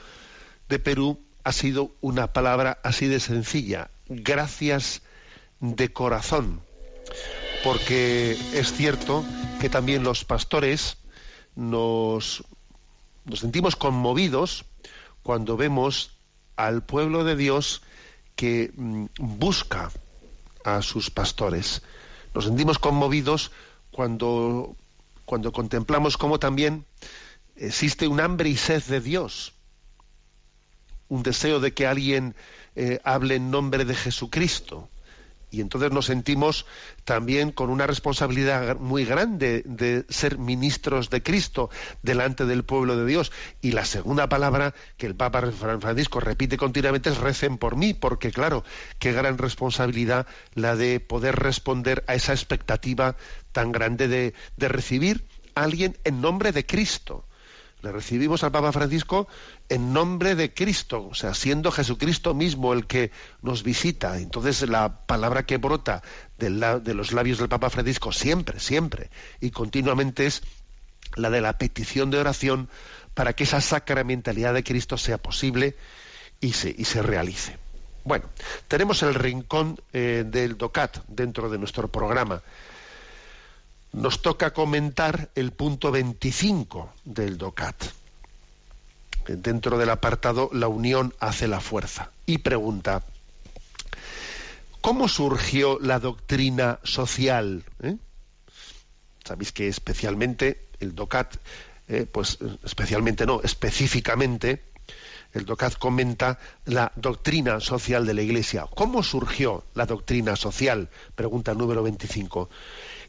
de 0.68 0.78
Perú 0.78 1.18
ha 1.42 1.50
sido 1.50 1.90
una 2.00 2.32
palabra 2.32 2.78
así 2.84 3.08
de 3.08 3.18
sencilla, 3.18 3.90
gracias 4.08 5.02
de 5.58 5.92
corazón, 5.92 6.60
porque 7.64 8.38
es 8.54 8.72
cierto 8.72 9.24
que 9.60 9.68
también 9.68 10.04
los 10.04 10.24
pastores 10.24 10.98
nos, 11.56 12.44
nos 13.24 13.40
sentimos 13.40 13.74
conmovidos 13.74 14.66
cuando 15.24 15.56
vemos 15.56 16.12
al 16.54 16.84
pueblo 16.84 17.24
de 17.24 17.34
Dios 17.34 17.82
que 18.36 18.70
mm, 18.76 19.06
busca 19.18 19.90
a 20.64 20.80
sus 20.80 21.10
pastores. 21.10 21.82
Nos 22.34 22.44
sentimos 22.44 22.78
conmovidos 22.78 23.50
cuando, 23.90 24.76
cuando 25.28 25.52
contemplamos 25.52 26.16
cómo 26.16 26.38
también 26.38 26.86
existe 27.54 28.08
un 28.08 28.18
hambre 28.18 28.48
y 28.48 28.56
sed 28.56 28.82
de 28.84 29.00
Dios, 29.02 29.52
un 31.08 31.22
deseo 31.22 31.60
de 31.60 31.74
que 31.74 31.86
alguien 31.86 32.34
eh, 32.74 32.98
hable 33.04 33.34
en 33.34 33.50
nombre 33.50 33.84
de 33.84 33.94
Jesucristo. 33.94 34.88
Y 35.50 35.60
entonces 35.60 35.90
nos 35.90 36.06
sentimos 36.06 36.66
también 37.04 37.52
con 37.52 37.70
una 37.70 37.86
responsabilidad 37.86 38.76
muy 38.78 39.04
grande 39.04 39.62
de 39.64 40.04
ser 40.08 40.38
ministros 40.38 41.08
de 41.08 41.22
Cristo 41.22 41.70
delante 42.02 42.44
del 42.44 42.64
pueblo 42.64 42.96
de 42.96 43.06
Dios. 43.06 43.32
Y 43.62 43.72
la 43.72 43.84
segunda 43.84 44.28
palabra 44.28 44.74
que 44.96 45.06
el 45.06 45.14
Papa 45.14 45.50
Francisco 45.50 46.20
repite 46.20 46.56
continuamente 46.56 47.10
es 47.10 47.18
recen 47.18 47.56
por 47.56 47.76
mí, 47.76 47.94
porque 47.94 48.30
claro, 48.30 48.64
qué 48.98 49.12
gran 49.12 49.38
responsabilidad 49.38 50.26
la 50.54 50.76
de 50.76 51.00
poder 51.00 51.36
responder 51.36 52.04
a 52.08 52.14
esa 52.14 52.32
expectativa 52.32 53.16
tan 53.52 53.72
grande 53.72 54.08
de, 54.08 54.34
de 54.56 54.68
recibir 54.68 55.24
a 55.54 55.62
alguien 55.62 55.96
en 56.04 56.20
nombre 56.20 56.52
de 56.52 56.66
Cristo. 56.66 57.27
Le 57.80 57.92
recibimos 57.92 58.42
al 58.42 58.50
Papa 58.50 58.72
Francisco 58.72 59.28
en 59.68 59.92
nombre 59.92 60.34
de 60.34 60.52
Cristo, 60.52 61.06
o 61.10 61.14
sea, 61.14 61.32
siendo 61.34 61.70
Jesucristo 61.70 62.34
mismo 62.34 62.72
el 62.72 62.86
que 62.86 63.12
nos 63.40 63.62
visita. 63.62 64.18
Entonces 64.18 64.68
la 64.68 65.06
palabra 65.06 65.46
que 65.46 65.58
brota 65.58 66.02
de, 66.38 66.50
los 66.50 67.12
labios 67.12 67.38
del 67.38 67.48
Papa 67.48 67.70
Francisco 67.70 68.10
siempre, 68.10 68.58
siempre 68.58 69.10
y 69.40 69.50
continuamente 69.50 70.26
es 70.26 70.42
la 71.14 71.30
de 71.30 71.40
la 71.40 71.56
petición 71.56 72.10
de 72.10 72.18
oración 72.18 72.68
para 73.14 73.32
que 73.32 73.44
esa 73.44 73.60
sacramentalidad 73.60 74.54
de 74.54 74.64
Cristo 74.64 74.98
sea 74.98 75.18
posible 75.18 75.76
y 76.40 76.54
se, 76.54 76.74
y 76.76 76.84
se 76.84 77.02
realice. 77.02 77.58
Bueno, 78.04 78.26
tenemos 78.66 79.02
el 79.02 79.14
rincón 79.14 79.80
eh, 79.92 80.24
del 80.26 80.56
DOCAT 80.56 80.98
dentro 81.08 81.48
de 81.48 81.58
nuestro 81.58 81.88
programa 81.88 82.42
nos 83.92 84.22
toca 84.22 84.52
comentar 84.52 85.30
el 85.34 85.52
punto 85.52 85.90
25 85.90 86.92
del 87.04 87.38
DOCAT, 87.38 87.84
dentro 89.26 89.78
del 89.78 89.90
apartado 89.90 90.50
La 90.52 90.68
unión 90.68 91.14
hace 91.20 91.48
la 91.48 91.60
fuerza. 91.60 92.10
Y 92.26 92.38
pregunta, 92.38 93.02
¿cómo 94.80 95.08
surgió 95.08 95.78
la 95.80 95.98
doctrina 95.98 96.80
social? 96.82 97.64
¿Eh? 97.82 97.96
Sabéis 99.24 99.52
que 99.52 99.68
especialmente 99.68 100.68
el 100.80 100.94
DOCAT, 100.94 101.36
eh, 101.88 102.06
pues 102.10 102.38
especialmente 102.64 103.26
no, 103.26 103.40
específicamente, 103.42 104.62
el 105.34 105.44
DOCAT 105.44 105.76
comenta 105.78 106.38
la 106.64 106.92
doctrina 106.96 107.60
social 107.60 108.06
de 108.06 108.14
la 108.14 108.22
Iglesia. 108.22 108.66
¿Cómo 108.74 109.02
surgió 109.02 109.64
la 109.74 109.84
doctrina 109.84 110.36
social? 110.36 110.88
Pregunta 111.14 111.52
número 111.54 111.82
25. 111.82 112.48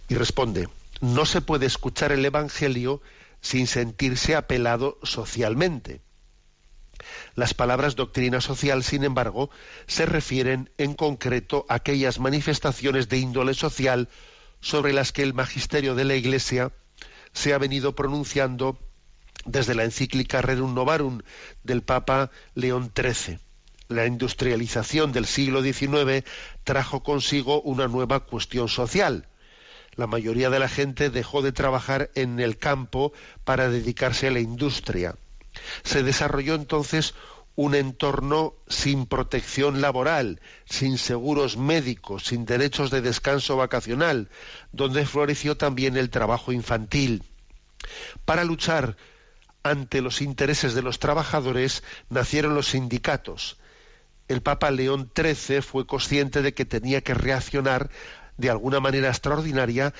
Y 0.10 0.16
responde, 0.16 0.68
no 1.02 1.26
se 1.26 1.40
puede 1.42 1.68
escuchar 1.68 2.12
el 2.12 2.26
Evangelio 2.26 3.02
sin 3.42 3.68
sentirse 3.68 4.36
apelado 4.36 4.98
socialmente. 5.04 6.02
Las 7.36 7.54
palabras 7.54 7.96
doctrina 7.96 8.42
social, 8.42 8.84
sin 8.84 9.04
embargo, 9.04 9.50
se 9.88 10.06
refieren 10.06 10.72
en 10.78 10.94
concreto 10.94 11.66
a 11.70 11.76
aquellas 11.76 12.20
manifestaciones 12.20 13.08
de 13.08 13.20
índole 13.20 13.54
social 13.54 14.10
sobre 14.60 14.94
las 14.94 15.12
que 15.14 15.24
el 15.24 15.34
magisterio 15.34 15.96
de 15.96 16.04
la 16.04 16.16
Iglesia 16.16 16.74
se 17.32 17.54
ha 17.54 17.58
venido 17.58 17.96
pronunciando 17.96 18.78
desde 19.46 19.76
la 19.76 19.84
encíclica 19.84 20.42
Rerum 20.42 20.74
Novarum 20.74 21.22
del 21.64 21.84
Papa 21.84 22.32
León 22.56 22.92
XIII. 22.94 23.40
La 23.88 24.06
industrialización 24.06 25.12
del 25.14 25.26
siglo 25.26 25.64
XIX 25.64 26.26
trajo 26.64 27.04
consigo 27.04 27.62
una 27.62 27.88
nueva 27.88 28.20
cuestión 28.26 28.68
social. 28.68 29.28
La 30.00 30.08
mayoría 30.08 30.50
de 30.50 30.60
la 30.60 30.70
gente 30.70 31.10
dejó 31.10 31.42
de 31.42 31.52
trabajar 31.52 32.10
en 32.16 32.40
el 32.40 32.58
campo 32.58 33.12
para 33.44 33.70
dedicarse 33.70 34.28
a 34.28 34.32
la 34.32 34.40
industria. 34.40 35.18
Se 35.84 36.04
desarrolló 36.04 36.56
entonces 36.56 37.16
un 37.58 37.76
entorno 37.76 38.54
sin 38.70 39.08
protección 39.08 39.82
laboral, 39.82 40.40
sin 40.64 40.98
seguros 40.98 41.58
médicos, 41.58 42.28
sin 42.28 42.46
derechos 42.46 42.92
de 42.92 43.02
descanso 43.02 43.58
vacacional, 43.58 44.30
donde 44.72 45.06
floreció 45.06 45.58
también 45.58 45.98
el 45.98 46.10
trabajo 46.10 46.54
infantil. 46.54 47.22
Para 48.24 48.46
luchar 48.46 48.96
ante 49.64 50.00
los 50.00 50.22
intereses 50.22 50.76
de 50.76 50.82
los 50.82 51.00
trabajadores 51.00 51.84
nacieron 52.08 52.56
los 52.56 52.68
sindicatos. 52.68 53.58
El 54.30 54.42
Papa 54.44 54.72
León 54.72 55.12
XIII 55.14 55.62
fue 55.62 55.86
consciente 55.86 56.42
de 56.42 56.54
que 56.54 56.64
tenía 56.64 57.02
que 57.02 57.16
reaccionar 57.16 57.90
de 58.40 58.50
alguna 58.50 58.80
manera 58.80 59.10
extraordinaria, 59.10 59.94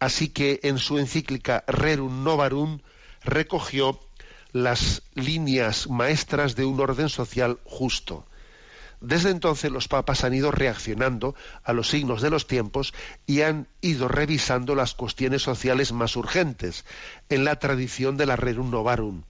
así 0.00 0.28
que 0.30 0.58
en 0.64 0.78
su 0.78 0.98
encíclica 0.98 1.64
Rerum 1.68 2.24
Novarum 2.24 2.80
recogió 3.22 4.00
las 4.50 5.02
líneas 5.14 5.88
maestras 5.88 6.56
de 6.56 6.64
un 6.64 6.80
orden 6.80 7.08
social 7.08 7.60
justo. 7.64 8.26
Desde 9.00 9.30
entonces 9.30 9.70
los 9.70 9.86
papas 9.86 10.24
han 10.24 10.34
ido 10.34 10.50
reaccionando 10.50 11.36
a 11.62 11.72
los 11.72 11.88
signos 11.88 12.20
de 12.20 12.30
los 12.30 12.48
tiempos 12.48 12.92
y 13.26 13.42
han 13.42 13.68
ido 13.80 14.08
revisando 14.08 14.74
las 14.74 14.94
cuestiones 14.94 15.42
sociales 15.42 15.92
más 15.92 16.16
urgentes, 16.16 16.84
en 17.28 17.44
la 17.44 17.60
tradición 17.60 18.16
de 18.16 18.26
la 18.26 18.34
Rerum 18.34 18.70
Novarum. 18.72 19.22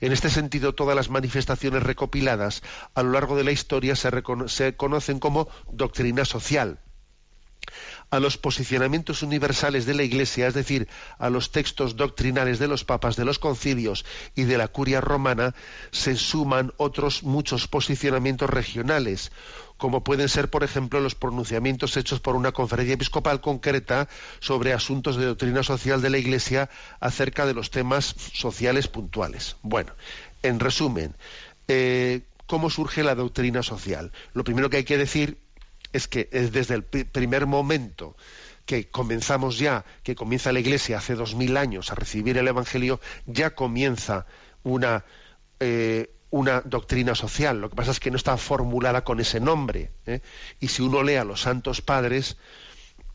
En 0.00 0.12
este 0.12 0.28
sentido, 0.28 0.74
todas 0.74 0.96
las 0.96 1.08
manifestaciones 1.08 1.84
recopiladas 1.84 2.64
a 2.94 3.04
lo 3.04 3.12
largo 3.12 3.36
de 3.36 3.44
la 3.44 3.52
historia 3.52 3.94
se, 3.94 4.10
conocen 4.76 5.20
como 5.20 5.48
doctrina 5.70 6.24
social 6.24 6.80
a 8.10 8.20
los 8.20 8.38
posicionamientos 8.38 9.22
universales 9.22 9.86
de 9.86 9.94
la 9.94 10.04
Iglesia, 10.04 10.46
es 10.46 10.54
decir, 10.54 10.88
a 11.18 11.28
los 11.30 11.50
textos 11.50 11.96
doctrinales 11.96 12.58
de 12.58 12.68
los 12.68 12.84
papas, 12.84 13.16
de 13.16 13.24
los 13.24 13.38
concilios 13.38 14.04
y 14.34 14.44
de 14.44 14.58
la 14.58 14.68
curia 14.68 15.00
romana, 15.00 15.54
se 15.90 16.16
suman 16.16 16.72
otros 16.76 17.24
muchos 17.24 17.66
posicionamientos 17.66 18.48
regionales, 18.48 19.32
como 19.76 20.04
pueden 20.04 20.28
ser, 20.28 20.48
por 20.48 20.64
ejemplo, 20.64 21.00
los 21.00 21.14
pronunciamientos 21.14 21.96
hechos 21.96 22.20
por 22.20 22.36
una 22.36 22.52
conferencia 22.52 22.94
episcopal 22.94 23.40
concreta 23.40 24.08
sobre 24.40 24.72
asuntos 24.72 25.16
de 25.16 25.26
doctrina 25.26 25.62
social 25.62 26.00
de 26.00 26.10
la 26.10 26.18
Iglesia 26.18 26.70
acerca 27.00 27.44
de 27.44 27.54
los 27.54 27.70
temas 27.70 28.14
sociales 28.32 28.88
puntuales. 28.88 29.56
Bueno, 29.62 29.92
en 30.42 30.60
resumen, 30.60 31.14
eh, 31.68 32.22
¿cómo 32.46 32.70
surge 32.70 33.02
la 33.02 33.14
doctrina 33.14 33.62
social? 33.62 34.12
Lo 34.32 34.44
primero 34.44 34.70
que 34.70 34.78
hay 34.78 34.84
que 34.84 34.96
decir 34.96 35.38
es 35.96 36.08
que 36.08 36.28
es 36.32 36.52
desde 36.52 36.74
el 36.74 36.84
pri- 36.84 37.04
primer 37.04 37.46
momento 37.46 38.16
que 38.64 38.88
comenzamos 38.88 39.58
ya, 39.58 39.84
que 40.02 40.14
comienza 40.14 40.52
la 40.52 40.60
Iglesia 40.60 40.98
hace 40.98 41.14
dos 41.14 41.34
mil 41.34 41.56
años 41.56 41.90
a 41.90 41.94
recibir 41.94 42.36
el 42.38 42.48
Evangelio, 42.48 43.00
ya 43.26 43.54
comienza 43.54 44.26
una, 44.64 45.04
eh, 45.60 46.10
una 46.30 46.62
doctrina 46.62 47.14
social. 47.14 47.60
Lo 47.60 47.70
que 47.70 47.76
pasa 47.76 47.92
es 47.92 48.00
que 48.00 48.10
no 48.10 48.16
está 48.16 48.36
formulada 48.36 49.04
con 49.04 49.20
ese 49.20 49.38
nombre. 49.40 49.90
¿eh? 50.06 50.20
Y 50.58 50.68
si 50.68 50.82
uno 50.82 51.02
lee 51.04 51.14
a 51.14 51.24
los 51.24 51.42
santos 51.42 51.80
padres, 51.80 52.36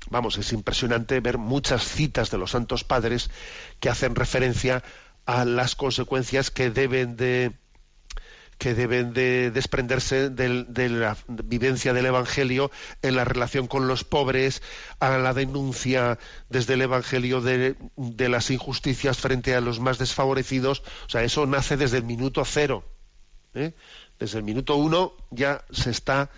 vamos, 0.10 0.38
es 0.38 0.54
impresionante 0.54 1.20
ver 1.20 1.38
muchas 1.38 1.84
citas 1.84 2.32
de 2.32 2.38
los 2.38 2.52
santos 2.52 2.86
padres 2.86 3.30
que 3.82 3.90
hacen 3.90 4.16
referencia 4.16 4.84
a 5.26 5.44
las 5.44 5.76
consecuencias 5.76 6.50
que 6.50 6.72
deben 6.72 7.18
de 7.18 7.52
que 8.62 8.76
deben 8.76 9.12
de 9.12 9.50
desprenderse 9.50 10.30
de 10.30 10.90
la 10.90 11.18
vivencia 11.28 11.94
del 11.94 12.06
Evangelio 12.06 12.70
en 13.02 13.16
la 13.16 13.26
relación 13.26 13.66
con 13.66 13.88
los 13.88 14.04
pobres, 14.04 14.62
a 15.00 15.18
la 15.18 15.34
denuncia 15.34 16.20
desde 16.48 16.76
el 16.76 16.84
Evangelio 16.84 17.42
de, 17.42 17.76
las 18.30 18.52
injusticias 18.52 19.18
frente 19.18 19.56
a 19.56 19.62
los 19.62 19.80
más 19.80 19.98
desfavorecidos. 19.98 20.84
O 21.08 21.10
sea, 21.10 21.24
eso 21.24 21.48
nace 21.48 21.76
desde 21.76 21.98
el 21.98 22.04
minuto 22.04 22.46
cero. 22.46 22.86
¿eh? 23.56 23.74
Desde 24.20 24.38
el 24.38 24.44
minuto 24.44 24.76
uno 24.76 25.14
ya 25.32 25.66
se 25.72 25.90
está, 25.90 26.30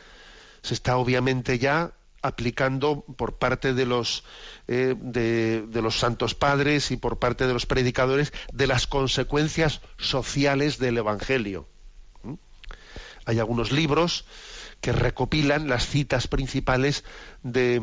se 0.62 0.76
está 0.76 0.96
obviamente 0.96 1.60
ya 1.60 1.92
aplicando 2.22 3.02
por 3.02 3.38
parte 3.38 3.74
de 3.74 3.86
los 3.86 4.24
eh, 4.70 4.96
de 4.98 5.82
los 5.82 6.00
santos 6.00 6.36
padres 6.36 6.90
y 6.92 6.96
por 6.96 7.20
parte 7.20 7.48
de 7.48 7.52
los 7.52 7.66
predicadores 7.66 8.32
de 8.54 8.68
las 8.68 8.88
consecuencias 8.88 9.82
sociales 9.98 10.78
del 10.80 11.00
Evangelio. 11.00 11.68
Hay 13.26 13.40
algunos 13.40 13.72
libros 13.72 14.26
que 14.82 14.92
recopilan 14.92 15.70
las 15.70 15.88
citas 15.88 16.28
principales 16.28 17.04
de, 17.42 17.82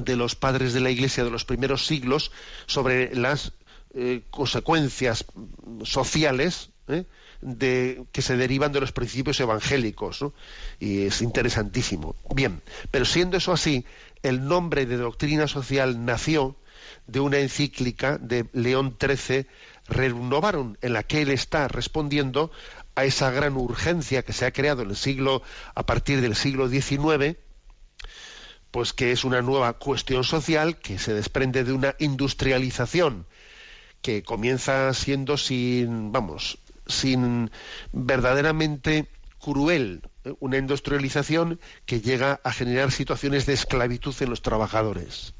de 0.00 0.16
los 0.16 0.36
padres 0.36 0.72
de 0.72 0.80
la 0.80 0.90
Iglesia 0.90 1.24
de 1.24 1.30
los 1.30 1.44
primeros 1.44 1.86
siglos 1.86 2.30
sobre 2.66 3.14
las 3.14 3.52
eh, 3.94 4.22
consecuencias 4.30 5.26
sociales 5.82 6.70
¿eh? 6.88 7.04
que 8.12 8.22
se 8.22 8.36
derivan 8.36 8.72
de 8.72 8.80
los 8.80 8.92
principios 8.92 9.40
evangélicos. 9.40 10.24
Y 10.78 11.06
es 11.06 11.20
interesantísimo. 11.20 12.14
Bien, 12.34 12.62
pero 12.90 13.04
siendo 13.04 13.36
eso 13.36 13.52
así, 13.52 13.84
el 14.22 14.46
nombre 14.46 14.86
de 14.86 14.96
doctrina 14.96 15.46
social 15.48 16.04
nació 16.04 16.56
de 17.06 17.20
una 17.20 17.38
encíclica 17.38 18.18
de 18.18 18.46
León 18.52 18.96
XIII, 18.98 19.46
Rerum 19.88 20.28
Novarum, 20.28 20.76
en 20.80 20.92
la 20.92 21.02
que 21.02 21.22
él 21.22 21.30
está 21.30 21.68
respondiendo 21.68 22.50
a 22.94 23.04
esa 23.04 23.30
gran 23.30 23.56
urgencia 23.56 24.22
que 24.22 24.32
se 24.32 24.44
ha 24.44 24.52
creado 24.52 24.82
en 24.82 24.90
el 24.90 24.96
siglo, 24.96 25.42
a 25.74 25.84
partir 25.86 26.20
del 26.20 26.36
siglo 26.36 26.68
XIX, 26.68 27.36
pues 28.70 28.92
que 28.92 29.12
es 29.12 29.24
una 29.24 29.42
nueva 29.42 29.74
cuestión 29.74 30.24
social 30.24 30.78
que 30.78 30.98
se 30.98 31.14
desprende 31.14 31.64
de 31.64 31.72
una 31.72 31.94
industrialización 31.98 33.26
que 34.00 34.22
comienza 34.22 34.92
siendo 34.94 35.36
sin, 35.36 36.10
vamos, 36.10 36.58
sin 36.86 37.50
verdaderamente 37.92 39.08
cruel, 39.38 40.02
¿eh? 40.24 40.34
una 40.40 40.58
industrialización 40.58 41.60
que 41.86 42.00
llega 42.00 42.40
a 42.44 42.52
generar 42.52 42.90
situaciones 42.90 43.46
de 43.46 43.54
esclavitud 43.54 44.14
en 44.20 44.30
los 44.30 44.42
trabajadores. 44.42 45.34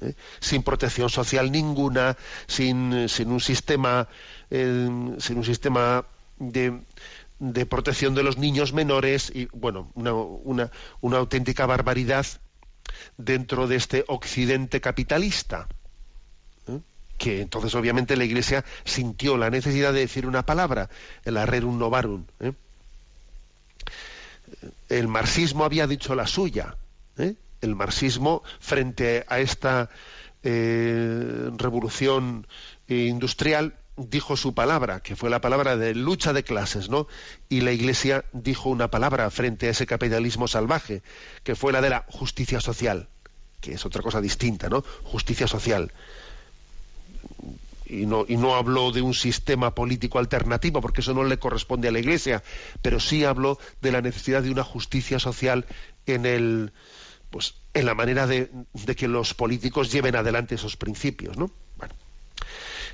¿eh? 0.00 0.14
Sin 0.40 0.62
protección 0.62 1.08
social 1.10 1.50
ninguna, 1.50 2.16
sin, 2.46 3.08
sin 3.08 3.30
un 3.30 3.40
sistema, 3.40 4.08
eh, 4.50 4.88
sin 5.18 5.38
un 5.38 5.44
sistema 5.44 6.04
de, 6.38 7.66
protección 7.66 8.14
de 8.14 8.22
los 8.22 8.38
niños 8.38 8.72
menores 8.72 9.30
y 9.34 9.48
bueno, 9.52 9.90
una, 9.94 10.70
una, 11.00 11.18
auténtica 11.18 11.66
barbaridad 11.66 12.26
dentro 13.16 13.66
de 13.66 13.76
este 13.76 14.04
occidente 14.08 14.80
capitalista 14.80 15.68
¿eh? 16.68 16.80
que 17.18 17.40
entonces 17.40 17.74
obviamente 17.74 18.16
la 18.16 18.24
Iglesia 18.24 18.64
sintió 18.84 19.36
la 19.36 19.50
necesidad 19.50 19.92
de 19.92 20.00
decir 20.00 20.26
una 20.26 20.46
palabra, 20.46 20.88
el 21.24 21.36
Rerum 21.46 21.78
Novarum. 21.78 22.24
¿eh? 22.40 22.52
El 24.88 25.08
marxismo 25.08 25.64
había 25.64 25.86
dicho 25.86 26.14
la 26.14 26.26
suya. 26.26 26.76
¿eh? 27.18 27.34
El 27.60 27.74
marxismo, 27.74 28.42
frente 28.60 29.24
a 29.28 29.40
esta 29.40 29.90
revolución 30.44 32.46
industrial, 32.86 33.74
dijo 33.98 34.36
su 34.36 34.54
palabra, 34.54 35.00
que 35.00 35.16
fue 35.16 35.30
la 35.30 35.40
palabra 35.40 35.76
de 35.76 35.94
lucha 35.94 36.32
de 36.32 36.44
clases, 36.44 36.88
¿no? 36.88 37.06
Y 37.48 37.60
la 37.60 37.72
Iglesia 37.72 38.24
dijo 38.32 38.70
una 38.70 38.90
palabra 38.90 39.30
frente 39.30 39.66
a 39.66 39.70
ese 39.70 39.86
capitalismo 39.86 40.48
salvaje, 40.48 41.02
que 41.42 41.56
fue 41.56 41.72
la 41.72 41.80
de 41.80 41.90
la 41.90 42.04
justicia 42.08 42.60
social, 42.60 43.08
que 43.60 43.74
es 43.74 43.84
otra 43.84 44.02
cosa 44.02 44.20
distinta, 44.20 44.68
¿no? 44.68 44.84
Justicia 45.04 45.46
social 45.46 45.92
y 47.88 48.06
no, 48.06 48.54
habló 48.54 48.92
de 48.92 49.00
un 49.00 49.14
sistema 49.14 49.74
político 49.74 50.18
alternativo, 50.18 50.80
porque 50.80 51.00
eso 51.00 51.14
no 51.14 51.24
le 51.24 51.38
corresponde 51.38 51.88
a 51.88 51.92
la 51.92 51.98
Iglesia, 51.98 52.42
pero 52.82 53.00
sí 53.00 53.24
habló 53.24 53.58
de 53.80 53.92
la 53.92 54.02
necesidad 54.02 54.42
de 54.42 54.50
una 54.50 54.64
justicia 54.64 55.18
social 55.18 55.66
en 56.06 56.26
el 56.26 56.72
pues 57.30 57.54
en 57.74 57.84
la 57.84 57.94
manera 57.94 58.26
de, 58.26 58.50
de 58.72 58.96
que 58.96 59.06
los 59.06 59.34
políticos 59.34 59.92
lleven 59.92 60.16
adelante 60.16 60.54
esos 60.54 60.76
principios, 60.76 61.36
¿no? 61.36 61.50
Bueno. 61.76 61.94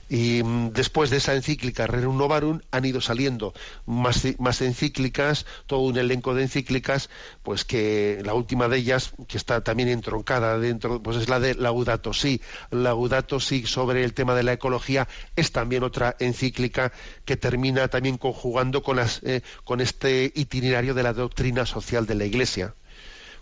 Y 0.09 0.43
mm, 0.43 0.73
después 0.73 1.11
de 1.11 1.17
esa 1.17 1.35
encíclica 1.35 1.87
Rerum 1.87 2.17
Novarum 2.19 2.61
han 2.71 2.85
ido 2.85 3.01
saliendo 3.01 3.55
más, 3.87 4.25
encíclicas, 4.61 5.47
todo 5.67 5.81
un 5.81 5.97
elenco 5.97 6.35
de 6.35 6.43
encíclicas, 6.43 7.09
pues 7.43 7.65
que 7.65 8.21
la 8.25 8.35
última 8.35 8.69
de 8.69 8.79
ellas, 8.79 9.13
que 9.29 9.39
está 9.39 9.63
también 9.63 9.89
entroncada 9.89 10.59
dentro, 10.59 11.03
pues 11.03 11.17
es 11.17 11.29
la 11.29 11.41
de 11.41 11.55
Laudato 11.55 12.13
Si. 12.13 12.41
Laudato 12.71 13.41
Si 13.41 13.67
sobre 13.67 14.05
el 14.05 14.15
tema 14.15 14.35
de 14.35 14.43
la 14.43 14.53
ecología 14.53 15.09
es 15.37 15.53
también 15.53 15.83
otra 15.83 16.17
encíclica 16.19 16.93
que 17.25 17.37
termina 17.37 17.89
también 17.89 18.19
conjugando 18.19 18.83
con, 18.83 18.99
eh, 19.23 19.43
con 19.65 19.81
este 19.81 20.33
itinerario 20.35 20.95
de 20.95 21.03
la 21.03 21.13
doctrina 21.13 21.67
social 21.67 22.07
de 22.07 22.15
la 22.15 22.25
Iglesia. 22.25 22.75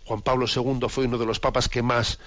Juan 0.04 0.22
Pablo 0.22 0.46
II 0.46 0.88
fue 0.88 1.06
uno 1.06 1.18
de 1.18 1.26
los 1.26 1.40
papas 1.40 1.68
que 1.68 1.82
más 1.82 2.18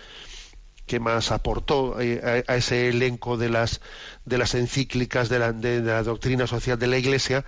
que 0.86 1.00
más 1.00 1.32
aportó 1.32 2.00
eh, 2.00 2.44
a, 2.48 2.56
ese 2.56 2.90
elenco 2.90 3.38
de 3.38 3.50
las 3.50 3.82
de 4.26 4.38
las 4.38 4.56
encíclicas 4.56 5.30
de 5.30 5.40
la, 5.40 5.54
de 5.54 5.82
la, 5.82 6.04
doctrina 6.04 6.48
social 6.48 6.78
de 6.78 6.88
la 6.88 6.98
Iglesia 6.98 7.46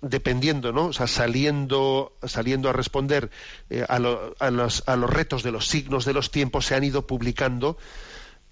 dependiendo 0.00 0.72
no 0.72 0.86
o 0.86 0.92
sea 0.92 1.06
saliendo 1.06 2.16
saliendo 2.22 2.68
a 2.68 2.72
responder 2.72 3.30
eh, 3.70 3.84
a, 3.88 3.98
lo, 3.98 4.34
a, 4.38 4.50
los, 4.50 4.82
a, 4.86 4.96
los, 4.96 5.10
retos 5.10 5.42
de 5.42 5.52
los 5.52 5.68
signos 5.68 6.04
de 6.04 6.12
los 6.12 6.30
tiempos 6.30 6.66
se 6.66 6.74
han 6.74 6.84
ido 6.84 7.06
publicando 7.06 7.78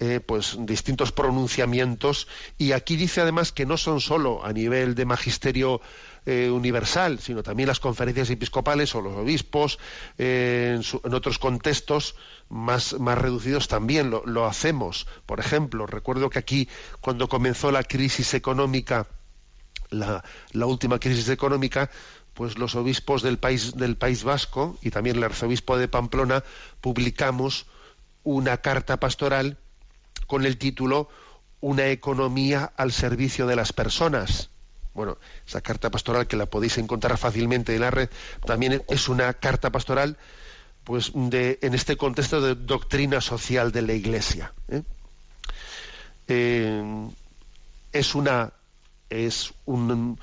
eh, 0.04 0.18
pues 0.18 0.56
distintos 0.58 1.12
pronunciamientos. 1.12 2.26
Y 2.58 2.72
aquí 2.72 2.96
dice 2.96 3.20
además 3.20 3.52
que 3.52 3.66
no 3.66 3.76
son 3.76 4.00
solo 4.00 4.44
a 4.44 4.52
nivel 4.52 4.96
de 4.96 5.04
magisterio 5.04 5.80
eh, 6.24 6.50
universal, 6.50 7.18
sino 7.18 7.42
también 7.42 7.66
las 7.66 7.80
conferencias 7.80 8.30
episcopales 8.30 8.94
o 8.94 9.02
los 9.02 9.16
obispos, 9.16 9.80
eh, 10.18 10.78
en, 11.04 11.14
otros 11.14 11.40
contextos 11.40 12.14
más, 12.48 12.92
más 13.00 13.18
reducidos 13.18 13.66
también 13.66 14.10
lo, 14.10 14.24
lo, 14.24 14.46
hacemos. 14.46 15.08
Por 15.26 15.40
ejemplo, 15.40 15.84
recuerdo 15.84 16.30
que 16.30 16.38
aquí, 16.38 16.68
cuando 17.00 17.28
comenzó 17.28 17.72
la 17.72 17.82
crisis 17.82 18.34
económica, 18.34 19.08
la, 19.90 20.22
la 20.52 20.66
última 20.66 21.00
crisis 21.00 21.28
económica, 21.28 21.90
pues 22.34 22.56
los 22.56 22.76
obispos 22.76 23.22
del 23.22 23.38
país, 23.38 23.74
del 23.74 23.96
país 23.96 24.22
Vasco 24.22 24.78
y 24.80 24.90
también 24.90 25.16
el 25.16 25.24
arzobispo 25.24 25.76
de 25.76 25.88
Pamplona 25.88 26.44
publicamos 26.80 27.66
una 28.22 28.58
carta 28.58 28.98
pastoral 29.00 29.58
con 30.28 30.46
el 30.46 30.56
título 30.56 31.08
Una 31.60 31.88
economía 31.88 32.72
al 32.76 32.92
servicio 32.92 33.48
de 33.48 33.56
las 33.56 33.72
personas 33.72 34.51
bueno, 34.94 35.18
esa 35.46 35.60
carta 35.60 35.90
pastoral 35.90 36.26
que 36.26 36.36
la 36.36 36.46
podéis 36.46 36.78
encontrar 36.78 37.16
fácilmente 37.18 37.74
en 37.74 37.80
la 37.80 37.90
red, 37.90 38.10
también 38.44 38.82
es 38.88 39.08
una 39.08 39.32
carta 39.34 39.70
pastoral, 39.70 40.16
pues, 40.84 41.12
en 41.14 41.74
este 41.74 41.96
contexto 41.96 42.40
de 42.40 42.54
doctrina 42.54 43.20
social 43.20 43.72
de 43.72 43.82
la 43.82 43.92
Iglesia. 43.94 44.52
¿eh? 44.68 44.82
Eh, 46.28 47.08
es 47.92 48.14
una, 48.14 48.52
es 49.08 49.52
un, 49.64 50.18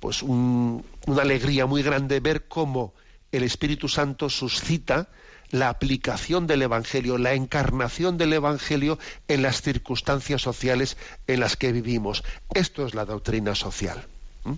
pues, 0.00 0.22
un, 0.22 0.84
una 1.06 1.22
alegría 1.22 1.66
muy 1.66 1.82
grande 1.82 2.20
ver 2.20 2.46
cómo 2.48 2.94
el 3.30 3.42
Espíritu 3.42 3.88
Santo 3.88 4.28
suscita 4.28 5.08
la 5.52 5.68
aplicación 5.68 6.48
del 6.48 6.62
Evangelio, 6.62 7.18
la 7.18 7.34
encarnación 7.34 8.18
del 8.18 8.32
Evangelio 8.32 8.98
en 9.28 9.42
las 9.42 9.60
circunstancias 9.62 10.42
sociales 10.42 10.96
en 11.28 11.40
las 11.40 11.56
que 11.56 11.70
vivimos. 11.72 12.24
Esto 12.54 12.86
es 12.86 12.94
la 12.94 13.04
doctrina 13.04 13.54
social. 13.54 14.04
¿Mm? 14.44 14.54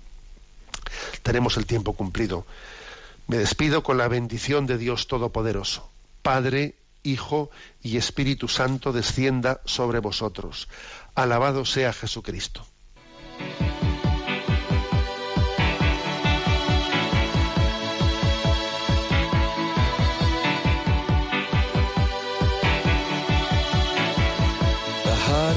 Tenemos 1.23 1.57
el 1.59 1.67
tiempo 1.67 1.93
cumplido. 1.95 2.47
Me 3.27 3.37
despido 3.37 3.83
con 3.83 3.99
la 3.99 4.09
bendición 4.09 4.67
de 4.67 4.79
Dios 4.79 5.09
Todopoderoso. 5.09 5.91
Padre, 6.23 6.77
Hijo 7.03 7.51
y 7.83 7.97
Espíritu 7.97 8.49
Santo 8.49 8.93
descienda 8.93 9.61
sobre 9.65 9.99
vosotros. 9.99 10.69
Alabado 11.15 11.65
sea 11.65 11.93
Jesucristo. 11.93 12.65